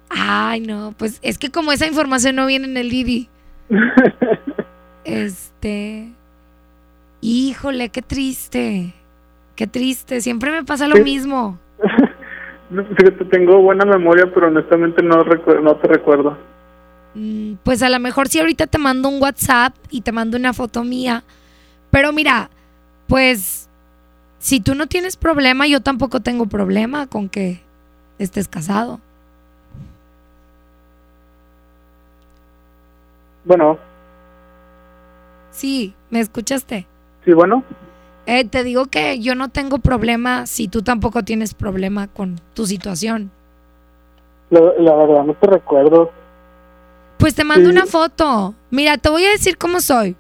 Ay, 0.10 0.62
no, 0.62 0.94
pues 0.98 1.20
es 1.24 1.38
que 1.40 1.50
como 1.52 1.72
esa 1.72 1.88
información 1.88 2.36
no 2.36 2.46
viene 2.46 2.68
en 2.68 2.78
el 2.78 2.90
Didi. 2.90 3.28
Este. 5.04 6.12
Híjole, 7.22 7.90
qué 7.90 8.02
triste. 8.02 8.94
Qué 9.56 9.68
triste, 9.68 10.20
siempre 10.22 10.52
me 10.52 10.64
pasa 10.64 10.88
lo 10.88 10.96
Sí. 10.98 11.04
mismo. 11.04 11.60
Tengo 13.32 13.62
buena 13.62 13.86
memoria, 13.86 14.26
pero 14.34 14.48
honestamente 14.48 15.02
no, 15.04 15.24
no 15.24 15.76
te 15.78 15.88
recuerdo. 15.88 16.38
Mm, 17.14 17.54
Pues 17.64 17.82
a 17.84 17.90
lo 17.90 18.00
mejor 18.00 18.28
si 18.28 18.40
ahorita 18.40 18.68
te 18.68 18.78
mando 18.78 19.08
un 19.10 19.22
WhatsApp 19.22 19.74
y 19.90 20.02
te 20.02 20.12
mando 20.12 20.38
una 20.38 20.54
foto 20.54 20.84
mía. 20.84 21.24
Pero 21.92 22.12
mira, 22.12 22.50
pues 23.08 23.65
si 24.40 24.60
tú 24.60 24.76
no 24.76 24.88
tienes 24.88 25.18
problema, 25.18 25.68
yo 25.68 25.82
tampoco 25.82 26.20
tengo 26.22 26.46
problema 26.48 27.08
con 27.08 27.30
que 27.30 27.62
estés 28.20 28.48
casado. 28.48 29.00
Bueno, 33.46 33.78
Sí, 35.52 35.94
¿me 36.10 36.20
escuchaste? 36.20 36.86
sí, 37.24 37.32
bueno. 37.32 37.64
Eh, 38.26 38.44
te 38.44 38.64
digo 38.64 38.88
que 38.88 39.20
yo 39.20 39.36
no 39.36 39.50
tengo 39.50 39.78
problema 39.78 40.48
si 40.48 40.68
tú 40.68 40.82
tampoco 40.82 41.24
tienes 41.24 41.54
problema 41.54 42.08
con 42.08 42.42
tu 42.56 42.66
situación. 42.66 43.32
La, 44.50 44.60
la 44.80 44.96
verdad, 44.96 45.24
no 45.24 45.34
te 45.36 45.48
recuerdo. 45.48 46.12
Pues 47.20 47.36
te 47.36 47.44
mando 47.44 47.70
Sí. 47.70 47.76
una 47.76 47.86
foto. 47.86 48.56
Mira, 48.72 48.98
te 48.98 49.10
voy 49.10 49.24
a 49.26 49.30
decir 49.30 49.58
cómo 49.58 49.80
soy. 49.80 50.16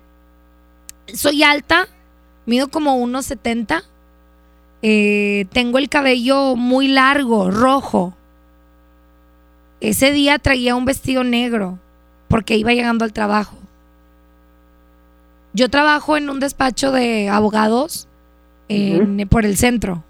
Soy 1.07 1.41
alta, 1.43 1.87
mido 2.45 2.67
como 2.69 2.95
1,70. 2.97 3.83
Eh, 4.81 5.45
tengo 5.51 5.77
el 5.77 5.89
cabello 5.89 6.55
muy 6.55 6.87
largo, 6.87 7.49
rojo. 7.51 8.13
Ese 9.81 10.11
día 10.11 10.39
traía 10.39 10.75
un 10.75 10.85
vestido 10.85 11.23
negro 11.23 11.79
porque 12.27 12.55
iba 12.57 12.73
llegando 12.73 13.03
al 13.05 13.13
trabajo. 13.13 13.55
Yo 15.53 15.69
trabajo 15.69 16.17
en 16.17 16.29
un 16.29 16.39
despacho 16.39 16.91
de 16.91 17.29
abogados 17.29 18.07
en- 18.67 19.27
por 19.29 19.45
el 19.45 19.57
centro. 19.57 20.03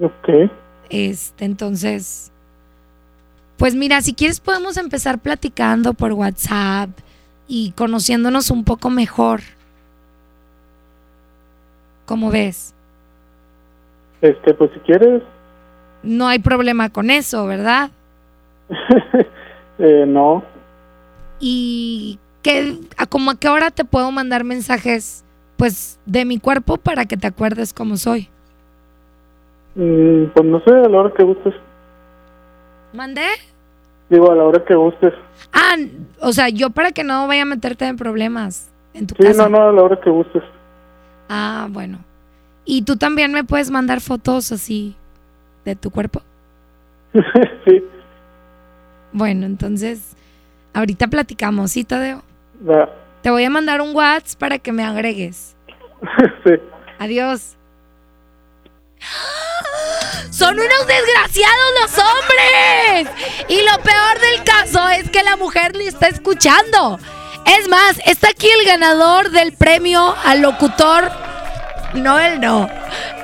Ok. 0.00 0.50
Este, 0.90 1.44
entonces, 1.44 2.30
pues 3.56 3.74
mira, 3.74 4.00
si 4.02 4.14
quieres 4.14 4.40
podemos 4.40 4.76
empezar 4.76 5.18
platicando 5.18 5.94
por 5.94 6.12
WhatsApp 6.12 6.90
y 7.48 7.72
conociéndonos 7.72 8.50
un 8.50 8.64
poco 8.64 8.90
mejor. 8.90 9.40
¿Cómo 12.06 12.30
ves? 12.30 12.74
Este, 14.20 14.54
pues 14.54 14.70
si 14.72 14.80
quieres, 14.80 15.22
No 16.02 16.26
hay 16.28 16.38
problema 16.38 16.90
con 16.90 17.10
eso, 17.10 17.46
¿verdad? 17.46 17.90
eh, 19.78 20.04
no. 20.06 20.42
Y 21.40 22.18
que 22.42 22.78
a 22.96 23.06
como 23.06 23.30
a 23.32 23.38
qué 23.38 23.48
hora 23.48 23.70
te 23.70 23.84
puedo 23.84 24.10
mandar 24.10 24.44
mensajes 24.44 25.24
pues 25.56 25.98
de 26.06 26.24
mi 26.24 26.38
cuerpo 26.38 26.76
para 26.76 27.04
que 27.06 27.16
te 27.16 27.26
acuerdes 27.26 27.72
cómo 27.72 27.96
soy. 27.96 28.28
Mm, 29.74 30.26
pues 30.34 30.46
no 30.46 30.60
sé, 30.60 30.70
a 30.70 30.88
la 30.88 30.98
hora 30.98 31.12
que 31.16 31.22
gustes. 31.22 31.54
¿Mandé? 32.92 33.26
Digo, 34.10 34.30
a 34.30 34.34
la 34.36 34.44
hora 34.44 34.64
que 34.64 34.74
gustes. 34.74 35.12
Ah, 35.52 35.76
o 36.20 36.32
sea, 36.32 36.48
yo 36.48 36.70
para 36.70 36.92
que 36.92 37.02
no 37.04 37.26
vaya 37.26 37.42
a 37.42 37.46
meterte 37.46 37.86
en 37.86 37.96
problemas 37.96 38.70
en 38.92 39.06
tu 39.06 39.14
Sí, 39.16 39.22
casa. 39.24 39.48
no, 39.48 39.58
no, 39.58 39.68
a 39.68 39.72
la 39.72 39.82
hora 39.82 40.00
que 40.00 40.10
gustes. 40.10 40.42
Ah, 41.28 41.68
bueno. 41.70 41.98
¿Y 42.64 42.82
tú 42.82 42.96
también 42.96 43.32
me 43.32 43.44
puedes 43.44 43.70
mandar 43.70 44.00
fotos 44.00 44.52
así 44.52 44.96
de 45.64 45.76
tu 45.76 45.90
cuerpo? 45.90 46.22
sí. 47.64 47.82
Bueno, 49.12 49.46
entonces, 49.46 50.16
ahorita 50.72 51.06
platicamos, 51.08 51.72
¿sí, 51.72 51.84
Tadeo? 51.84 52.22
Va. 52.68 52.88
Te 53.22 53.30
voy 53.30 53.44
a 53.44 53.50
mandar 53.50 53.80
un 53.80 53.94
WhatsApp 53.94 54.38
para 54.38 54.58
que 54.58 54.72
me 54.72 54.84
agregues. 54.84 55.56
sí. 56.44 56.52
Adiós. 56.98 57.56
Son 60.30 60.54
unos 60.54 60.86
desgraciados 60.86 61.72
los 61.80 61.98
hombres. 61.98 63.08
Y 63.48 63.56
lo 63.62 63.82
peor 63.82 64.20
del 64.20 64.44
caso 64.44 64.88
es 64.88 65.08
que 65.10 65.22
la 65.22 65.36
mujer 65.36 65.76
le 65.76 65.86
está 65.86 66.08
escuchando. 66.08 66.98
Es 67.46 67.68
más, 67.68 68.00
está 68.06 68.28
aquí 68.28 68.48
el 68.48 68.66
ganador 68.66 69.30
del 69.30 69.52
premio 69.52 70.14
al 70.24 70.40
locutor. 70.40 71.10
No, 71.94 72.18
él 72.18 72.40
no. 72.40 72.68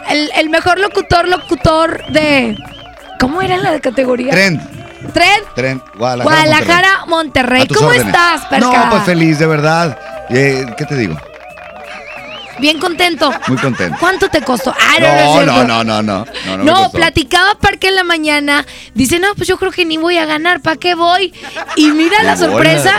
El, 0.08 0.30
el 0.36 0.50
mejor 0.50 0.78
locutor, 0.78 1.28
locutor 1.28 2.04
de. 2.12 2.56
¿Cómo 3.18 3.42
era 3.42 3.56
la 3.56 3.80
categoría? 3.80 4.30
Trend. 4.30 4.60
Trend. 5.12 5.44
Trend. 5.54 5.82
Guadalajara. 5.96 6.42
Guadalajara, 6.42 7.04
Monterrey. 7.06 7.66
¿Cómo 7.66 7.88
órdenes. 7.88 8.06
estás, 8.06 8.46
Perca? 8.46 8.66
No, 8.84 8.90
pues 8.90 9.02
feliz, 9.04 9.38
de 9.38 9.46
verdad. 9.46 9.98
Eh, 10.28 10.66
¿Qué 10.76 10.84
te 10.84 10.94
digo? 10.96 11.16
Bien 12.58 12.78
contento. 12.78 13.32
Muy 13.48 13.56
contento. 13.58 13.96
¿Cuánto 13.98 14.28
te 14.28 14.42
costó? 14.42 14.74
Ah, 14.78 14.98
no, 15.00 15.44
no, 15.44 15.64
No, 15.64 15.64
no, 15.64 15.84
no, 15.84 16.02
no, 16.12 16.24
no. 16.56 16.64
No, 16.64 16.90
platicaba 16.90 17.54
Parque 17.54 17.88
en 17.88 17.96
la 17.96 18.04
mañana. 18.04 18.66
Dice, 18.94 19.18
no, 19.18 19.34
pues 19.34 19.48
yo 19.48 19.56
creo 19.56 19.70
que 19.70 19.84
ni 19.84 19.96
voy 19.96 20.18
a 20.18 20.26
ganar. 20.26 20.60
¿Para 20.60 20.76
qué 20.76 20.94
voy? 20.94 21.32
Y 21.76 21.90
mira 21.92 22.22
la 22.22 22.36
sorpresa. 22.36 22.92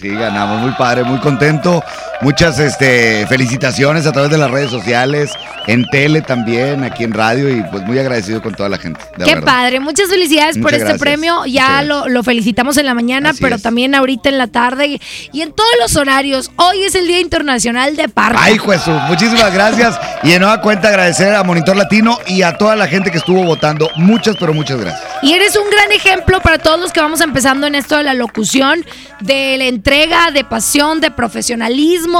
Sí, 0.00 0.08
ganamos 0.08 0.60
muy 0.60 0.72
padre, 0.72 1.04
muy 1.04 1.18
contento. 1.20 1.82
Muchas 2.22 2.56
este, 2.60 3.26
felicitaciones 3.26 4.06
a 4.06 4.12
través 4.12 4.30
de 4.30 4.38
las 4.38 4.48
redes 4.48 4.70
sociales, 4.70 5.32
en 5.66 5.84
tele 5.86 6.20
también, 6.20 6.84
aquí 6.84 7.02
en 7.02 7.12
radio 7.12 7.50
y 7.50 7.64
pues 7.64 7.82
muy 7.82 7.98
agradecido 7.98 8.40
con 8.40 8.54
toda 8.54 8.68
la 8.68 8.78
gente. 8.78 9.00
Qué 9.16 9.34
verdad. 9.34 9.42
padre. 9.42 9.80
Muchas 9.80 10.08
felicidades 10.08 10.56
por 10.58 10.72
este 10.72 10.96
premio. 11.00 11.44
Ya 11.46 11.82
lo, 11.82 12.08
lo 12.08 12.22
felicitamos 12.22 12.76
en 12.76 12.86
la 12.86 12.94
mañana, 12.94 13.30
Así 13.30 13.42
pero 13.42 13.56
es. 13.56 13.62
también 13.62 13.96
ahorita 13.96 14.28
en 14.28 14.38
la 14.38 14.46
tarde 14.46 15.00
y, 15.32 15.40
en 15.40 15.52
todos 15.52 15.70
los 15.80 15.96
horarios. 15.96 16.52
Hoy 16.54 16.84
es 16.84 16.94
el 16.94 17.08
Día 17.08 17.18
Internacional 17.18 17.96
de 17.96 18.08
Parque. 18.08 18.38
Ay, 18.40 18.56
Jesús, 18.56 19.00
muchísimas 19.08 19.52
gracias. 19.52 19.98
Y 20.22 20.30
de 20.30 20.38
nueva 20.38 20.60
cuenta 20.60 20.88
agradecer 20.90 21.34
a 21.34 21.42
Monitor 21.42 21.76
Latino 21.76 22.18
y 22.28 22.42
a 22.42 22.56
toda 22.56 22.76
la 22.76 22.86
gente 22.86 23.10
que 23.10 23.18
estuvo 23.18 23.42
votando. 23.42 23.90
Muchas, 23.96 24.36
pero 24.38 24.54
muchas 24.54 24.80
gracias. 24.80 25.02
Y 25.22 25.32
eres 25.32 25.56
un 25.56 25.68
gran 25.68 25.90
ejemplo 25.90 26.40
para 26.40 26.58
todos 26.58 26.78
los 26.78 26.92
que 26.92 27.00
vamos 27.00 27.20
empezando 27.20 27.66
en 27.66 27.74
esto 27.74 27.96
de 27.96 28.04
la 28.04 28.14
locución, 28.14 28.84
de 29.18 29.56
la 29.58 29.64
entrega, 29.64 30.30
de 30.30 30.44
pasión, 30.44 31.00
de 31.00 31.10
profesionalismo 31.10 32.11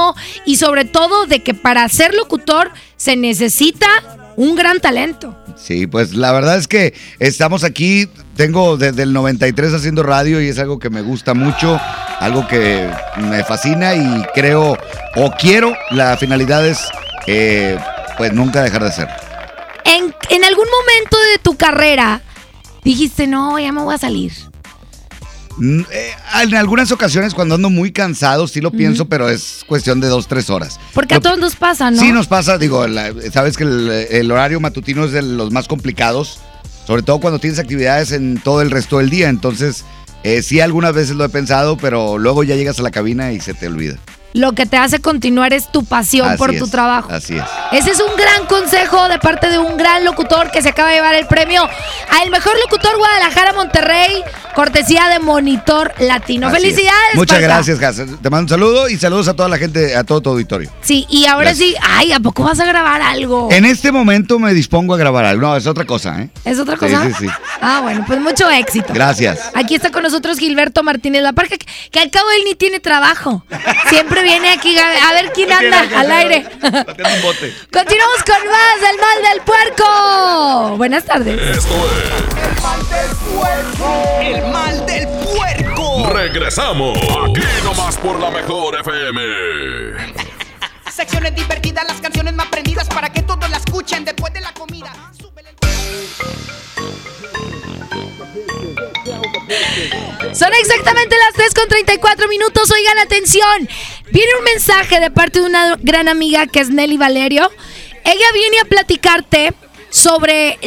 y 0.45 0.57
sobre 0.57 0.85
todo 0.85 1.25
de 1.25 1.43
que 1.43 1.53
para 1.53 1.87
ser 1.89 2.13
locutor 2.13 2.71
se 2.97 3.15
necesita 3.15 3.87
un 4.35 4.55
gran 4.55 4.79
talento. 4.79 5.37
Sí, 5.55 5.87
pues 5.87 6.13
la 6.15 6.31
verdad 6.31 6.57
es 6.57 6.67
que 6.67 6.93
estamos 7.19 7.63
aquí, 7.63 8.07
tengo 8.35 8.77
desde 8.77 9.03
el 9.03 9.13
93 9.13 9.73
haciendo 9.73 10.03
radio 10.03 10.41
y 10.41 10.47
es 10.47 10.59
algo 10.59 10.79
que 10.79 10.89
me 10.89 11.01
gusta 11.01 11.33
mucho, 11.33 11.79
algo 12.19 12.47
que 12.47 12.89
me 13.17 13.43
fascina 13.43 13.93
y 13.95 14.23
creo 14.33 14.77
o 15.15 15.31
quiero, 15.39 15.75
la 15.91 16.17
finalidad 16.17 16.65
es 16.65 16.79
eh, 17.27 17.77
pues 18.17 18.33
nunca 18.33 18.61
dejar 18.61 18.81
de 18.83 18.89
hacer. 18.89 19.07
En, 19.85 20.13
en 20.29 20.43
algún 20.43 20.65
momento 20.65 21.17
de 21.31 21.39
tu 21.41 21.55
carrera 21.55 22.21
dijiste, 22.83 23.27
no, 23.27 23.59
ya 23.59 23.71
me 23.71 23.83
voy 23.83 23.95
a 23.95 23.99
salir. 23.99 24.33
Eh, 25.61 26.11
en 26.41 26.55
algunas 26.55 26.91
ocasiones 26.91 27.33
cuando 27.33 27.55
ando 27.55 27.69
muy 27.69 27.91
cansado 27.91 28.47
sí 28.47 28.59
lo 28.61 28.71
pienso, 28.71 29.05
pero 29.07 29.29
es 29.29 29.63
cuestión 29.67 29.99
de 30.01 30.07
dos, 30.07 30.27
tres 30.27 30.49
horas. 30.49 30.79
Porque 30.93 31.15
a 31.15 31.19
todos 31.19 31.37
nos 31.37 31.55
pasa, 31.55 31.91
¿no? 31.91 32.01
Sí 32.01 32.11
nos 32.11 32.27
pasa, 32.27 32.57
digo, 32.57 32.87
la- 32.87 33.13
sabes 33.31 33.55
que 33.57 33.63
el, 33.63 33.89
el 34.09 34.31
horario 34.31 34.59
matutino 34.59 35.05
es 35.05 35.11
de 35.11 35.21
los 35.21 35.51
más 35.51 35.67
complicados, 35.67 36.39
sobre 36.87 37.03
todo 37.03 37.19
cuando 37.19 37.39
tienes 37.39 37.59
actividades 37.59 38.11
en 38.11 38.39
todo 38.41 38.61
el 38.61 38.71
resto 38.71 38.97
del 38.97 39.09
día, 39.09 39.29
entonces 39.29 39.85
eh, 40.23 40.41
sí 40.41 40.59
algunas 40.59 40.93
veces 40.93 41.15
lo 41.15 41.23
he 41.25 41.29
pensado, 41.29 41.77
pero 41.77 42.17
luego 42.17 42.43
ya 42.43 42.55
llegas 42.55 42.79
a 42.79 42.83
la 42.83 42.91
cabina 42.91 43.31
y 43.31 43.39
se 43.39 43.53
te 43.53 43.67
olvida. 43.67 43.97
Lo 44.33 44.53
que 44.53 44.65
te 44.65 44.77
hace 44.77 44.99
continuar 44.99 45.53
es 45.53 45.71
tu 45.71 45.85
pasión 45.85 46.27
Así 46.27 46.37
por 46.37 46.53
es, 46.53 46.59
tu 46.59 46.67
trabajo. 46.67 47.09
Así 47.11 47.37
es. 47.37 47.43
Ese 47.71 47.91
es 47.91 47.99
un 47.99 48.15
gran 48.17 48.45
consejo 48.47 49.07
de 49.07 49.19
parte 49.19 49.49
de 49.49 49.59
un 49.59 49.77
gran 49.77 50.03
locutor 50.05 50.49
que 50.51 50.61
se 50.61 50.69
acaba 50.69 50.89
de 50.89 50.95
llevar 50.95 51.13
el 51.15 51.27
premio 51.27 51.63
al 52.21 52.29
mejor 52.31 52.53
locutor 52.63 52.97
Guadalajara 52.97 53.53
Monterrey, 53.53 54.23
cortesía 54.55 55.07
de 55.09 55.19
Monitor 55.19 55.93
Latino. 55.99 56.47
Así 56.47 56.55
es. 56.57 56.61
Felicidades. 56.63 57.15
Muchas 57.15 57.41
gracias, 57.41 57.79
Gas. 57.79 57.97
Te 57.97 58.29
mando 58.29 58.39
un 58.45 58.49
saludo 58.49 58.89
y 58.89 58.97
saludos 58.97 59.27
a 59.27 59.35
toda 59.35 59.49
la 59.49 59.57
gente, 59.57 59.95
a 59.95 60.03
todo 60.03 60.21
tu 60.21 60.29
auditorio. 60.31 60.71
Sí, 60.81 61.05
y 61.09 61.25
ahora 61.27 61.49
Gracias. 61.51 61.69
sí, 61.69 61.75
ay, 61.81 62.11
¿a 62.11 62.19
poco 62.19 62.43
vas 62.43 62.59
a 62.59 62.65
grabar 62.65 63.01
algo? 63.01 63.49
En 63.51 63.65
este 63.65 63.91
momento 63.91 64.39
me 64.39 64.53
dispongo 64.53 64.93
a 64.95 64.97
grabar 64.97 65.25
algo. 65.25 65.41
No, 65.47 65.55
es 65.55 65.67
otra 65.67 65.85
cosa, 65.85 66.21
¿eh? 66.21 66.29
¿Es 66.45 66.57
otra 66.59 66.73
Sí, 66.75 66.79
cosa? 66.79 67.03
sí, 67.05 67.13
sí. 67.19 67.27
Ah, 67.61 67.81
bueno, 67.83 68.03
pues 68.07 68.19
mucho 68.19 68.49
éxito. 68.49 68.93
Gracias. 68.93 69.39
Aquí 69.53 69.75
está 69.75 69.91
con 69.91 70.01
nosotros 70.03 70.39
Gilberto 70.39 70.81
Martínez 70.83 71.21
La 71.21 71.33
Parca, 71.33 71.57
que, 71.57 71.65
que 71.91 71.99
al 71.99 72.09
cabo 72.09 72.25
él 72.37 72.43
ni 72.45 72.55
tiene 72.55 72.79
trabajo. 72.79 73.45
Siempre 73.89 74.22
viene 74.23 74.51
aquí 74.51 74.77
a, 74.77 75.11
ver 75.13 75.31
quién 75.33 75.51
anda 75.51 75.87
al 75.95 76.11
aire. 76.11 76.43
Continuamos 77.71 78.23
con 78.25 78.47
más 78.49 78.81
del 78.81 78.97
mal 78.99 79.21
del 79.31 79.41
puerco. 79.41 80.77
Buenas 80.77 81.05
tardes. 81.05 81.39
El 84.21 84.47
mal 84.47 84.85
del 84.85 85.07
puerco. 85.07 86.09
Regresamos. 86.09 86.97
Aquí 86.97 87.45
nomás 87.63 87.97
por 87.97 88.19
la 88.19 88.31
mejor 88.31 88.79
FM. 88.79 89.21
Secciones 90.91 91.35
divertidas, 91.35 91.85
las 91.87 91.99
canciones 92.01 92.33
más 92.33 92.47
prendidas 92.47 92.87
para 92.87 93.11
que 93.11 93.23
todos 93.23 93.49
la 93.49 93.57
escuchen 93.57 94.05
después 94.05 94.33
de 94.33 94.41
la 94.41 94.53
comida. 94.53 94.93
Son 100.33 100.51
exactamente 100.53 101.15
las 101.17 101.33
3 101.35 101.53
con 101.53 101.67
34 101.67 102.27
minutos. 102.27 102.71
Oigan, 102.71 102.97
atención. 102.99 103.69
Viene 104.11 104.31
un 104.37 104.43
mensaje 104.45 104.99
de 104.99 105.09
parte 105.11 105.39
de 105.39 105.45
una 105.45 105.75
gran 105.81 106.07
amiga 106.07 106.47
que 106.47 106.59
es 106.59 106.69
Nelly 106.69 106.97
Valerio. 106.97 107.49
Ella 108.03 108.25
viene 108.33 108.59
a 108.59 108.65
platicarte 108.65 109.53
sobre 109.89 110.57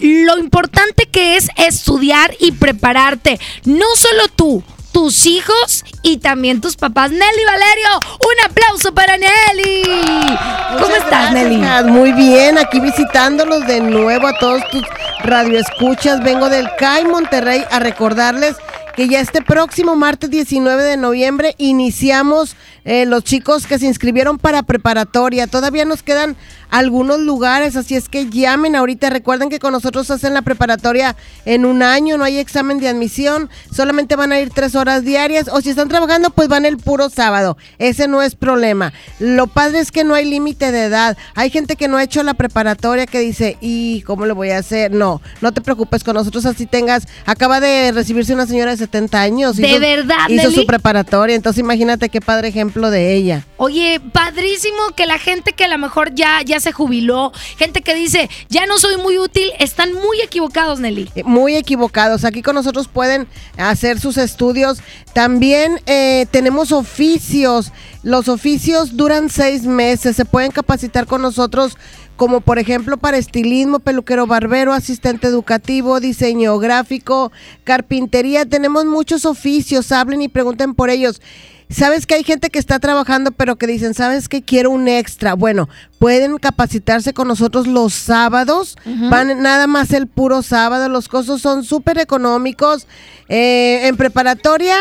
lo 0.00 0.38
importante 0.38 1.06
que 1.06 1.36
es 1.36 1.48
estudiar 1.56 2.34
y 2.38 2.52
prepararte. 2.52 3.40
No 3.64 3.86
solo 3.96 4.28
tú, 4.28 4.62
tus 4.92 5.26
hijos 5.26 5.84
y 6.02 6.18
también 6.18 6.60
tus 6.60 6.76
papás. 6.76 7.10
Nelly 7.10 7.44
Valerio, 7.46 7.88
un 8.20 8.50
aplauso 8.50 8.94
para 8.94 9.16
Nelly. 9.16 9.82
¿Cómo 10.78 10.94
estás, 10.94 11.32
gracias, 11.32 11.32
Nelly? 11.32 11.90
Muy 11.90 12.12
bien, 12.12 12.58
aquí 12.58 12.78
visitándolos 12.78 13.66
de 13.66 13.80
nuevo 13.80 14.28
a 14.28 14.38
todos 14.38 14.62
tus 14.70 14.84
radioescuchas. 15.24 16.22
Vengo 16.22 16.48
del 16.48 16.68
CAI 16.78 17.04
Monterrey 17.06 17.64
a 17.70 17.80
recordarles 17.80 18.56
que 18.96 19.08
ya 19.08 19.20
este 19.20 19.42
próximo 19.42 19.96
martes 19.96 20.30
19 20.30 20.82
de 20.82 20.96
noviembre 20.96 21.54
iniciamos 21.58 22.56
eh, 22.84 23.06
los 23.06 23.22
chicos 23.22 23.66
que 23.66 23.78
se 23.78 23.86
inscribieron 23.86 24.38
para 24.38 24.62
preparatoria. 24.62 25.46
Todavía 25.46 25.84
nos 25.84 26.02
quedan 26.02 26.36
algunos 26.68 27.20
lugares, 27.20 27.76
así 27.76 27.94
es 27.94 28.08
que 28.08 28.28
llamen 28.28 28.74
ahorita. 28.74 29.10
Recuerden 29.10 29.50
que 29.50 29.58
con 29.58 29.72
nosotros 29.72 30.10
hacen 30.10 30.34
la 30.34 30.42
preparatoria 30.42 31.16
en 31.44 31.64
un 31.64 31.82
año, 31.82 32.18
no 32.18 32.24
hay 32.24 32.38
examen 32.38 32.80
de 32.80 32.88
admisión, 32.88 33.50
solamente 33.70 34.16
van 34.16 34.32
a 34.32 34.40
ir 34.40 34.50
tres 34.50 34.74
horas 34.74 35.04
diarias 35.04 35.48
o 35.52 35.60
si 35.60 35.70
están 35.70 35.88
trabajando, 35.88 36.30
pues 36.30 36.48
van 36.48 36.64
el 36.64 36.78
puro 36.78 37.08
sábado. 37.08 37.56
Ese 37.78 38.08
no 38.08 38.22
es 38.22 38.34
problema. 38.34 38.92
Lo 39.20 39.46
padre 39.46 39.80
es 39.80 39.92
que 39.92 40.02
no 40.02 40.14
hay 40.14 40.24
límite 40.24 40.72
de 40.72 40.84
edad. 40.84 41.16
Hay 41.34 41.50
gente 41.50 41.76
que 41.76 41.88
no 41.88 41.98
ha 41.98 42.02
hecho 42.02 42.22
la 42.22 42.34
preparatoria 42.34 43.06
que 43.06 43.20
dice, 43.20 43.58
¿y 43.60 44.02
cómo 44.02 44.26
lo 44.26 44.34
voy 44.34 44.50
a 44.50 44.58
hacer? 44.58 44.92
No, 44.92 45.20
no 45.40 45.52
te 45.52 45.60
preocupes, 45.60 46.02
con 46.02 46.14
nosotros 46.14 46.46
así 46.46 46.66
tengas. 46.66 47.06
Acaba 47.26 47.60
de 47.60 47.92
recibirse 47.92 48.34
una 48.34 48.46
señora 48.46 48.72
70 48.82 49.20
años. 49.20 49.56
¿De 49.56 49.78
verdad, 49.78 50.28
Hizo 50.28 50.42
Nelly? 50.48 50.54
su 50.54 50.66
preparatoria, 50.66 51.34
entonces 51.36 51.60
imagínate 51.60 52.08
qué 52.08 52.20
padre 52.20 52.48
ejemplo 52.48 52.90
de 52.90 53.14
ella. 53.14 53.46
Oye, 53.56 54.00
padrísimo 54.12 54.78
que 54.96 55.06
la 55.06 55.18
gente 55.18 55.52
que 55.52 55.64
a 55.64 55.68
lo 55.68 55.78
mejor 55.78 56.14
ya, 56.14 56.42
ya 56.44 56.60
se 56.60 56.72
jubiló, 56.72 57.32
gente 57.56 57.82
que 57.82 57.94
dice, 57.94 58.28
ya 58.48 58.66
no 58.66 58.78
soy 58.78 58.96
muy 58.96 59.18
útil, 59.18 59.50
están 59.58 59.92
muy 59.94 60.20
equivocados, 60.22 60.80
Nelly. 60.80 61.10
Eh, 61.14 61.22
Muy 61.24 61.56
equivocados. 61.56 62.24
Aquí 62.24 62.42
con 62.42 62.54
nosotros 62.54 62.88
pueden 62.88 63.26
hacer 63.56 64.00
sus 64.00 64.16
estudios. 64.16 64.78
También 65.12 65.80
eh, 65.86 66.26
tenemos 66.30 66.72
oficios. 66.72 67.72
Los 68.02 68.28
oficios 68.28 68.96
duran 68.96 69.28
seis 69.30 69.62
meses. 69.62 70.16
Se 70.16 70.24
pueden 70.24 70.50
capacitar 70.50 71.06
con 71.06 71.22
nosotros 71.22 71.76
como 72.22 72.40
por 72.40 72.60
ejemplo 72.60 72.98
para 72.98 73.16
estilismo, 73.16 73.80
peluquero 73.80 74.28
barbero, 74.28 74.72
asistente 74.72 75.26
educativo, 75.26 75.98
diseño 75.98 76.56
gráfico, 76.60 77.32
carpintería. 77.64 78.46
Tenemos 78.46 78.84
muchos 78.84 79.26
oficios. 79.26 79.90
Hablen 79.90 80.22
y 80.22 80.28
pregunten 80.28 80.74
por 80.74 80.88
ellos. 80.88 81.20
Sabes 81.68 82.06
que 82.06 82.14
hay 82.14 82.22
gente 82.22 82.48
que 82.48 82.60
está 82.60 82.78
trabajando, 82.78 83.32
pero 83.32 83.56
que 83.56 83.66
dicen, 83.66 83.92
¿sabes 83.92 84.28
que 84.28 84.40
quiero 84.40 84.70
un 84.70 84.86
extra? 84.86 85.34
Bueno, 85.34 85.68
pueden 85.98 86.38
capacitarse 86.38 87.12
con 87.12 87.26
nosotros 87.26 87.66
los 87.66 87.92
sábados. 87.92 88.76
Van 88.84 89.42
nada 89.42 89.66
más 89.66 89.90
el 89.90 90.06
puro 90.06 90.42
sábado. 90.42 90.88
Los 90.88 91.08
costos 91.08 91.42
son 91.42 91.64
súper 91.64 91.98
económicos. 91.98 92.86
Eh, 93.28 93.88
en 93.88 93.96
preparatoria, 93.96 94.76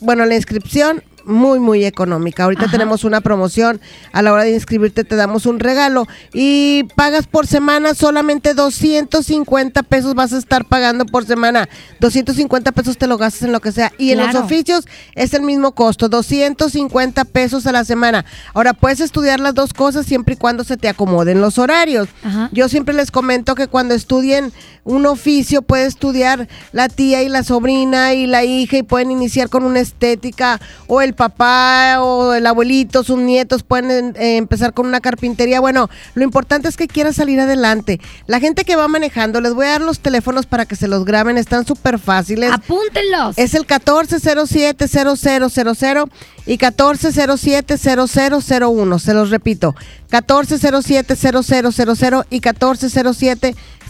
bueno, 0.00 0.26
la 0.26 0.34
inscripción 0.34 1.04
muy, 1.30 1.58
muy 1.58 1.84
económica. 1.84 2.44
Ahorita 2.44 2.66
tenemos 2.70 3.04
una 3.04 3.20
promoción. 3.20 3.80
A 4.12 4.22
la 4.22 4.32
hora 4.32 4.44
de 4.44 4.52
inscribirte 4.52 5.04
te 5.04 5.16
damos 5.16 5.46
un 5.46 5.60
regalo. 5.60 6.06
Y 6.32 6.84
pagas 6.94 7.26
por 7.26 7.46
semana 7.46 7.94
solamente 7.94 8.54
250 8.54 9.82
pesos 9.84 10.14
vas 10.14 10.32
a 10.32 10.38
estar 10.38 10.64
pagando 10.64 11.06
por 11.06 11.24
semana. 11.24 11.68
250 12.00 12.72
pesos 12.72 12.98
te 12.98 13.06
lo 13.06 13.16
gastas 13.16 13.42
en 13.42 13.52
lo 13.52 13.60
que 13.60 13.72
sea. 13.72 13.92
Y 13.98 14.10
en 14.10 14.18
los 14.18 14.34
oficios 14.34 14.86
es 15.14 15.32
el 15.34 15.42
mismo 15.42 15.72
costo, 15.72 16.08
250 16.08 17.24
pesos 17.26 17.66
a 17.66 17.72
la 17.72 17.84
semana. 17.84 18.24
Ahora 18.54 18.74
puedes 18.74 19.00
estudiar 19.00 19.40
las 19.40 19.54
dos 19.54 19.72
cosas 19.72 20.06
siempre 20.06 20.34
y 20.34 20.36
cuando 20.36 20.64
se 20.64 20.76
te 20.76 20.88
acomoden 20.88 21.40
los 21.40 21.58
horarios. 21.58 22.08
Yo 22.52 22.68
siempre 22.68 22.94
les 22.94 23.10
comento 23.10 23.54
que 23.54 23.68
cuando 23.68 23.94
estudien 23.94 24.52
un 24.84 25.06
oficio 25.06 25.62
puede 25.62 25.86
estudiar 25.86 26.48
la 26.72 26.88
tía 26.88 27.22
y 27.22 27.28
la 27.28 27.42
sobrina 27.44 28.14
y 28.14 28.26
la 28.26 28.44
hija 28.44 28.78
y 28.78 28.82
pueden 28.82 29.10
iniciar 29.10 29.48
con 29.48 29.64
una 29.64 29.80
estética 29.80 30.60
o 30.86 31.00
el 31.00 31.14
papá 31.20 32.00
o 32.00 32.32
el 32.32 32.46
abuelito, 32.46 33.04
sus 33.04 33.18
nietos 33.18 33.62
pueden 33.62 34.16
eh, 34.16 34.38
empezar 34.38 34.72
con 34.72 34.86
una 34.86 35.02
carpintería. 35.02 35.60
Bueno, 35.60 35.90
lo 36.14 36.24
importante 36.24 36.66
es 36.66 36.78
que 36.78 36.88
quieras 36.88 37.16
salir 37.16 37.38
adelante. 37.38 38.00
La 38.26 38.40
gente 38.40 38.64
que 38.64 38.74
va 38.74 38.88
manejando, 38.88 39.42
les 39.42 39.52
voy 39.52 39.66
a 39.66 39.72
dar 39.72 39.82
los 39.82 40.00
teléfonos 40.00 40.46
para 40.46 40.64
que 40.64 40.76
se 40.76 40.88
los 40.88 41.04
graben, 41.04 41.36
están 41.36 41.66
súper 41.66 41.98
fáciles. 41.98 42.50
Apúntenlos. 42.50 43.36
Es 43.36 43.52
el 43.52 43.66
1407-0000 43.66 46.10
y 46.46 46.56
1407-0001. 46.56 48.98
Se 48.98 49.12
los 49.12 49.28
repito, 49.28 49.74
1407-0000 50.10 52.24
y 52.30 52.40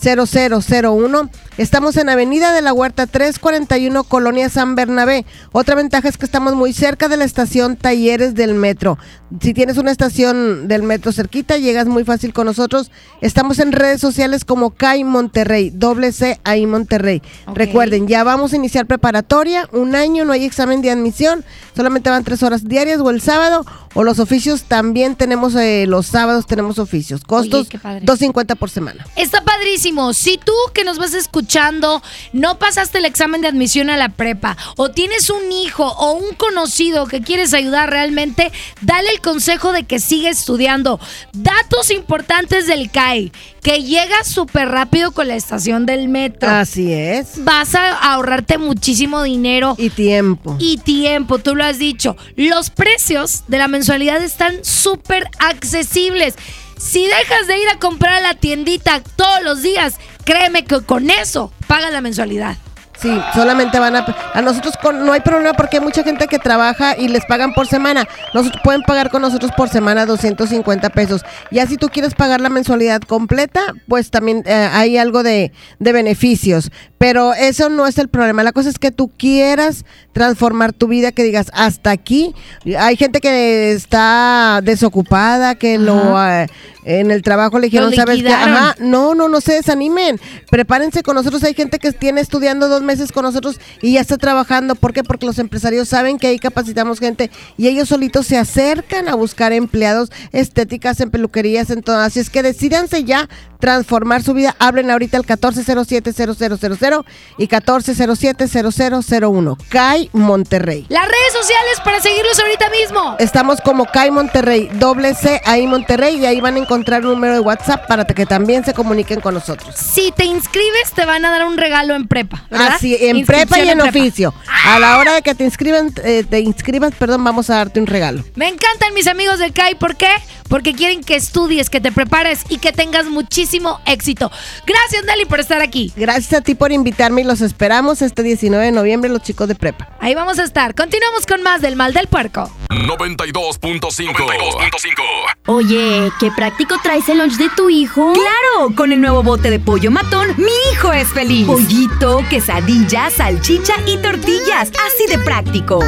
1407-0001. 0.00 1.30
Estamos 1.58 1.96
en 1.96 2.08
Avenida 2.08 2.52
de 2.52 2.62
la 2.62 2.72
Huerta 2.72 3.06
341, 3.06 4.04
Colonia 4.04 4.48
San 4.48 4.74
Bernabé. 4.74 5.26
Otra 5.52 5.74
ventaja 5.74 6.08
es 6.08 6.16
que 6.16 6.24
estamos 6.24 6.54
muy 6.54 6.72
cerca 6.72 7.08
de 7.08 7.16
la 7.16 7.24
estación 7.24 7.76
Talleres 7.76 8.34
del 8.34 8.54
Metro. 8.54 8.98
Si 9.40 9.54
tienes 9.54 9.76
una 9.76 9.92
estación 9.92 10.66
del 10.66 10.82
metro 10.82 11.12
cerquita, 11.12 11.56
llegas 11.56 11.86
muy 11.86 12.02
fácil 12.04 12.32
con 12.32 12.46
nosotros. 12.46 12.90
Estamos 13.20 13.60
en 13.60 13.70
redes 13.70 14.00
sociales 14.00 14.44
como 14.44 14.70
CAI 14.70 15.04
Monterrey, 15.04 15.70
doble 15.70 16.10
C 16.10 16.40
ahí 16.42 16.66
Monterrey. 16.66 17.22
Recuerden, 17.54 18.08
ya 18.08 18.24
vamos 18.24 18.52
a 18.52 18.56
iniciar 18.56 18.86
preparatoria, 18.86 19.68
un 19.72 19.94
año, 19.94 20.24
no 20.24 20.32
hay 20.32 20.44
examen 20.44 20.82
de 20.82 20.90
admisión, 20.90 21.44
solamente 21.76 22.10
van 22.10 22.24
tres 22.24 22.42
horas 22.42 22.66
diarias 22.66 23.00
o 23.00 23.10
el 23.10 23.20
sábado, 23.20 23.64
o 23.94 24.02
los 24.02 24.18
oficios 24.18 24.64
también 24.64 25.14
tenemos, 25.14 25.54
eh, 25.54 25.86
los 25.86 26.06
sábados 26.06 26.46
tenemos 26.46 26.78
oficios. 26.78 27.22
Costos 27.22 27.68
padre. 27.68 28.00
250 28.04 28.54
por 28.56 28.70
semana. 28.70 29.06
Está 29.14 29.44
padrísimo. 29.44 29.89
Si 30.14 30.38
tú 30.38 30.52
que 30.72 30.84
nos 30.84 30.98
vas 30.98 31.14
escuchando 31.14 32.02
no 32.32 32.58
pasaste 32.58 32.98
el 32.98 33.04
examen 33.04 33.40
de 33.40 33.48
admisión 33.48 33.90
a 33.90 33.96
la 33.96 34.08
prepa 34.08 34.56
o 34.76 34.90
tienes 34.90 35.30
un 35.30 35.50
hijo 35.50 35.84
o 35.84 36.12
un 36.12 36.34
conocido 36.34 37.06
que 37.06 37.22
quieres 37.22 37.54
ayudar 37.54 37.90
realmente, 37.90 38.52
dale 38.82 39.10
el 39.10 39.20
consejo 39.20 39.72
de 39.72 39.84
que 39.84 39.98
siga 39.98 40.30
estudiando. 40.30 41.00
Datos 41.32 41.90
importantes 41.90 42.66
del 42.66 42.90
CAI, 42.90 43.32
que 43.62 43.82
llega 43.82 44.22
súper 44.24 44.68
rápido 44.68 45.10
con 45.10 45.28
la 45.28 45.34
estación 45.34 45.86
del 45.86 46.08
metro. 46.08 46.48
Así 46.48 46.92
es. 46.92 47.44
Vas 47.44 47.74
a 47.74 48.12
ahorrarte 48.12 48.58
muchísimo 48.58 49.22
dinero. 49.22 49.74
Y 49.76 49.90
tiempo. 49.90 50.56
Y 50.58 50.78
tiempo, 50.78 51.38
tú 51.38 51.56
lo 51.56 51.64
has 51.64 51.78
dicho. 51.78 52.16
Los 52.36 52.70
precios 52.70 53.42
de 53.48 53.58
la 53.58 53.68
mensualidad 53.68 54.22
están 54.22 54.64
súper 54.64 55.28
accesibles. 55.38 56.36
Si 56.80 57.06
dejas 57.06 57.46
de 57.46 57.58
ir 57.58 57.68
a 57.68 57.78
comprar 57.78 58.14
a 58.14 58.20
la 58.20 58.34
tiendita 58.34 59.02
todos 59.16 59.42
los 59.42 59.62
días, 59.62 59.96
créeme 60.24 60.64
que 60.64 60.80
con 60.80 61.10
eso 61.10 61.52
pagas 61.66 61.92
la 61.92 62.00
mensualidad. 62.00 62.56
Sí, 63.00 63.18
solamente 63.34 63.78
van 63.78 63.96
a... 63.96 64.04
A 64.34 64.42
nosotros 64.42 64.74
con- 64.82 65.06
no 65.06 65.12
hay 65.12 65.20
problema 65.20 65.54
porque 65.54 65.78
hay 65.78 65.82
mucha 65.82 66.02
gente 66.02 66.26
que 66.26 66.38
trabaja 66.38 66.96
y 66.98 67.08
les 67.08 67.24
pagan 67.24 67.54
por 67.54 67.66
semana. 67.66 68.06
Nosotros 68.34 68.60
pueden 68.62 68.82
pagar 68.82 69.10
con 69.10 69.22
nosotros 69.22 69.50
por 69.56 69.68
semana 69.70 70.04
250 70.04 70.90
pesos. 70.90 71.22
Ya 71.50 71.66
si 71.66 71.76
tú 71.78 71.88
quieres 71.88 72.14
pagar 72.14 72.40
la 72.42 72.50
mensualidad 72.50 73.00
completa, 73.00 73.60
pues 73.88 74.10
también 74.10 74.42
eh, 74.44 74.68
hay 74.72 74.98
algo 74.98 75.22
de, 75.22 75.52
de 75.78 75.92
beneficios. 75.92 76.70
Pero 76.98 77.32
eso 77.32 77.70
no 77.70 77.86
es 77.86 77.96
el 77.96 78.08
problema. 78.08 78.42
La 78.42 78.52
cosa 78.52 78.68
es 78.68 78.78
que 78.78 78.90
tú 78.90 79.08
quieras 79.16 79.86
transformar 80.12 80.74
tu 80.74 80.86
vida, 80.86 81.12
que 81.12 81.22
digas, 81.22 81.50
hasta 81.54 81.90
aquí. 81.90 82.34
Hay 82.78 82.96
gente 82.96 83.20
que 83.20 83.72
está 83.72 84.60
desocupada, 84.62 85.54
que 85.54 85.78
lo... 85.78 86.22
eh, 86.22 86.46
en 86.84 87.10
el 87.10 87.22
trabajo 87.22 87.58
le 87.58 87.66
dijeron, 87.66 87.92
¿sabes 87.94 88.22
qué? 88.22 88.32
Ajá, 88.32 88.74
no, 88.78 89.14
no, 89.14 89.28
no 89.28 89.40
se 89.40 89.54
desanimen. 89.54 90.20
Prepárense 90.50 91.02
con 91.02 91.14
nosotros. 91.14 91.42
Hay 91.44 91.54
gente 91.54 91.78
que 91.78 91.92
tiene 91.92 92.20
estudiando 92.20 92.68
dos 92.68 92.82
meses 92.82 93.12
con 93.12 93.24
nosotros 93.24 93.60
y 93.82 93.94
ya 93.94 94.00
está 94.00 94.16
trabajando. 94.16 94.74
¿Por 94.74 94.92
qué? 94.92 95.04
Porque 95.04 95.26
los 95.26 95.38
empresarios 95.38 95.88
saben 95.88 96.18
que 96.18 96.26
ahí 96.28 96.38
capacitamos 96.38 96.98
gente 96.98 97.30
y 97.56 97.68
ellos 97.68 97.88
solitos 97.88 98.26
se 98.26 98.38
acercan 98.38 99.08
a 99.08 99.14
buscar 99.14 99.52
empleados 99.52 100.10
estéticas 100.32 101.00
en 101.00 101.10
peluquerías, 101.10 101.70
en 101.70 101.82
todo. 101.82 101.98
Así 101.98 102.20
es 102.20 102.30
que 102.30 102.42
decídanse 102.42 103.04
ya 103.04 103.28
transformar 103.58 104.22
su 104.22 104.32
vida. 104.32 104.56
Hablen 104.58 104.90
ahorita 104.90 105.18
al 105.18 105.26
1407-0000 105.26 107.04
y 107.36 107.46
1407-0001. 107.46 109.58
CAI 109.68 110.08
Monterrey. 110.12 110.86
Las 110.88 111.06
redes 111.06 111.32
sociales 111.32 111.78
para 111.84 112.00
seguirlos 112.00 112.40
ahorita 112.40 112.70
mismo. 112.70 113.16
Estamos 113.18 113.60
como 113.60 113.84
CAI 113.84 114.10
Monterrey, 114.10 114.70
doble 114.74 115.14
C 115.14 115.42
ahí 115.44 115.66
Monterrey 115.66 116.16
y 116.16 116.26
ahí 116.26 116.40
van 116.40 116.56
a 116.56 116.58
encontrar 116.58 116.69
un 116.74 116.84
número 117.02 117.34
de 117.34 117.40
WhatsApp 117.40 117.86
para 117.86 118.04
que 118.04 118.26
también 118.26 118.64
se 118.64 118.74
comuniquen 118.74 119.20
con 119.20 119.34
nosotros. 119.34 119.74
Si 119.74 120.12
te 120.12 120.24
inscribes, 120.24 120.92
te 120.94 121.04
van 121.04 121.24
a 121.24 121.30
dar 121.30 121.46
un 121.46 121.56
regalo 121.56 121.94
en 121.94 122.06
prepa. 122.06 122.44
¿verdad? 122.50 122.74
Así, 122.76 122.96
en 123.00 123.24
prepa 123.26 123.58
y 123.60 123.68
en 123.68 123.80
oficio. 123.80 124.34
A 124.64 124.78
la 124.78 124.98
hora 124.98 125.14
de 125.14 125.22
que 125.22 125.34
te 125.34 125.44
inscriban, 125.44 125.92
eh, 126.04 126.24
te 126.28 126.40
inscribas, 126.40 126.94
perdón, 126.94 127.24
vamos 127.24 127.50
a 127.50 127.56
darte 127.56 127.80
un 127.80 127.86
regalo. 127.86 128.24
Me 128.34 128.48
encantan 128.48 128.94
mis 128.94 129.06
amigos 129.06 129.38
del 129.38 129.52
CAI. 129.52 129.76
¿Por 129.76 129.96
qué? 129.96 130.10
Porque 130.48 130.74
quieren 130.74 131.02
que 131.02 131.16
estudies, 131.16 131.70
que 131.70 131.80
te 131.80 131.92
prepares 131.92 132.44
y 132.48 132.58
que 132.58 132.72
tengas 132.72 133.06
muchísimo 133.06 133.80
éxito. 133.86 134.30
Gracias, 134.66 135.04
Nelly, 135.04 135.26
por 135.26 135.40
estar 135.40 135.62
aquí. 135.62 135.92
Gracias 135.96 136.40
a 136.40 136.42
ti 136.42 136.54
por 136.54 136.72
invitarme 136.72 137.20
y 137.20 137.24
los 137.24 137.40
esperamos 137.40 138.02
este 138.02 138.22
19 138.22 138.64
de 138.64 138.72
noviembre 138.72 139.10
los 139.10 139.22
chicos 139.22 139.48
de 139.48 139.54
prepa. 139.54 139.88
Ahí 140.00 140.14
vamos 140.14 140.38
a 140.38 140.44
estar. 140.44 140.74
Continuamos 140.74 141.26
con 141.26 141.42
más 141.42 141.60
del 141.60 141.76
mal 141.76 141.92
del 141.92 142.08
puerco. 142.08 142.50
92.5. 142.68 145.40
Oye, 145.46 146.10
qué 146.18 146.30
traes 146.66 147.08
el 147.08 147.18
lunch 147.18 147.36
de 147.36 147.48
tu 147.50 147.70
hijo. 147.70 148.12
Claro, 148.12 148.74
con 148.74 148.92
el 148.92 149.00
nuevo 149.00 149.22
bote 149.22 149.50
de 149.50 149.60
pollo 149.60 149.90
matón, 149.90 150.28
mi 150.36 150.52
hijo 150.72 150.92
es 150.92 151.08
feliz. 151.08 151.46
Pollito, 151.46 152.22
quesadilla, 152.28 153.10
salchicha 153.10 153.74
y 153.86 153.96
tortillas, 153.98 154.70
así 154.86 155.06
de 155.08 155.18
práctico. 155.18 155.80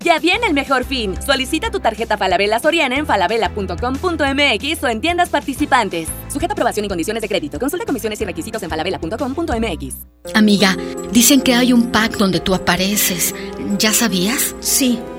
Ya 0.00 0.18
viene 0.18 0.46
el 0.46 0.54
mejor 0.54 0.84
fin. 0.84 1.14
Solicita 1.20 1.70
tu 1.70 1.80
tarjeta 1.80 2.16
Falabella 2.16 2.58
Soriana 2.60 2.96
en 2.96 3.04
falabella.com.mx 3.04 4.82
o 4.84 4.88
en 4.88 5.00
tiendas 5.02 5.28
participantes. 5.28 6.08
Sujeta 6.28 6.54
aprobación 6.54 6.86
y 6.86 6.88
condiciones 6.88 7.20
de 7.20 7.28
crédito. 7.28 7.58
Consulta 7.58 7.84
comisiones 7.84 8.18
y 8.20 8.24
requisitos 8.24 8.62
en 8.62 8.70
falabella.com.mx. 8.70 9.96
Amiga, 10.34 10.76
dicen 11.12 11.42
que 11.42 11.54
hay 11.54 11.74
un 11.74 11.90
pack 11.90 12.16
donde 12.16 12.40
tú 12.40 12.54
apareces. 12.54 13.34
¿Ya 13.76 13.92
sabías? 13.92 14.56
Sí. 14.60 14.98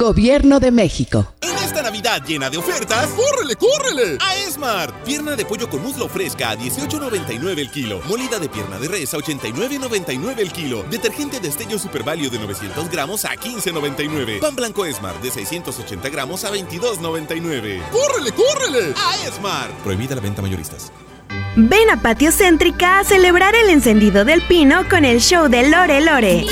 Gobierno 0.00 0.60
de 0.60 0.70
México. 0.70 1.34
En 1.40 1.56
esta 1.56 1.82
Navidad 1.82 2.22
llena 2.24 2.48
de 2.48 2.56
ofertas, 2.56 3.08
¡córrele, 3.08 3.56
córrele! 3.56 4.16
A 4.20 4.36
Esmar. 4.36 5.02
Pierna 5.02 5.34
de 5.34 5.44
pollo 5.44 5.68
con 5.68 5.82
muslo 5.82 6.08
fresca 6.08 6.50
a 6.50 6.56
18.99 6.56 7.58
el 7.58 7.68
kilo. 7.68 8.00
Molida 8.06 8.38
de 8.38 8.48
pierna 8.48 8.78
de 8.78 8.86
res 8.86 9.12
a 9.14 9.16
89.99 9.16 10.38
el 10.38 10.52
kilo. 10.52 10.84
Detergente 10.84 11.40
de 11.40 11.48
estello 11.48 11.80
Super 11.80 12.04
Value 12.04 12.30
de 12.30 12.38
900 12.38 12.88
gramos 12.88 13.24
a 13.24 13.30
15.99. 13.30 14.38
Pan 14.38 14.54
blanco 14.54 14.84
Esmar 14.84 15.20
de 15.20 15.32
680 15.32 16.08
gramos 16.10 16.44
a 16.44 16.52
22.99. 16.52 17.82
¡Córrele, 17.90 18.30
córrele! 18.30 18.94
A 18.96 19.26
Esmar. 19.26 19.68
Prohibida 19.82 20.14
la 20.14 20.20
venta 20.20 20.40
mayoristas. 20.40 20.92
Ven 21.56 21.90
a 21.90 21.96
Patio 21.96 22.30
Céntrica 22.30 23.00
a 23.00 23.04
celebrar 23.04 23.54
el 23.54 23.70
encendido 23.70 24.24
del 24.24 24.42
pino 24.42 24.88
con 24.88 25.04
el 25.04 25.20
show 25.20 25.48
de 25.48 25.68
Lore 25.68 26.00
Lore. 26.00 26.46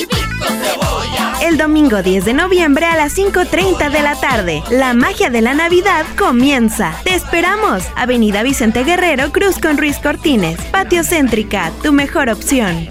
El 1.42 1.58
domingo 1.58 2.02
10 2.02 2.24
de 2.24 2.34
noviembre 2.34 2.86
a 2.86 2.96
las 2.96 3.16
5.30 3.16 3.90
de 3.90 4.02
la 4.02 4.18
tarde. 4.18 4.62
La 4.70 4.94
magia 4.94 5.30
de 5.30 5.42
la 5.42 5.54
Navidad 5.54 6.04
comienza. 6.18 6.92
Te 7.04 7.14
esperamos. 7.14 7.84
Avenida 7.94 8.42
Vicente 8.42 8.84
Guerrero, 8.84 9.30
Cruz 9.30 9.58
con 9.58 9.78
Ruiz 9.78 9.98
Cortines. 9.98 10.58
Patio 10.72 11.04
Céntrica, 11.04 11.70
tu 11.82 11.92
mejor 11.92 12.30
opción. 12.30 12.88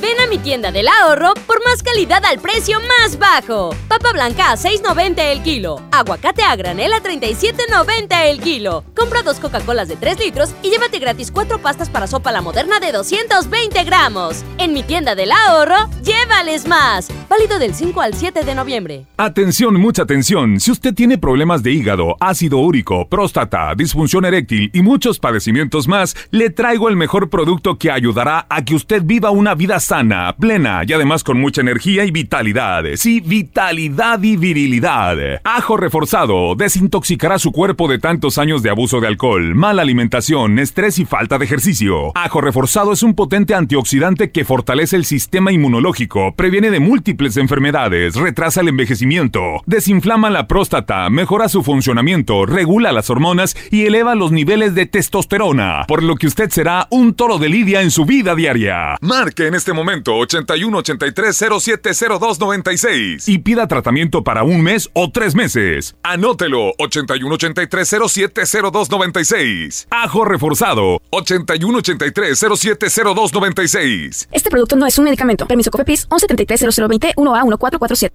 Ven 0.00 0.18
a 0.18 0.26
mi 0.28 0.38
tienda 0.38 0.72
del 0.72 0.88
ahorro 0.88 1.34
por 1.46 1.62
más 1.64 1.82
calidad 1.82 2.24
al 2.24 2.38
precio 2.38 2.78
más 2.80 3.18
bajo. 3.18 3.74
Papa 3.86 4.12
blanca 4.12 4.50
a 4.50 4.56
6.90 4.56 5.18
el 5.18 5.42
kilo. 5.42 5.82
Aguacate 5.92 6.42
a 6.42 6.56
granel 6.56 6.94
a 6.94 7.02
37.90 7.02 8.30
el 8.30 8.40
kilo. 8.40 8.82
Compra 8.96 9.22
dos 9.22 9.38
Coca-Colas 9.38 9.88
de 9.88 9.96
3 9.96 10.18
litros 10.18 10.54
y 10.62 10.70
llévate 10.70 10.98
gratis 11.00 11.30
cuatro 11.30 11.58
pastas 11.58 11.90
para 11.90 12.06
sopa 12.06 12.32
la 12.32 12.40
moderna 12.40 12.80
de 12.80 12.92
220 12.92 13.84
gramos. 13.84 14.42
En 14.56 14.72
mi 14.72 14.82
tienda 14.82 15.14
del 15.14 15.32
ahorro, 15.32 15.90
llévales 16.02 16.66
más. 16.66 17.08
Válido 17.28 17.58
del 17.58 17.74
5 17.74 18.00
al 18.00 18.14
7 18.14 18.42
de 18.42 18.54
noviembre. 18.54 19.06
Atención, 19.18 19.78
mucha 19.78 20.02
atención. 20.02 20.60
Si 20.60 20.70
usted 20.70 20.94
tiene 20.94 21.18
problemas 21.18 21.62
de 21.62 21.72
hígado, 21.72 22.16
ácido 22.20 22.58
úrico, 22.58 23.06
próstata, 23.08 23.74
disfunción 23.76 24.24
eréctil 24.24 24.70
y 24.72 24.80
muchos 24.80 25.18
padecimientos 25.18 25.88
más, 25.88 26.16
le 26.30 26.48
traigo 26.48 26.88
el 26.88 26.96
mejor 26.96 27.28
producto 27.28 27.76
que 27.76 27.90
ayudará 27.90 28.46
a 28.48 28.64
que 28.64 28.74
usted 28.74 29.02
viva 29.04 29.30
una 29.30 29.54
vida 29.54 29.78
sana, 29.78 29.89
plena 30.38 30.82
y 30.86 30.92
además 30.92 31.24
con 31.24 31.40
mucha 31.40 31.62
energía 31.62 32.04
y 32.04 32.12
vitalidad. 32.12 32.84
Sí, 32.94 33.20
vitalidad 33.20 34.22
y 34.22 34.36
virilidad. 34.36 35.16
Ajo 35.42 35.76
reforzado 35.76 36.54
desintoxicará 36.54 37.40
su 37.40 37.50
cuerpo 37.50 37.88
de 37.88 37.98
tantos 37.98 38.38
años 38.38 38.62
de 38.62 38.70
abuso 38.70 39.00
de 39.00 39.08
alcohol, 39.08 39.54
mala 39.56 39.82
alimentación, 39.82 40.60
estrés 40.60 41.00
y 41.00 41.06
falta 41.06 41.38
de 41.38 41.44
ejercicio. 41.44 42.12
Ajo 42.14 42.40
reforzado 42.40 42.92
es 42.92 43.02
un 43.02 43.14
potente 43.14 43.54
antioxidante 43.54 44.30
que 44.30 44.44
fortalece 44.44 44.94
el 44.94 45.04
sistema 45.04 45.50
inmunológico, 45.50 46.34
previene 46.36 46.70
de 46.70 46.78
múltiples 46.78 47.36
enfermedades, 47.36 48.14
retrasa 48.14 48.60
el 48.60 48.68
envejecimiento, 48.68 49.40
desinflama 49.66 50.30
la 50.30 50.46
próstata, 50.46 51.10
mejora 51.10 51.48
su 51.48 51.64
funcionamiento, 51.64 52.46
regula 52.46 52.92
las 52.92 53.10
hormonas 53.10 53.56
y 53.72 53.86
eleva 53.86 54.14
los 54.14 54.30
niveles 54.30 54.76
de 54.76 54.86
testosterona, 54.86 55.84
por 55.88 56.04
lo 56.04 56.14
que 56.14 56.28
usted 56.28 56.48
será 56.50 56.86
un 56.90 57.14
toro 57.14 57.38
de 57.38 57.48
lidia 57.48 57.82
en 57.82 57.90
su 57.90 58.04
vida 58.04 58.36
diaria. 58.36 58.96
Marque 59.00 59.48
en 59.48 59.54
este 59.56 59.72
momento 59.72 59.79
81 59.80 60.78
83 60.78 61.36
07 61.60 61.90
02 62.20 62.40
96 62.40 63.28
y 63.28 63.38
pida 63.38 63.66
tratamiento 63.66 64.22
para 64.24 64.42
un 64.42 64.62
mes 64.62 64.90
o 64.92 65.10
tres 65.10 65.34
meses. 65.34 65.96
Anótelo 66.02 66.72
81 66.78 67.34
83 67.34 67.96
07 68.08 68.42
02 68.72 68.90
96. 68.90 69.88
Ajo 69.90 70.24
reforzado 70.24 71.00
81 71.10 71.78
83 71.78 72.38
07 72.56 72.86
02 73.14 73.32
96. 73.32 74.28
Este 74.32 74.50
producto 74.50 74.76
no 74.76 74.86
es 74.86 74.98
un 74.98 75.04
medicamento. 75.04 75.46
Permiso 75.46 75.70
COFEPRIS 75.70 76.08
1173 76.10 76.60
0020 76.76 77.14
1A 77.16 77.42
1447. 77.44 78.10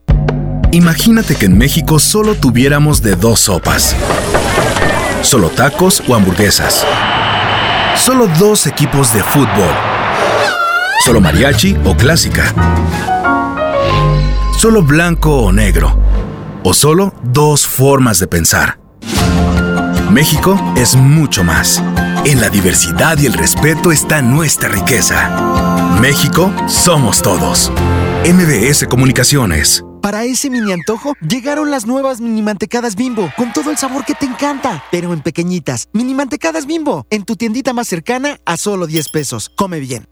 Imagínate 0.72 1.36
que 1.36 1.46
en 1.46 1.58
México 1.58 2.00
solo 2.00 2.36
tuviéramos 2.36 3.02
de 3.02 3.16
dos 3.16 3.40
sopas. 3.40 3.96
Solo 5.22 5.50
tacos 5.50 6.04
o 6.08 6.16
hamburguesas. 6.16 6.86
Solo 7.96 8.28
dos 8.40 8.68
equipos 8.68 9.14
de 9.14 9.24
fútbol. 9.24 9.95
Solo 11.04 11.22
mariachi 11.22 11.76
o 11.86 11.96
clásica. 11.96 12.54
Solo 14.58 14.82
blanco 14.82 15.36
o 15.44 15.52
negro. 15.52 15.98
O 16.64 16.74
solo 16.74 17.14
dos 17.24 17.68
formas 17.68 18.20
de 18.20 18.28
pensar. 18.28 18.80
México 20.12 20.60
es 20.76 20.96
mucho 20.96 21.44
más. 21.44 21.84
En 22.26 22.42
la 22.42 22.50
diversidad 22.50 23.18
y 23.20 23.28
el 23.28 23.34
respeto 23.34 23.92
está 23.92 24.22
nuestra 24.22 24.70
riqueza. 24.70 25.30
México 26.02 26.52
somos 26.68 27.22
todos. 27.22 27.72
MBS 28.26 28.88
Comunicaciones. 28.88 29.84
Para 30.02 30.24
ese 30.24 30.50
mini 30.50 30.72
antojo, 30.72 31.14
llegaron 31.28 31.72
las 31.72 31.86
nuevas 31.88 32.22
mini 32.22 32.44
mantecadas 32.44 32.96
bimbo, 32.96 33.32
con 33.36 33.52
todo 33.54 33.72
el 33.72 33.78
sabor 33.78 34.06
que 34.06 34.14
te 34.14 34.28
encanta, 34.28 34.84
pero 34.92 35.14
en 35.14 35.22
pequeñitas. 35.22 35.88
Mini 35.94 36.14
mantecadas 36.14 36.68
bimbo, 36.68 37.08
en 37.10 37.26
tu 37.26 37.36
tiendita 37.36 37.74
más 37.74 37.88
cercana 37.88 38.40
a 38.46 38.58
solo 38.58 38.86
10 38.86 39.10
pesos. 39.10 39.50
Come 39.56 39.80
bien. 39.80 40.08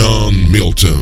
John 0.00 0.50
Milton. 0.50 0.96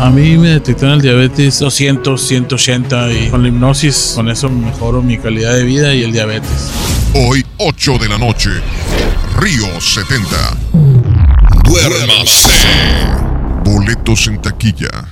A 0.00 0.10
mí 0.10 0.38
me 0.38 0.48
detectaron 0.48 0.96
el 0.96 1.02
diabetes 1.02 1.58
200, 1.58 2.20
180 2.20 3.12
y 3.12 3.28
con 3.28 3.42
la 3.42 3.48
hipnosis, 3.48 4.12
con 4.14 4.30
eso 4.30 4.48
mejoro 4.48 5.02
mi 5.02 5.18
calidad 5.18 5.54
de 5.54 5.64
vida 5.64 5.94
y 5.94 6.02
el 6.02 6.12
diabetes. 6.12 6.70
Hoy, 7.14 7.44
8 7.58 7.98
de 7.98 8.08
la 8.08 8.18
noche, 8.18 8.50
Río 9.38 9.80
70. 9.80 10.56
Duérmase. 11.64 12.48
Boletos 13.64 14.26
en 14.26 14.40
taquilla. 14.40 15.11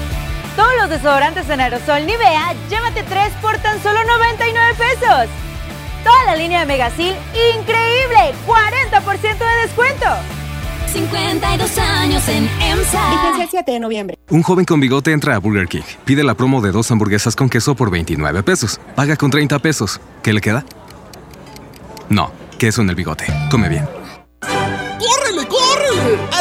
Todos 0.55 0.71
los 0.81 0.89
desodorantes 0.89 1.49
en 1.49 1.61
aerosol 1.61 2.05
Nivea, 2.05 2.53
llévate 2.69 3.03
3 3.03 3.33
por 3.41 3.57
tan 3.59 3.81
solo 3.81 3.99
99 4.03 4.73
pesos. 4.77 5.29
Toda 6.03 6.25
la 6.25 6.35
línea 6.35 6.61
de 6.61 6.65
Megasil, 6.65 7.15
increíble, 7.55 8.33
40% 8.45 9.37
de 9.37 9.61
descuento. 9.67 10.05
52 10.91 11.77
años 11.77 12.27
en 12.27 12.49
EMSA. 12.59 13.09
Vigencia 13.11 13.43
el 13.43 13.49
7 13.49 13.71
de 13.71 13.79
noviembre. 13.79 14.17
Un 14.29 14.43
joven 14.43 14.65
con 14.65 14.81
bigote 14.81 15.13
entra 15.13 15.35
a 15.35 15.37
Burger 15.39 15.67
King, 15.67 15.83
pide 16.03 16.23
la 16.23 16.33
promo 16.33 16.59
de 16.61 16.71
dos 16.71 16.91
hamburguesas 16.91 17.35
con 17.35 17.47
queso 17.47 17.75
por 17.75 17.89
29 17.89 18.43
pesos, 18.43 18.79
paga 18.95 19.15
con 19.15 19.31
30 19.31 19.59
pesos. 19.59 20.01
¿Qué 20.21 20.33
le 20.33 20.41
queda? 20.41 20.65
No, 22.09 22.31
queso 22.57 22.81
en 22.81 22.89
el 22.89 22.95
bigote. 22.95 23.25
Come 23.49 23.69
bien. 23.69 24.00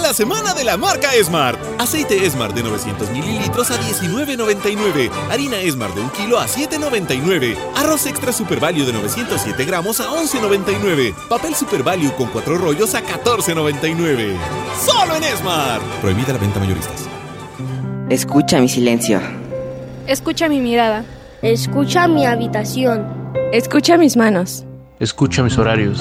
La 0.00 0.14
semana 0.14 0.54
de 0.54 0.64
la 0.64 0.76
marca 0.76 1.10
Smart. 1.22 1.56
Aceite 1.78 2.28
Smart 2.28 2.52
de 2.52 2.64
900 2.64 3.10
mililitros 3.10 3.70
a 3.70 3.76
19.99. 3.76 5.08
Harina 5.30 5.56
Smart 5.70 5.94
de 5.94 6.00
un 6.00 6.10
kilo 6.10 6.40
a 6.40 6.48
7.99. 6.48 7.56
Arroz 7.76 8.06
extra 8.06 8.32
Super 8.32 8.58
Value 8.58 8.84
de 8.84 8.92
907 8.92 9.64
gramos 9.64 10.00
a 10.00 10.08
11.99. 10.08 11.14
Papel 11.28 11.54
Super 11.54 11.84
Value 11.84 12.12
con 12.16 12.26
cuatro 12.30 12.58
rollos 12.58 12.92
a 12.96 13.02
14.99. 13.04 14.36
¡Solo 14.84 15.14
en 15.14 15.22
Smart! 15.36 15.82
Prohibida 16.00 16.32
la 16.32 16.38
venta 16.40 16.58
mayoristas. 16.58 17.06
Escucha 18.08 18.58
mi 18.58 18.68
silencio. 18.68 19.20
Escucha 20.08 20.48
mi 20.48 20.58
mirada. 20.58 21.04
Escucha 21.40 22.08
mi 22.08 22.26
habitación. 22.26 23.06
Escucha 23.52 23.96
mis 23.96 24.16
manos. 24.16 24.64
Escucha 24.98 25.44
mis 25.44 25.56
horarios. 25.56 26.00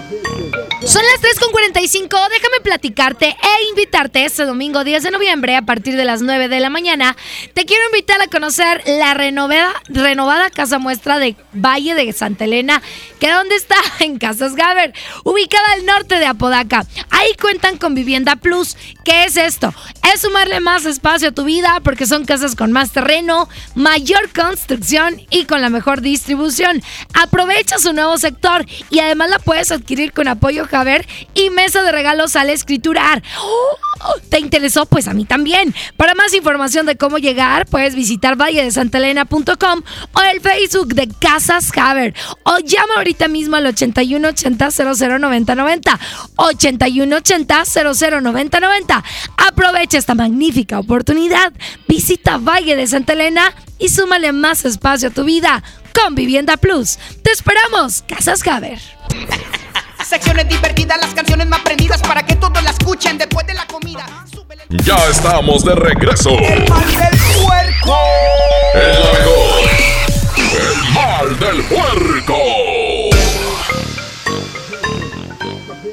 Son 0.83 1.03
las 1.03 1.21
3.45, 1.21 2.09
déjame 2.09 2.59
platicarte 2.63 3.27
e 3.27 3.69
invitarte 3.69 4.25
este 4.25 4.45
domingo 4.45 4.83
10 4.83 5.03
de 5.03 5.11
noviembre 5.11 5.55
a 5.55 5.61
partir 5.61 5.95
de 5.95 6.05
las 6.05 6.23
9 6.23 6.47
de 6.47 6.59
la 6.59 6.71
mañana. 6.71 7.15
Te 7.53 7.65
quiero 7.65 7.85
invitar 7.85 8.19
a 8.19 8.25
conocer 8.25 8.81
la 8.87 9.13
renovada, 9.13 9.71
renovada 9.89 10.49
casa 10.49 10.79
muestra 10.79 11.19
de 11.19 11.35
Valle 11.53 11.93
de 11.93 12.11
Santa 12.13 12.45
Elena, 12.45 12.81
que 13.19 13.29
donde 13.29 13.57
está 13.57 13.75
en 13.99 14.17
Casas 14.17 14.55
Gaber, 14.55 14.91
ubicada 15.23 15.71
al 15.73 15.85
norte 15.85 16.17
de 16.17 16.25
Apodaca. 16.25 16.83
Ahí 17.11 17.29
cuentan 17.39 17.77
con 17.77 17.93
Vivienda 17.93 18.35
Plus. 18.37 18.75
¿Qué 19.05 19.25
es 19.25 19.37
esto? 19.37 19.71
Es 20.11 20.21
sumarle 20.21 20.61
más 20.61 20.85
espacio 20.85 21.29
a 21.29 21.31
tu 21.31 21.43
vida 21.43 21.79
porque 21.83 22.07
son 22.07 22.25
casas 22.25 22.55
con 22.55 22.71
más 22.71 22.91
terreno, 22.91 23.47
mayor 23.75 24.33
construcción 24.33 25.21
y 25.29 25.45
con 25.45 25.61
la 25.61 25.69
mejor 25.69 26.01
distribución. 26.01 26.81
Aprovecha 27.13 27.77
su 27.77 27.93
nuevo 27.93 28.17
sector 28.17 28.65
y 28.89 28.99
además 28.99 29.29
la 29.29 29.37
puedes 29.37 29.71
adquirir 29.71 30.11
con 30.11 30.27
apoyo 30.27 30.67
Y 31.33 31.49
mesa 31.49 31.83
de 31.83 31.91
regalos 31.91 32.35
al 32.35 32.49
escriturar. 32.49 33.21
¡Oh! 33.39 33.77
¿Te 34.29 34.39
interesó? 34.39 34.85
Pues 34.85 35.07
a 35.07 35.13
mí 35.13 35.25
también. 35.25 35.75
Para 35.97 36.15
más 36.15 36.33
información 36.33 36.85
de 36.85 36.95
cómo 36.95 37.17
llegar, 37.17 37.65
puedes 37.67 37.95
visitar 37.95 38.35
valledesantelena.com 38.35 39.81
o 40.13 40.21
el 40.33 40.41
Facebook 40.41 40.93
de 40.93 41.07
Casas 41.07 41.71
Haber 41.75 42.13
o 42.43 42.59
llama 42.59 42.95
ahorita 42.97 43.27
mismo 43.27 43.57
al 43.57 43.67
8180 43.67 44.71
009090 44.71 45.99
8180 46.35 47.63
009090. 47.65 49.03
Aprovecha 49.37 49.97
esta 49.97 50.15
magnífica 50.15 50.79
oportunidad. 50.79 51.53
Visita 51.87 52.37
Valle 52.37 52.75
de 52.75 52.87
Santa 52.87 53.13
Elena 53.13 53.53
y 53.79 53.89
súmale 53.89 54.31
más 54.31 54.65
espacio 54.65 55.09
a 55.09 55.11
tu 55.11 55.23
vida 55.23 55.63
con 55.93 56.15
Vivienda 56.15 56.57
Plus. 56.57 56.97
Te 57.23 57.31
esperamos, 57.31 58.03
Casas 58.07 58.45
Haber. 58.47 58.79
Secciones 60.11 60.45
divertidas, 60.49 60.99
las 60.99 61.13
canciones 61.13 61.47
más 61.47 61.61
prendidas 61.61 62.01
para 62.01 62.25
que 62.25 62.35
todos 62.35 62.61
la 62.61 62.71
escuchen 62.71 63.17
después 63.17 63.47
de 63.47 63.53
la 63.53 63.65
comida. 63.65 64.05
Ya 64.83 64.97
estamos 65.09 65.63
de 65.63 65.73
regreso. 65.73 66.31
El 66.31 66.67
mal 66.67 66.85
del 66.85 67.17
puerco. 67.41 67.97
El. 68.73 68.81
El 70.51 70.93
mal 70.93 71.39
del 71.39 71.63
puerco. 71.63 72.37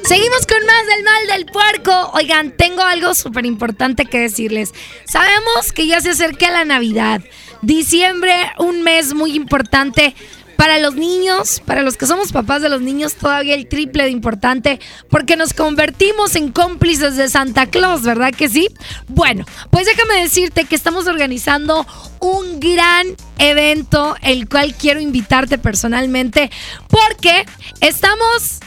Seguimos 0.02 0.46
con 0.48 0.66
más 0.66 0.86
del 0.88 1.04
mal 1.04 1.26
del 1.28 1.46
puerco. 1.46 2.10
Oigan, 2.14 2.50
tengo 2.50 2.82
algo 2.82 3.14
súper 3.14 3.46
importante 3.46 4.06
que 4.06 4.18
decirles. 4.18 4.74
Sabemos 5.04 5.72
que 5.72 5.86
ya 5.86 6.00
se 6.00 6.10
acerca 6.10 6.50
la 6.50 6.64
Navidad. 6.64 7.20
Diciembre, 7.62 8.34
un 8.58 8.82
mes 8.82 9.14
muy 9.14 9.36
importante 9.36 10.16
para 10.58 10.80
los 10.80 10.96
niños, 10.96 11.62
para 11.64 11.82
los 11.82 11.96
que 11.96 12.08
somos 12.08 12.32
papás 12.32 12.62
de 12.62 12.68
los 12.68 12.80
niños, 12.80 13.14
todavía 13.14 13.54
el 13.54 13.68
triple 13.68 14.02
de 14.02 14.10
importante, 14.10 14.80
porque 15.08 15.36
nos 15.36 15.54
convertimos 15.54 16.34
en 16.34 16.50
cómplices 16.50 17.16
de 17.16 17.28
Santa 17.28 17.66
Claus, 17.66 18.02
¿verdad 18.02 18.34
que 18.34 18.48
sí? 18.48 18.66
Bueno, 19.06 19.46
pues 19.70 19.86
déjame 19.86 20.20
decirte 20.20 20.64
que 20.64 20.74
estamos 20.74 21.06
organizando 21.06 21.86
un 22.18 22.58
gran 22.58 23.06
evento, 23.38 24.16
el 24.20 24.48
cual 24.48 24.74
quiero 24.74 24.98
invitarte 24.98 25.58
personalmente, 25.58 26.50
porque 26.88 27.46
estamos 27.80 28.58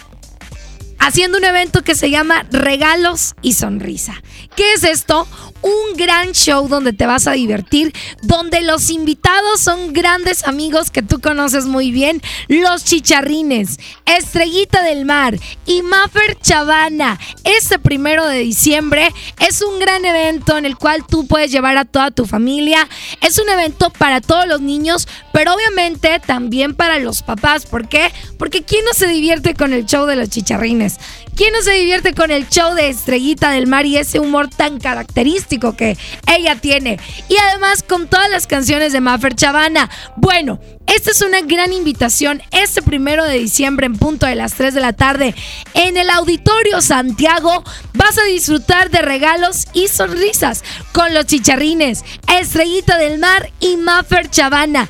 haciendo 0.98 1.40
un 1.40 1.44
evento 1.44 1.84
que 1.84 1.96
se 1.96 2.10
llama 2.10 2.46
Regalos 2.52 3.36
y 3.42 3.52
Sonrisa. 3.52 4.24
¿Qué 4.56 4.72
es 4.72 4.86
esto? 4.86 5.28
Un 5.62 5.96
gran 5.96 6.32
show 6.32 6.68
donde 6.68 6.92
te 6.94 7.06
vas 7.06 7.28
a 7.28 7.34
divertir, 7.34 7.94
donde 8.24 8.62
los 8.62 8.90
invitados 8.90 9.62
son 9.62 9.94
grandes 9.94 10.48
amigos 10.48 10.90
que 10.90 11.04
tú 11.04 11.22
conoces 11.22 11.66
muy 11.66 11.92
bien, 11.92 12.22
los 12.48 12.84
chicharrines, 12.84 13.80
Estrellita 14.06 14.82
del 14.82 15.06
Mar 15.06 15.38
y 15.66 15.84
Maffer 15.84 16.40
Chavana. 16.40 17.20
Este 17.44 17.78
primero 17.78 18.26
de 18.28 18.40
diciembre 18.40 19.12
es 19.40 19.62
un 19.62 19.80
gran 19.80 20.04
evento 20.04 20.58
en 20.58 20.66
el 20.66 20.78
cual 20.78 21.06
tú 21.08 21.28
puedes 21.28 21.52
llevar 21.52 21.78
a 21.78 21.86
toda 21.86 22.10
tu 22.10 22.26
familia. 22.26 22.88
Es 23.22 23.38
un 23.38 23.50
evento 23.50 23.92
para 23.92 24.20
todos 24.22 24.48
los 24.48 24.62
niños, 24.62 25.08
pero 25.32 25.54
obviamente 25.54 26.20
también 26.26 26.74
para 26.74 26.98
los 27.00 27.22
papás. 27.22 27.66
¿Por 27.66 27.88
qué? 27.88 28.12
Porque 28.40 28.64
¿quién 28.64 28.84
no 28.86 28.94
se 28.94 29.08
divierte 29.08 29.54
con 29.54 29.74
el 29.74 29.86
show 29.86 30.06
de 30.06 30.16
los 30.16 30.30
chicharrines? 30.30 30.98
¿Quién 31.36 31.54
no 31.54 31.62
se 31.62 31.72
divierte 31.72 32.14
con 32.14 32.30
el 32.32 32.50
show 32.50 32.76
de 32.76 32.90
Estrellita 32.90 33.52
del 33.52 33.68
Mar 33.68 33.86
y 33.86 33.98
ese 33.98 34.20
humor 34.20 34.50
tan 34.50 34.80
característico 34.80 35.51
que 35.60 35.98
ella 36.28 36.56
tiene? 36.56 37.00
Y 37.28 37.36
además 37.38 37.84
con 37.84 38.08
todas 38.08 38.30
las 38.30 38.48
canciones 38.48 38.94
de 38.94 39.02
Maffer 39.02 39.36
Chavana. 39.36 39.90
Bueno, 40.16 40.60
esta 40.88 41.12
es 41.12 41.22
una 41.22 41.42
gran 41.42 41.74
invitación 41.74 42.42
este 42.52 42.82
primero 42.82 43.26
de 43.26 43.40
diciembre 43.40 43.86
en 43.86 43.98
punto 43.98 44.26
de 44.26 44.36
las 44.36 44.54
3 44.56 44.74
de 44.74 44.82
la 44.82 44.94
tarde 44.94 45.36
en 45.74 45.98
el 45.98 46.10
Auditorio 46.10 46.82
Santiago. 46.82 47.64
Vas 47.94 48.18
a 48.18 48.24
disfrutar 48.26 48.90
de 48.90 49.02
regalos 49.02 49.68
y 49.74 49.88
sonrisas 49.88 50.64
con 50.92 51.14
los 51.14 51.26
chicharrines, 51.26 52.04
Estrellita 52.28 52.98
del 52.98 53.20
Mar 53.20 53.52
y 53.60 53.78
Maffer 53.78 54.30
Chavana. 54.30 54.90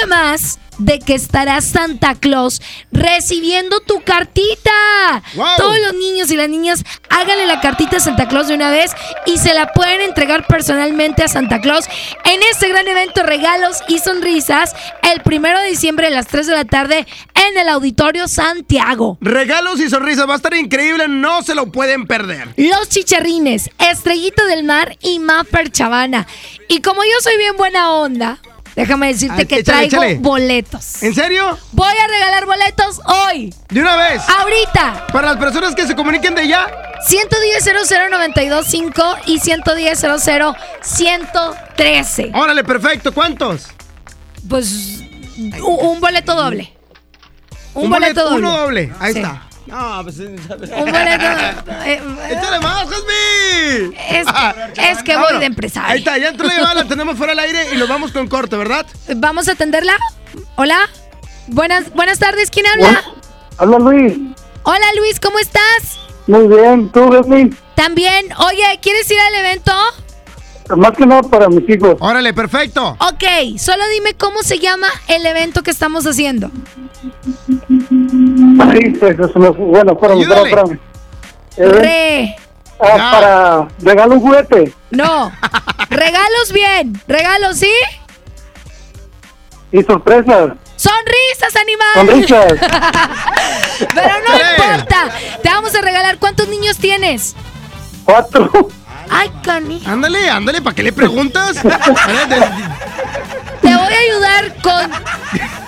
Además, 0.00 0.58
de 0.80 0.98
que 0.98 1.14
estará 1.14 1.60
Santa 1.60 2.14
Claus 2.14 2.60
recibiendo 2.92 3.80
tu 3.80 4.02
cartita. 4.02 5.22
Todos 5.56 5.78
los 5.80 5.94
niños 5.94 6.30
y 6.30 6.36
las 6.36 6.48
niñas 6.48 6.84
háganle 7.08 7.46
la 7.46 7.60
cartita 7.60 7.98
a 7.98 8.00
Santa 8.00 8.28
Claus 8.28 8.48
de 8.48 8.54
una 8.54 8.70
vez 8.70 8.92
y 9.26 9.38
se 9.38 9.54
la 9.54 9.72
pueden 9.72 10.00
entregar 10.00 10.46
personalmente 10.46 11.22
a 11.22 11.28
Santa 11.28 11.60
Claus 11.60 11.86
en 12.24 12.40
este 12.50 12.68
gran 12.68 12.86
evento 12.86 13.22
Regalos 13.22 13.78
y 13.88 13.98
Sonrisas 13.98 14.74
el 15.02 15.22
primero 15.22 15.58
de 15.58 15.68
diciembre 15.68 16.06
a 16.06 16.10
las 16.10 16.26
3 16.26 16.46
de 16.46 16.54
la 16.54 16.64
tarde 16.64 17.06
en 17.34 17.58
el 17.58 17.68
Auditorio 17.68 18.28
Santiago. 18.28 19.18
Regalos 19.20 19.80
y 19.80 19.88
sonrisas, 19.88 20.28
va 20.28 20.34
a 20.34 20.36
estar 20.36 20.54
increíble, 20.54 21.08
no 21.08 21.42
se 21.42 21.54
lo 21.54 21.70
pueden 21.70 22.06
perder. 22.06 22.48
Los 22.56 22.88
Chicharrines, 22.88 23.70
Estrellita 23.78 24.44
del 24.46 24.64
Mar 24.64 24.96
y 25.00 25.18
Mapper 25.18 25.70
Chavana. 25.70 26.26
Y 26.68 26.80
como 26.80 27.02
yo 27.02 27.20
soy 27.22 27.36
bien 27.38 27.56
buena 27.56 27.92
onda, 27.92 28.38
Déjame 28.76 29.08
decirte 29.08 29.42
Ah, 29.42 29.44
que 29.44 29.58
échale, 29.58 29.88
traigo 29.88 30.02
échale. 30.04 30.18
boletos. 30.20 31.02
¿En 31.02 31.14
serio? 31.14 31.58
Voy 31.72 31.92
a 31.92 32.06
regalar 32.06 32.46
boletos 32.46 33.00
hoy. 33.04 33.54
¿De 33.68 33.80
una 33.80 33.96
vez? 33.96 34.22
Ahorita. 34.28 35.06
Para 35.12 35.28
las 35.28 35.36
personas 35.38 35.74
que 35.74 35.86
se 35.86 35.94
comuniquen 35.94 36.34
de 36.34 36.48
ya. 36.48 36.66
110 37.06 37.64
00925 38.10 39.02
y 39.26 39.38
110 39.40 39.98
113. 40.82 42.30
Órale, 42.34 42.64
perfecto. 42.64 43.12
¿Cuántos? 43.12 43.68
Pues 44.48 45.00
un, 45.38 45.54
un 45.62 46.00
boleto 46.00 46.34
doble. 46.34 46.72
Un, 47.74 47.84
Un 47.84 47.90
boleto, 47.90 48.20
boleto- 48.22 48.30
doble. 48.30 48.38
uno 48.46 48.56
doble. 48.58 48.92
Ahí 49.00 49.12
Sí. 49.12 49.18
está. 49.20 49.42
No, 49.70 50.00
pues. 50.02 50.18
Un 50.18 50.36
boleto. 50.36 51.24
eh, 51.84 52.02
¡Échale 52.30 52.60
más, 52.60 52.88
Jasmine! 52.88 53.96
Es, 54.10 54.26
es 54.76 55.02
que 55.02 55.16
voy 55.16 55.38
de 55.38 55.46
empresario. 55.46 55.88
Ahí 55.90 55.98
está, 56.00 56.18
ya 56.18 56.28
entró 56.28 56.46
la 56.46 56.54
llamada, 56.56 56.74
la 56.82 56.88
tenemos 56.88 57.16
fuera 57.16 57.32
del 57.32 57.38
aire 57.40 57.74
y 57.74 57.78
nos 57.78 57.88
vamos 57.88 58.10
con 58.12 58.26
corte, 58.28 58.56
¿verdad? 58.56 58.86
Vamos 59.16 59.48
a 59.48 59.52
atenderla. 59.52 59.96
Hola. 60.56 60.88
Buenas, 61.46 61.92
buenas 61.94 62.18
tardes. 62.18 62.50
¿Quién 62.50 62.66
habla? 62.66 63.02
Habla 63.58 63.78
Luis. 63.78 64.14
Hola 64.62 64.86
Luis, 64.98 65.18
¿cómo 65.18 65.38
estás? 65.38 65.98
Muy 66.26 66.46
bien, 66.46 66.90
¿tú, 66.90 67.08
Gasmin? 67.08 67.56
También. 67.74 68.26
Oye, 68.38 68.78
¿quieres 68.80 69.10
ir 69.10 69.18
al 69.18 69.34
evento? 69.34 69.72
Más 70.76 70.92
que 70.92 71.04
nada 71.04 71.22
para 71.22 71.48
mis 71.48 71.68
hijos. 71.68 71.96
Órale, 71.98 72.32
perfecto. 72.32 72.96
Ok, 73.00 73.58
solo 73.58 73.82
dime 73.92 74.14
cómo 74.14 74.42
se 74.42 74.58
llama 74.58 74.88
el 75.08 75.26
evento 75.26 75.62
que 75.62 75.70
estamos 75.70 76.06
haciendo. 76.06 76.50
Ay, 78.60 78.90
pues 78.90 79.18
eso 79.18 79.38
no 79.38 79.52
bueno, 79.52 79.92
espérame, 79.92 80.20
espérame, 80.22 80.46
espérame. 80.46 80.78
Eh, 81.56 81.68
Re. 81.68 82.36
ah, 82.80 83.10
para 83.12 83.68
regalo 83.80 84.14
un 84.14 84.20
juguete. 84.20 84.72
No. 84.90 85.32
Regalos 85.88 86.52
bien. 86.52 87.00
Regalos, 87.06 87.56
¿sí? 87.58 87.72
Y 89.72 89.82
sorpresas. 89.82 90.52
Sonrisas, 90.76 91.56
animal. 91.56 91.94
Sonrisas. 91.94 92.52
Pero 93.94 94.14
no 94.26 94.34
importa. 94.38 95.10
Te 95.42 95.48
vamos 95.48 95.74
a 95.74 95.80
regalar. 95.82 96.18
¿Cuántos 96.18 96.48
niños 96.48 96.76
tienes? 96.78 97.34
Cuatro. 98.04 98.68
Ay, 99.10 99.30
cani. 99.42 99.82
Ándale, 99.86 100.30
ándale, 100.30 100.62
¿para 100.62 100.74
qué 100.74 100.82
le 100.82 100.92
preguntas? 100.92 101.56
Te 103.62 103.68
voy 103.68 103.94
a 103.94 103.98
ayudar 103.98 104.54
con 104.62 104.90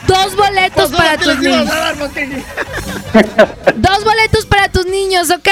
dos 0.07 0.36
boletos 0.36 0.90
Pues, 0.90 1.01
para 1.01 1.16
tus 1.18 1.38
niños. 1.38 1.68
Dos 3.76 4.05
boletos 4.05 4.47
para 4.47 4.68
tus 4.70 4.86
niños, 4.86 5.30
¿ok? 5.30 5.49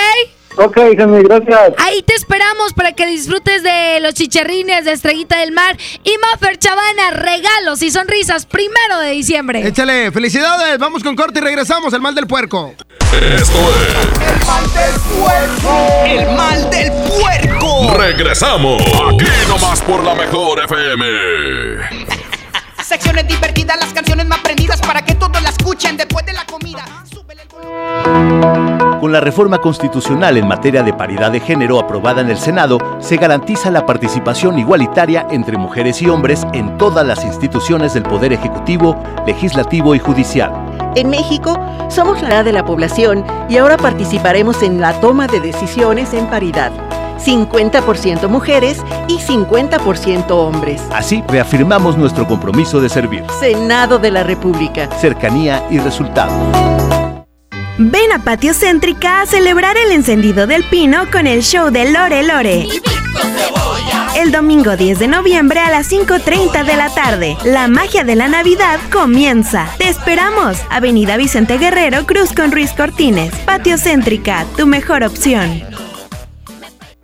Ok, 0.57 0.77
Jamie, 0.99 1.23
gracias. 1.23 1.75
Ahí 1.79 2.03
te 2.03 2.15
esperamos 2.15 2.73
para 2.75 2.93
que 2.93 3.07
disfrutes 3.07 3.63
de 3.63 4.01
los 4.01 4.15
chicharrines 4.15 4.85
de 4.85 4.93
Estrellita 4.93 5.39
del 5.39 5.53
Mar 5.53 5.77
y 6.03 6.11
Maffer 6.19 6.59
Chavana, 6.59 7.11
regalos 7.13 7.81
y 7.83 7.91
sonrisas 7.91 8.47
primero 8.47 8.99
de 8.99 9.11
diciembre. 9.13 9.67
Échale, 9.67 10.11
felicidades, 10.11 10.77
vamos 10.79 11.05
con 11.05 11.15
corte 11.15 11.39
y 11.39 11.43
regresamos 11.43 11.95
al 11.95 12.01
mal 12.01 12.15
del 12.17 12.27
puerco. 12.27 12.75
Esto 13.13 13.15
es 13.23 13.51
El 14.21 14.47
mal 14.47 14.75
del 14.75 15.01
puerco. 15.21 16.05
El 16.07 16.37
mal 16.37 16.71
del 16.71 16.93
puerco. 16.93 17.95
Regresamos. 17.97 18.83
Aquí 18.83 19.27
nomás 19.49 19.81
por 19.83 20.03
la 20.05 20.15
mejor 20.17 20.65
FM. 20.65 22.10
Divertidas, 23.11 23.77
las 23.79 23.93
canciones 23.93 24.25
más 24.27 24.39
prendidas 24.39 24.81
para 24.81 25.05
que 25.05 25.17
todos 25.17 25.43
la 25.43 25.49
escuchen 25.49 25.97
después 25.97 26.25
de 26.25 26.33
la 26.33 26.45
comida. 26.47 26.85
Con 29.01 29.13
la 29.13 29.21
reforma 29.21 29.59
constitucional 29.59 30.37
en 30.37 30.47
materia 30.47 30.85
de 30.85 30.93
paridad 30.93 31.33
de 31.33 31.41
género 31.41 31.81
aprobada 31.81 32.21
en 32.21 32.31
el 32.31 32.39
Senado, 32.39 32.79
se 33.01 33.17
garantiza 33.17 33.71
la 33.73 33.85
participación 33.85 34.61
igualitaria 34.61 35.27
entre 35.31 35.59
mujeres 35.59 36.01
y 36.03 36.09
hombres 36.09 36.47
en 36.53 36.79
todas 36.79 37.05
las 37.05 37.25
instituciones 37.25 37.95
del 37.95 38.05
Poder 38.05 38.33
Ejecutivo, 38.33 38.97
Legislativo 39.27 39.97
y 39.97 39.99
Judicial. 39.99 40.53
En 40.95 41.11
México 41.11 41.59
somos 41.89 42.23
la 42.23 42.29
edad 42.29 42.45
de 42.45 42.53
la 42.53 42.65
población 42.65 43.25
y 43.49 43.57
ahora 43.57 43.77
participaremos 43.77 44.63
en 44.63 44.81
la 44.81 44.99
toma 45.01 45.27
de 45.27 45.41
decisiones 45.41 46.15
en 46.15 46.27
paridad. 46.27 46.71
50% 47.21 48.29
mujeres 48.29 48.79
y 49.09 49.19
50% 49.19 50.31
hombres. 50.31 50.83
Así 50.93 51.23
reafirmamos 51.29 51.97
nuestro 51.97 52.27
compromiso 52.27 52.81
de 52.81 52.89
servir. 52.89 53.25
Senado 53.39 53.99
de 53.99 54.11
la 54.11 54.25
República. 54.25 54.89
Cercanía 54.99 55.65
y 55.71 55.79
resultados. 55.79 56.33
Ven 57.79 58.13
a 58.13 58.19
Patio 58.19 58.53
Céntrica 58.53 59.23
a 59.23 59.27
celebrar 59.27 59.77
el 59.79 59.93
encendido 59.93 60.47
del 60.47 60.65
pino 60.65 61.11
con 61.11 61.27
el 61.27 61.43
show 61.43 61.71
de 61.71 61.91
Lore 61.91 62.23
Lore. 62.23 62.69
El 64.17 64.33
domingo 64.33 64.77
10 64.77 64.99
de 64.99 65.09
noviembre 65.09 65.61
a 65.61 65.71
las 65.71 65.91
5.30 65.91 66.65
de 66.65 66.77
la 66.77 66.91
tarde. 66.91 67.37
La 67.45 67.69
magia 67.69 68.05
de 68.05 68.17
la 68.17 68.29
Navidad 68.29 68.79
comienza. 68.93 69.67
Te 69.79 69.89
esperamos. 69.89 70.59
Avenida 70.69 71.17
Vicente 71.17 71.59
Guerrero, 71.59 72.05
Cruz 72.05 72.33
con 72.33 72.53
Ruiz 72.53 72.73
Cortines. 72.73 73.33
Patio 73.47 73.79
Céntrica, 73.79 74.45
tu 74.57 74.67
mejor 74.67 75.05
opción. 75.05 75.63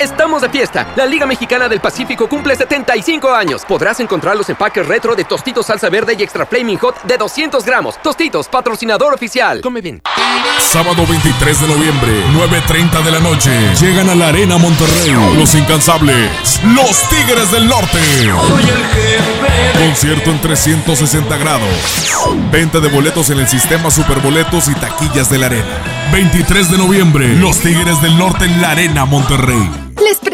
Estamos 0.00 0.42
de 0.42 0.48
fiesta. 0.48 0.86
La 0.94 1.06
Liga 1.06 1.26
Mexicana 1.26 1.68
del 1.68 1.80
Pacífico 1.80 2.28
cumple 2.28 2.54
75 2.54 3.34
años. 3.34 3.64
Podrás 3.66 3.98
encontrar 3.98 4.36
los 4.36 4.48
empaques 4.48 4.86
retro 4.86 5.16
de 5.16 5.24
Tostitos 5.24 5.66
Salsa 5.66 5.90
Verde 5.90 6.14
y 6.16 6.22
Extra 6.22 6.46
Flaming 6.46 6.78
Hot 6.78 7.02
de 7.02 7.18
200 7.18 7.64
gramos. 7.64 8.00
Tostitos, 8.00 8.46
patrocinador 8.46 9.12
oficial. 9.12 9.60
Come 9.60 9.80
bien. 9.80 10.00
Sábado 10.60 11.04
23 11.04 11.62
de 11.62 11.66
noviembre, 11.66 12.12
9.30 12.32 13.02
de 13.02 13.10
la 13.10 13.18
noche. 13.18 13.50
Llegan 13.80 14.08
a 14.08 14.14
la 14.14 14.28
Arena 14.28 14.56
Monterrey. 14.56 15.16
Los 15.36 15.56
incansables. 15.56 16.60
Los 16.62 17.00
Tigres 17.08 17.50
del 17.50 17.66
Norte. 17.66 17.98
Concierto 19.76 20.30
en 20.30 20.40
360 20.40 21.36
grados. 21.38 22.14
Venta 22.52 22.78
de 22.78 22.88
boletos 22.88 23.30
en 23.30 23.40
el 23.40 23.48
sistema 23.48 23.90
Superboletos 23.90 24.68
y 24.68 24.76
taquillas 24.76 25.28
de 25.28 25.38
la 25.38 25.46
Arena. 25.46 25.82
23 26.12 26.70
de 26.70 26.78
noviembre, 26.78 27.34
Los 27.34 27.58
Tigres 27.58 28.00
del 28.00 28.16
Norte 28.16 28.44
en 28.44 28.62
la 28.62 28.70
Arena 28.70 29.04
Monterrey. 29.04 29.87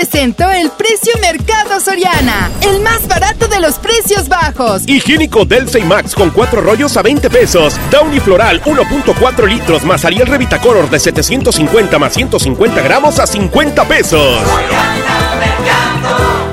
Les 0.05 0.11
presento 0.11 0.51
el 0.51 0.71
precio 0.73 1.15
Mercado 1.19 1.81
Soriana, 1.81 2.51
el 2.61 2.83
más 2.83 3.09
barato 3.09 3.49
de 3.49 3.59
los 3.59 3.77
precios 3.77 4.29
bajos. 4.29 4.83
Higiénico 4.87 5.47
Delta 5.47 5.79
y 5.79 5.83
Max 5.83 6.15
con 6.15 6.29
4 6.29 6.61
rollos 6.61 6.95
a 6.99 7.03
20 7.03 7.31
pesos. 7.31 7.75
Downy 7.91 8.21
Floral 8.21 8.63
1.4 8.65 9.49
litros 9.49 9.83
más 9.85 10.05
Ariel 10.05 10.27
Revitacolor 10.27 10.91
de 10.91 11.01
750 11.01 11.99
más 11.99 12.13
150 12.13 12.83
gramos 12.83 13.19
a 13.19 13.27
50 13.27 13.89
pesos. 13.89 14.43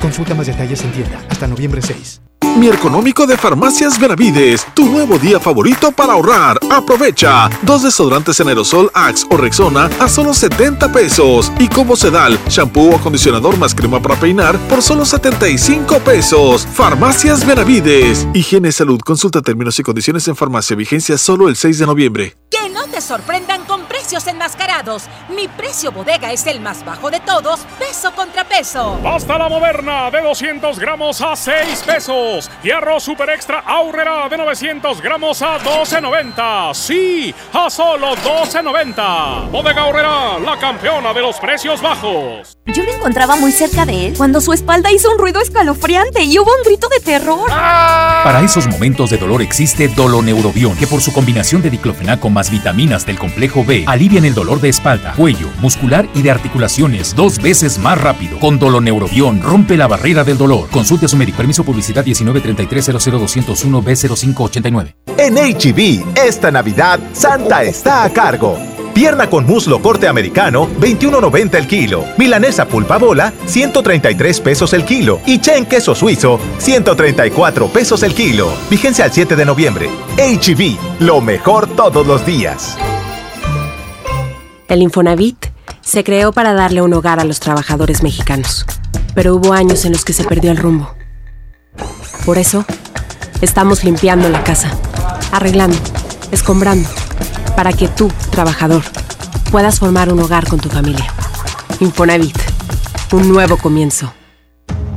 Consulta 0.00 0.34
más 0.34 0.46
detalles 0.46 0.82
en 0.82 0.92
tienda 0.92 1.22
hasta 1.28 1.46
noviembre 1.46 1.82
6. 1.82 2.20
Mi 2.58 2.68
económico 2.68 3.26
de 3.26 3.36
Farmacias 3.36 4.00
Benavides, 4.00 4.66
tu 4.72 4.86
nuevo 4.86 5.18
día 5.18 5.38
favorito 5.38 5.92
para 5.92 6.14
ahorrar. 6.14 6.58
Aprovecha. 6.70 7.50
Dos 7.60 7.82
desodorantes 7.82 8.40
en 8.40 8.48
aerosol 8.48 8.90
Axe 8.94 9.26
o 9.28 9.36
Rexona 9.36 9.90
a 10.00 10.08
solo 10.08 10.32
70 10.32 10.90
pesos. 10.90 11.52
Y 11.58 11.68
como 11.68 11.96
Sedal, 11.96 12.38
shampoo 12.48 12.92
o 12.92 12.96
acondicionador 12.96 13.58
más 13.58 13.74
crema 13.74 14.00
para 14.00 14.16
peinar 14.16 14.58
por 14.70 14.80
solo 14.80 15.04
75 15.04 15.98
pesos. 15.98 16.66
Farmacias 16.72 17.46
Benavides. 17.46 18.26
Higiene 18.32 18.68
y 18.68 18.72
salud. 18.72 19.00
Consulta 19.00 19.42
términos 19.42 19.78
y 19.78 19.82
condiciones 19.82 20.26
en 20.26 20.34
farmacia. 20.34 20.76
Vigencia 20.76 21.18
solo 21.18 21.50
el 21.50 21.56
6 21.56 21.78
de 21.78 21.86
noviembre. 21.86 22.36
Que 22.50 22.70
no 22.70 22.86
te 22.86 23.02
sorprendan 23.02 23.66
con 23.66 23.85
precios 24.06 24.28
enmascarados. 24.28 25.02
Mi 25.34 25.48
precio 25.48 25.90
bodega 25.90 26.30
es 26.30 26.46
el 26.46 26.60
más 26.60 26.84
bajo 26.84 27.10
de 27.10 27.18
todos, 27.18 27.66
peso 27.76 28.12
contra 28.14 28.44
peso. 28.44 29.00
Pasta 29.02 29.36
la 29.36 29.48
moderna 29.48 30.12
de 30.12 30.22
200 30.22 30.78
gramos 30.78 31.20
a 31.20 31.34
6 31.34 31.82
pesos. 31.84 32.48
Y 32.62 32.70
arroz 32.70 33.02
super 33.02 33.28
extra 33.30 33.58
aurrera 33.66 34.28
de 34.28 34.36
900 34.36 35.00
gramos 35.00 35.42
a 35.42 35.58
12.90. 35.58 36.72
Sí, 36.74 37.34
a 37.52 37.68
solo 37.68 38.14
12.90. 38.18 39.50
Bodega 39.50 39.82
Aurrera, 39.82 40.38
la 40.38 40.56
campeona 40.56 41.12
de 41.12 41.22
los 41.22 41.40
precios 41.40 41.82
bajos. 41.82 42.56
Yo 42.66 42.84
me 42.84 42.92
encontraba 42.92 43.34
muy 43.34 43.50
cerca 43.50 43.86
de 43.86 44.08
él 44.08 44.14
cuando 44.16 44.40
su 44.40 44.52
espalda 44.52 44.92
hizo 44.92 45.10
un 45.10 45.18
ruido 45.18 45.40
escalofriante 45.40 46.22
y 46.22 46.38
hubo 46.38 46.50
un 46.50 46.62
grito 46.64 46.88
de 46.88 47.00
terror. 47.00 47.48
Para 47.48 48.42
esos 48.42 48.68
momentos 48.68 49.10
de 49.10 49.18
dolor 49.18 49.42
existe 49.42 49.88
Doloneurobion, 49.88 50.76
que 50.76 50.86
por 50.86 51.00
su 51.00 51.12
combinación 51.12 51.60
de 51.62 51.70
diclofenaco 51.70 52.30
más 52.30 52.50
vitaminas 52.50 53.04
del 53.04 53.18
complejo 53.18 53.64
B 53.64 53.84
alivian 53.96 54.24
el 54.24 54.34
dolor 54.34 54.60
de 54.60 54.68
espalda, 54.68 55.14
cuello, 55.16 55.48
muscular 55.60 56.08
y 56.14 56.22
de 56.22 56.30
articulaciones 56.30 57.14
dos 57.14 57.40
veces 57.40 57.78
más 57.78 58.00
rápido. 58.00 58.38
Con 58.38 58.58
Doloneurobion 58.58 59.42
rompe 59.42 59.76
la 59.76 59.88
barrera 59.88 60.22
del 60.22 60.38
dolor. 60.38 60.68
Consulte 60.70 61.06
a 61.06 61.08
su 61.08 61.16
médico. 61.16 61.38
Permiso 61.38 61.64
publicidad 61.64 62.04
1933 62.04 62.86
b 62.86 62.98
0589 64.06 64.96
En 65.18 65.34
HB, 65.34 66.18
esta 66.18 66.50
Navidad, 66.50 67.00
Santa 67.12 67.62
está 67.62 68.04
a 68.04 68.10
cargo. 68.10 68.58
Pierna 68.94 69.28
con 69.28 69.44
muslo 69.44 69.82
corte 69.82 70.08
americano, 70.08 70.70
21.90 70.80 71.54
el 71.56 71.66
kilo. 71.66 72.04
Milanesa 72.16 72.66
pulpa 72.66 72.96
bola, 72.96 73.30
133 73.44 74.40
pesos 74.40 74.72
el 74.72 74.86
kilo. 74.86 75.20
Y 75.26 75.38
chen 75.38 75.66
queso 75.66 75.94
suizo, 75.94 76.40
134 76.56 77.68
pesos 77.68 78.02
el 78.02 78.14
kilo. 78.14 78.48
Vigencia 78.70 79.04
al 79.04 79.12
7 79.12 79.36
de 79.36 79.44
noviembre. 79.44 79.90
HB, 80.16 81.00
lo 81.00 81.20
mejor 81.20 81.66
todos 81.76 82.06
los 82.06 82.24
días. 82.24 82.78
El 84.68 84.82
Infonavit 84.82 85.46
se 85.80 86.02
creó 86.02 86.32
para 86.32 86.52
darle 86.52 86.82
un 86.82 86.92
hogar 86.92 87.20
a 87.20 87.24
los 87.24 87.38
trabajadores 87.38 88.02
mexicanos. 88.02 88.66
Pero 89.14 89.36
hubo 89.36 89.52
años 89.52 89.84
en 89.84 89.92
los 89.92 90.04
que 90.04 90.12
se 90.12 90.24
perdió 90.24 90.50
el 90.50 90.56
rumbo. 90.56 90.90
Por 92.24 92.38
eso, 92.38 92.64
estamos 93.40 93.84
limpiando 93.84 94.28
la 94.28 94.42
casa, 94.42 94.70
arreglando, 95.30 95.78
escombrando, 96.32 96.88
para 97.54 97.72
que 97.72 97.86
tú, 97.86 98.10
trabajador, 98.30 98.82
puedas 99.52 99.78
formar 99.78 100.12
un 100.12 100.20
hogar 100.20 100.48
con 100.48 100.58
tu 100.58 100.68
familia. 100.68 101.06
Infonavit. 101.80 102.36
Un 103.12 103.28
nuevo 103.28 103.56
comienzo. 103.56 104.12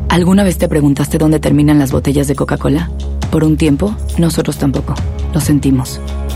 ¿Alguna 0.10 0.44
vez 0.44 0.58
te 0.58 0.68
preguntaste 0.68 1.20
dónde 1.20 1.40
terminan 1.40 1.78
las 1.78 1.92
botellas 1.92 2.28
de 2.28 2.36
Coca-Cola? 2.36 2.90
Por 3.30 3.44
un 3.44 3.58
tiempo, 3.58 3.96
nosotros 4.18 4.58
tampoco. 4.58 4.96
Lo 5.32 5.40
sentimos. 5.40 6.02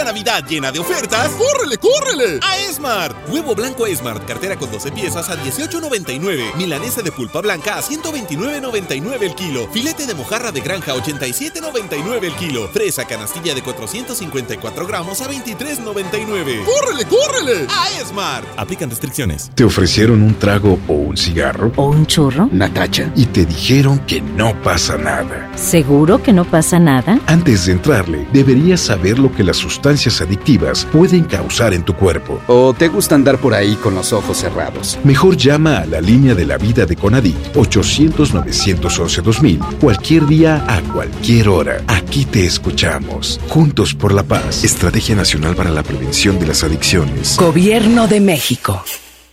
Esta 0.00 0.12
Navidad 0.12 0.46
llena 0.48 0.72
de 0.72 0.78
ofertas, 0.78 1.28
¡córrele, 1.32 1.76
córrele! 1.76 2.40
A 2.42 2.56
Esmart. 2.56 3.14
Huevo 3.28 3.54
blanco 3.54 3.86
Esmart, 3.86 4.26
cartera 4.26 4.56
con 4.56 4.70
12 4.72 4.92
piezas 4.92 5.28
a 5.28 5.36
18.99. 5.36 6.54
Milanesa 6.56 7.02
de 7.02 7.12
pulpa 7.12 7.42
blanca 7.42 7.76
a 7.76 7.82
129.99 7.82 9.22
el 9.22 9.34
kilo. 9.34 9.68
Filete 9.70 10.06
de 10.06 10.14
mojarra 10.14 10.52
de 10.52 10.62
granja 10.62 10.92
a 10.92 10.94
87.99 10.94 12.24
el 12.24 12.32
kilo. 12.36 12.68
Fresa 12.68 13.04
canastilla 13.04 13.54
de 13.54 13.60
454 13.60 14.86
gramos 14.86 15.20
a 15.20 15.28
23.99. 15.28 16.64
¡Córrele, 16.64 17.04
córrele! 17.04 17.66
A 17.68 18.00
Esmart. 18.00 18.46
Aplican 18.56 18.88
restricciones. 18.88 19.50
¿Te 19.54 19.64
ofrecieron 19.64 20.22
un 20.22 20.34
trago 20.34 20.78
o 20.88 20.94
un 20.94 21.18
cigarro? 21.18 21.72
¿O 21.76 21.90
un 21.90 22.06
churro? 22.06 22.48
Natacha. 22.50 23.12
Y 23.16 23.26
te 23.26 23.44
dijeron 23.44 23.98
que 24.06 24.22
no 24.22 24.54
pasa 24.62 24.96
nada. 24.96 25.50
¿Seguro 25.56 26.22
que 26.22 26.32
no 26.32 26.46
pasa 26.46 26.78
nada? 26.78 27.20
Antes 27.26 27.66
de 27.66 27.72
entrarle, 27.72 28.26
deberías 28.32 28.80
saber 28.80 29.18
lo 29.18 29.30
que 29.30 29.44
las 29.44 29.62
sustancias 29.90 30.20
adictivas 30.20 30.86
pueden 30.92 31.24
causar 31.24 31.74
en 31.74 31.82
tu 31.82 31.94
cuerpo. 31.94 32.40
¿O 32.46 32.72
te 32.72 32.86
gusta 32.88 33.16
andar 33.16 33.38
por 33.38 33.54
ahí 33.54 33.74
con 33.76 33.94
los 33.94 34.12
ojos 34.12 34.36
cerrados? 34.38 34.98
Mejor 35.02 35.36
llama 35.36 35.78
a 35.78 35.86
la 35.86 36.00
línea 36.00 36.36
de 36.36 36.46
la 36.46 36.58
vida 36.58 36.86
de 36.86 36.94
Conadic 36.94 37.34
800-911-2000 37.54 39.78
cualquier 39.80 40.26
día 40.26 40.64
a 40.68 40.80
cualquier 40.92 41.48
hora. 41.48 41.82
Aquí 41.88 42.24
te 42.24 42.46
escuchamos. 42.46 43.40
Juntos 43.48 43.92
por 43.94 44.12
la 44.12 44.22
paz. 44.22 44.62
Estrategia 44.62 45.16
Nacional 45.16 45.56
para 45.56 45.70
la 45.70 45.82
Prevención 45.82 46.38
de 46.38 46.46
las 46.46 46.62
Adicciones. 46.62 47.36
Gobierno 47.36 48.06
de 48.06 48.20
México. 48.20 48.84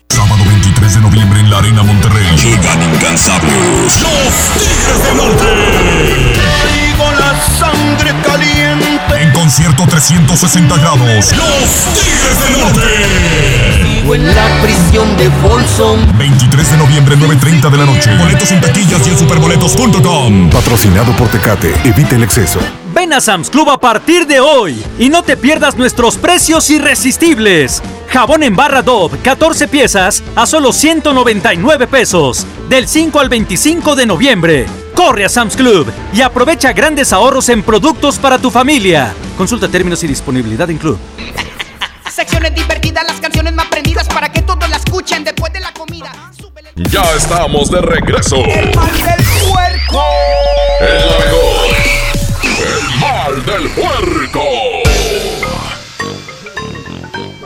Sábado 0.10 0.44
23 0.44 0.96
de 0.96 1.02
noviembre 1.02 1.42
en 1.42 1.52
la 1.52 1.60
Arena 1.60 1.84
Monterrey. 1.84 2.26
Llegan 2.36 2.82
incansables. 2.96 4.02
Los 4.02 4.54
Tigres 4.54 5.04
del 5.04 5.18
Norte. 5.18 6.87
Sangre 7.58 8.14
caliente. 8.24 9.00
En 9.20 9.32
concierto 9.32 9.86
360 9.88 10.78
grados. 10.78 11.34
Los 11.36 11.86
Tigres 11.94 12.44
del 12.44 12.60
Norte. 12.60 14.02
Sigo 14.02 14.16
en 14.16 14.36
la 14.36 14.62
prisión 14.62 15.18
de 15.18 15.30
Folsom. 15.42 16.18
23 16.18 16.72
de 16.72 16.78
noviembre, 16.78 17.18
9.30 17.18 17.70
de 17.70 17.78
la 17.78 17.86
noche. 17.86 18.18
Boletos 18.18 18.52
en 18.52 18.62
taquillas 18.62 19.08
y 19.08 19.10
en 19.12 19.18
superboletos.com. 19.18 20.50
Patrocinado 20.50 21.12
por 21.14 21.28
Tecate. 21.30 21.74
Evita 21.84 22.16
el 22.16 22.24
exceso. 22.24 22.60
Ven 22.94 23.14
a 23.14 23.22
Sam's 23.22 23.50
Club 23.50 23.70
a 23.70 23.80
partir 23.80 24.26
de 24.26 24.40
hoy 24.40 24.84
y 24.98 25.10
no 25.10 25.22
te 25.22 25.38
pierdas 25.38 25.78
nuestros 25.78 26.18
precios 26.18 26.70
irresistibles. 26.70 27.84
Jabón 28.10 28.44
en 28.44 28.56
barra 28.56 28.82
Dove, 28.82 29.20
14 29.20 29.68
piezas 29.68 30.24
a 30.36 30.46
solo 30.46 30.74
199 30.74 31.88
pesos. 31.88 32.46
Del 32.70 32.88
5 32.88 33.20
al 33.20 33.30
25 33.30 33.96
de 33.96 34.06
noviembre. 34.06 34.87
Corre 35.08 35.24
a 35.24 35.30
Sam's 35.30 35.56
Club 35.56 35.90
y 36.12 36.20
aprovecha 36.20 36.74
grandes 36.74 37.14
ahorros 37.14 37.48
en 37.48 37.64
productos 37.64 38.20
para 38.20 38.38
tu 38.38 38.52
familia. 38.52 39.14
Consulta 39.38 39.70
términos 39.70 40.04
y 40.04 40.08
disponibilidad 40.08 40.70
en 40.70 40.78
club. 40.78 41.00
Secciones 42.12 42.54
divertidas, 42.54 43.06
las 43.08 43.22
canciones 43.22 43.54
más 43.54 43.68
prendidas 43.68 44.06
para 44.10 44.30
que 44.30 44.42
todos 44.42 44.70
la 44.70 44.76
escuchen 44.76 45.24
después 45.24 45.54
de 45.54 45.62
la 45.62 45.72
comida. 45.72 46.12
Ya 46.92 47.10
estamos 47.16 47.72
de 47.72 47.80
regreso. 47.80 48.36
El 48.36 48.76
mal 48.76 48.92
del 48.92 49.26
puerco. 49.50 50.04
El 50.82 51.00
la 51.00 51.20
mejor. 51.20 51.68
El 52.60 53.00
mal 53.00 53.46
del 53.46 53.70
puerco. 53.70 54.87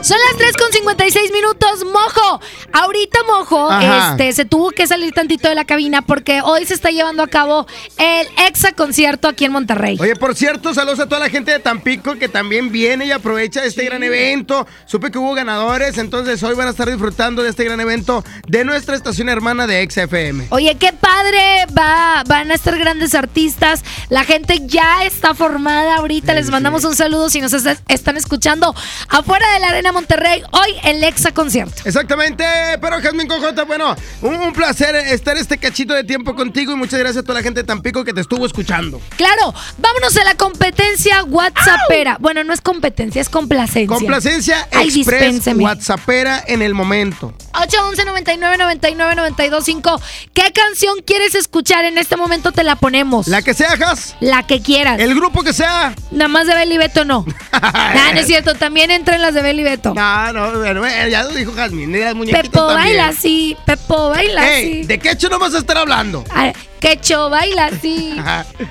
Son 0.02 0.18
las 0.28 0.36
3 0.36 0.56
con 0.56 0.72
56 0.72 1.30
minutos, 1.32 1.84
Mojo. 1.84 2.40
Ahorita 2.72 3.20
Mojo 3.24 3.70
Ajá. 3.70 4.10
este, 4.10 4.32
se 4.32 4.44
tuvo 4.44 4.70
que 4.72 4.88
salir 4.88 5.12
tantito 5.12 5.48
de 5.48 5.54
la 5.54 5.64
cabina 5.64 6.02
porque 6.02 6.40
hoy 6.42 6.66
se 6.66 6.74
está 6.74 6.90
llevando 6.90 7.22
a 7.22 7.28
cabo 7.28 7.68
el 7.98 8.26
Exa 8.48 8.72
concierto 8.72 9.28
aquí 9.28 9.44
en 9.44 9.52
Monterrey. 9.52 9.96
Oye, 10.00 10.16
por 10.16 10.34
cierto, 10.34 10.74
saludos 10.74 10.98
a 10.98 11.06
toda 11.08 11.20
la 11.20 11.28
gente 11.30 11.52
de 11.52 11.60
Tampico 11.60 12.16
que 12.16 12.28
también 12.28 12.72
viene 12.72 13.06
y 13.06 13.12
aprovecha 13.12 13.64
este 13.64 13.84
gran 13.84 14.02
evento. 14.02 14.66
Supe 14.86 15.12
que 15.12 15.18
hubo 15.18 15.34
ganadores, 15.34 15.96
entonces 15.98 16.42
hoy 16.42 16.56
van 16.56 16.66
a 16.66 16.70
estar 16.70 16.88
disfrutando 16.90 17.44
de 17.44 17.50
este 17.50 17.62
gran 17.64 17.78
evento 17.80 18.24
de 18.48 18.64
nuestra 18.64 18.96
estación 18.96 19.28
hermana 19.28 19.68
de 19.68 19.88
XFM. 19.88 20.48
Oye, 20.50 20.76
qué 20.80 20.92
padre, 20.92 21.66
va, 21.78 22.24
van 22.26 22.50
a 22.50 22.54
estar 22.54 22.76
grandes 22.76 23.14
artistas, 23.14 23.84
la 24.08 24.24
gente 24.24 24.58
ya 24.66 25.04
está 25.04 25.32
formada 25.34 25.96
ahorita, 25.96 26.34
les 26.34 26.50
mandamos 26.50 26.84
un 26.84 26.96
saludo 26.96 27.30
si 27.30 27.40
nos 27.40 27.52
est- 27.52 27.80
están 27.86 28.16
escuchando 28.16 28.74
afuera 29.08 29.46
de 29.52 29.60
la 29.60 29.68
Arena 29.68 29.91
Monterrey, 29.92 30.42
hoy 30.52 30.74
el 30.84 31.02
Exa 31.04 31.32
concierto. 31.32 31.82
Exactamente, 31.84 32.44
pero 32.80 33.00
Jasmine 33.00 33.28
Cojota, 33.28 33.64
bueno, 33.64 33.94
un, 34.22 34.34
un 34.36 34.52
placer 34.52 34.96
estar 34.96 35.36
este 35.36 35.58
cachito 35.58 35.94
de 35.94 36.04
tiempo 36.04 36.34
contigo 36.34 36.72
y 36.72 36.76
muchas 36.76 36.98
gracias 36.98 37.22
a 37.22 37.26
toda 37.26 37.38
la 37.38 37.42
gente 37.42 37.60
de 37.60 37.66
Tampico 37.66 38.04
que 38.04 38.12
te 38.12 38.20
estuvo 38.20 38.46
escuchando. 38.46 39.00
Claro, 39.16 39.54
vámonos 39.78 40.16
a 40.16 40.24
la 40.24 40.34
competencia 40.34 41.22
WhatsAppera. 41.24 42.16
Bueno, 42.20 42.44
no 42.44 42.52
es 42.52 42.60
competencia, 42.60 43.20
es 43.20 43.28
complacencia. 43.28 43.86
Complacencia 43.86 44.68
Ay, 44.72 44.88
Express 44.88 44.94
dispénseme. 44.94 45.64
WhatsAppera 45.64 46.42
en 46.46 46.62
el 46.62 46.74
momento. 46.74 47.34
811 47.54 48.04
99 48.06 48.56
99 48.58 49.14
92 49.16 49.64
5. 49.64 50.00
¿Qué 50.32 50.52
canción 50.52 50.96
quieres 51.04 51.34
escuchar? 51.34 51.84
En 51.84 51.98
este 51.98 52.16
momento 52.16 52.52
te 52.52 52.64
la 52.64 52.76
ponemos. 52.76 53.28
La 53.28 53.42
que 53.42 53.54
sea, 53.54 53.76
Jas. 53.76 54.16
La 54.20 54.46
que 54.46 54.62
quieras. 54.62 54.98
El 55.00 55.14
grupo 55.14 55.42
que 55.42 55.52
sea. 55.52 55.94
Nada 56.10 56.28
más 56.28 56.46
de 56.46 56.54
Beli 56.54 56.78
Beto 56.78 57.04
no. 57.04 57.24
nah, 57.52 58.12
no 58.14 58.20
es 58.20 58.26
cierto. 58.26 58.54
También 58.54 58.90
entran 58.90 59.20
las 59.20 59.34
de 59.34 59.42
Beli 59.42 59.62
No, 59.84 60.32
no, 60.32 60.58
bueno, 60.58 60.86
eh, 60.86 61.08
ya 61.10 61.24
lo 61.24 61.30
dijo 61.30 61.52
Jasmine, 61.54 61.98
las 62.04 62.14
muñequitas 62.14 62.42
Pepo 62.48 62.66
también. 62.68 62.76
baila 62.98 63.08
así. 63.08 63.56
Pepo 63.66 64.10
baila 64.10 64.48
Ey, 64.56 64.64
así. 64.80 64.82
¿de 64.86 64.98
qué 64.98 65.10
hecho 65.10 65.28
no 65.28 65.38
vas 65.38 65.54
a 65.54 65.58
estar 65.58 65.76
hablando? 65.76 66.24
Ah, 66.30 66.52
Quecho 66.80 67.30
baila 67.30 67.66
así. 67.66 68.16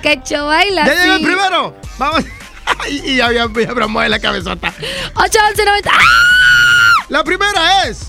Quecho 0.01 0.45
baila 0.47 0.85
Ya 0.85 0.91
así. 0.91 1.01
llegó 1.01 1.13
el 1.15 1.23
primero. 1.23 1.75
Vamos. 1.97 2.23
y 2.89 3.11
y 3.11 3.15
ya, 3.17 3.31
ya, 3.31 3.47
ya 3.53 3.73
bromó 3.73 4.01
de 4.01 4.09
la 4.09 4.19
cabezota. 4.19 4.73
811 5.15 5.65
90. 5.65 5.91
¡Ah! 5.93 5.97
La 7.09 7.23
primera 7.23 7.83
es. 7.85 8.07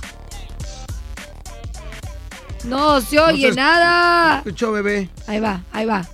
No 2.65 3.01
se 3.01 3.19
oye 3.19 3.49
No 3.49 3.55
se- 3.55 3.61
nada. 3.61 4.37
Escuchó, 4.39 4.71
bebé. 4.73 5.09
Ahí 5.27 5.41
va, 5.41 5.61
ahí 5.73 5.85
va. 5.85 6.05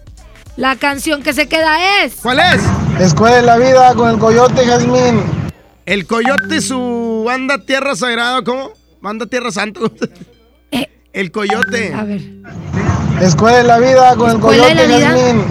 La 0.56 0.76
canción 0.76 1.22
que 1.22 1.32
se 1.34 1.48
queda 1.48 2.02
es. 2.02 2.16
¿Cuál 2.22 2.40
es? 2.40 2.62
Escuela 3.00 3.36
de 3.36 3.42
la 3.42 3.56
vida 3.58 3.94
con 3.94 4.10
el 4.10 4.18
coyote, 4.18 4.64
Jazmín. 4.66 5.22
El 5.88 6.06
coyote, 6.06 6.60
su 6.60 7.22
banda 7.24 7.64
Tierra 7.64 7.96
Sagrada, 7.96 8.44
¿cómo? 8.44 8.72
Banda 9.00 9.24
Tierra 9.24 9.50
Santo. 9.50 9.90
El 11.14 11.32
coyote. 11.32 11.86
Eh, 11.86 11.94
A 11.94 12.04
ver. 12.04 12.20
Escuela 13.22 13.56
de 13.56 13.64
la 13.64 13.78
vida 13.78 14.14
con 14.14 14.28
el 14.28 14.36
¿Escuela 14.36 14.66
de 14.66 14.74
coyote, 14.74 15.00
la 15.00 15.14
vida? 15.14 15.46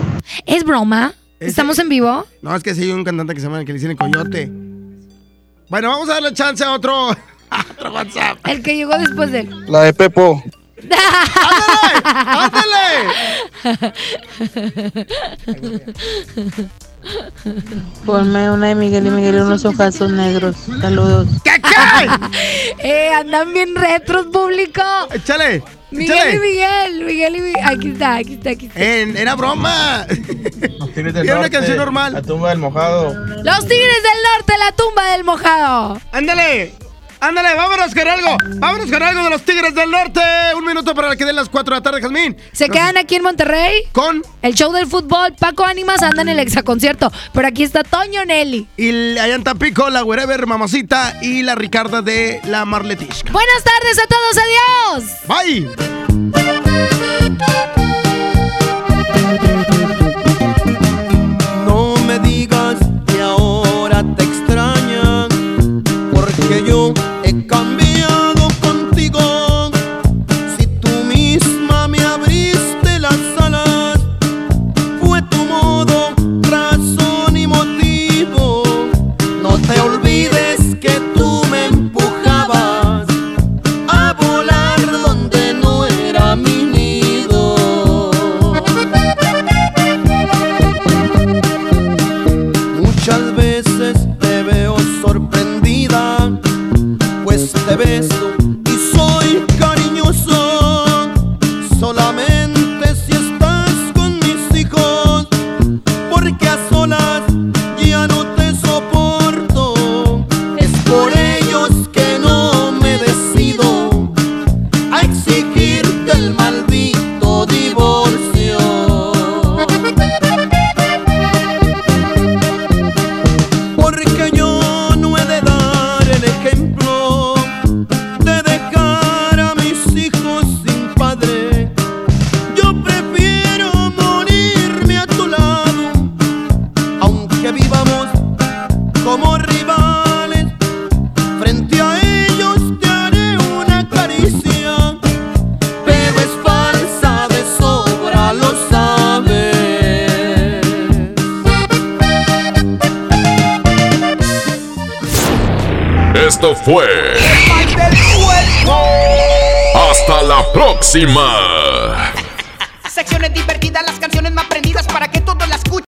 ¿Es 0.46 0.64
broma? 0.64 1.16
¿Estamos 1.40 1.80
en 1.80 1.90
vivo? 1.90 2.24
No, 2.44 2.56
es 2.56 2.62
que 2.62 2.76
sí 2.76 2.84
hay 2.84 2.92
un 2.92 3.04
cantante 3.04 3.34
que 3.34 3.40
se 3.40 3.48
llama 3.48 3.66
que 3.66 3.74
le 3.74 3.80
dicen 3.80 3.90
el 3.90 3.98
coyote. 3.98 4.52
Bueno, 5.70 5.90
vamos 5.90 6.08
a 6.10 6.14
darle 6.14 6.32
chance 6.34 6.64
a 6.64 6.72
otro, 6.72 7.10
a 7.50 7.66
otro 7.72 7.92
WhatsApp. 7.92 8.38
El 8.48 8.62
que 8.62 8.76
llegó 8.76 8.96
después 8.96 9.32
de 9.32 9.40
él. 9.40 9.66
La 9.68 9.82
de 9.82 9.94
Pepo. 9.96 10.44
Ponme 18.06 18.52
una 18.52 18.68
de 18.68 18.76
Miguel 18.76 19.08
y 19.08 19.10
Miguel 19.10 19.36
y 19.36 19.40
unos 19.40 19.66
ojazos 19.66 20.12
negros. 20.12 20.56
Saludos. 20.82 21.28
¿Qué, 21.44 21.52
eh, 22.80 23.10
andan 23.14 23.54
bien 23.54 23.76
retros, 23.76 24.28
público. 24.28 24.82
Échale. 25.12 25.64
Miguel 25.90 26.36
y 26.36 26.40
Miguel, 26.40 27.06
Miguel 27.06 27.36
y 27.36 27.42
Miguel. 27.42 27.64
Aquí 27.66 27.90
está, 27.92 28.16
aquí 28.16 28.34
está, 28.34 28.50
aquí 28.50 28.66
está. 28.66 28.80
Era 28.82 29.36
broma. 29.36 30.06
Era 30.96 31.40
una 31.40 31.50
canción 31.50 31.78
normal. 31.78 32.14
La 32.14 32.22
tumba 32.22 32.50
del 32.50 32.60
mojado. 32.60 33.14
Los 33.14 33.60
Tigres 33.60 34.04
del 34.04 34.20
Norte, 34.36 34.54
la 34.60 34.72
tumba 34.76 35.12
del 35.12 35.24
mojado. 35.24 36.02
Ándale. 36.12 36.74
Ándale, 37.20 37.56
vámonos 37.56 37.94
con 37.94 38.08
algo. 38.08 38.38
Vámonos 38.58 38.92
con 38.92 39.04
algo 39.04 39.24
de 39.24 39.30
los 39.30 39.42
Tigres 39.44 39.74
del 39.74 39.90
Norte. 39.90 40.22
Un 40.56 40.66
minuto 40.66 40.94
para 40.94 41.16
que 41.16 41.26
den 41.26 41.36
las 41.36 41.50
4 41.50 41.76
de 41.76 41.80
la 41.80 41.84
tarde, 41.84 42.02
Jazmín. 42.02 42.38
Se 42.52 42.70
quedan 42.70 42.98
aquí 42.98 43.16
en 43.16 43.24
Monterrey 43.24 43.84
con 43.92 44.22
el 44.42 44.54
show 44.54 44.72
del 44.72 44.88
fútbol. 44.88 45.34
Paco 45.40 45.66
Ánimas 45.66 46.02
anda 46.02 46.22
en 46.22 46.30
el 46.30 46.40
exaconcierto. 46.40 47.12
Pero 47.34 47.48
aquí 47.48 47.64
está 47.64 47.84
Toño 47.84 48.24
Nelly. 48.26 48.68
Y 48.78 49.18
allá 49.18 49.36
en 49.36 49.44
Tampico, 49.44 49.90
la 49.90 50.04
Wherever 50.04 50.46
Mamacita 50.46 51.18
y 51.22 51.44
la 51.44 51.56
Ricarda 51.56 52.02
de 52.02 52.40
la 52.46 52.66
Marletisca. 52.66 53.32
Buenas 53.32 53.64
tardes 53.64 54.00
a 54.00 54.08
todos, 54.08 54.38
adiós. 54.38 55.28
Bye. 55.28 56.37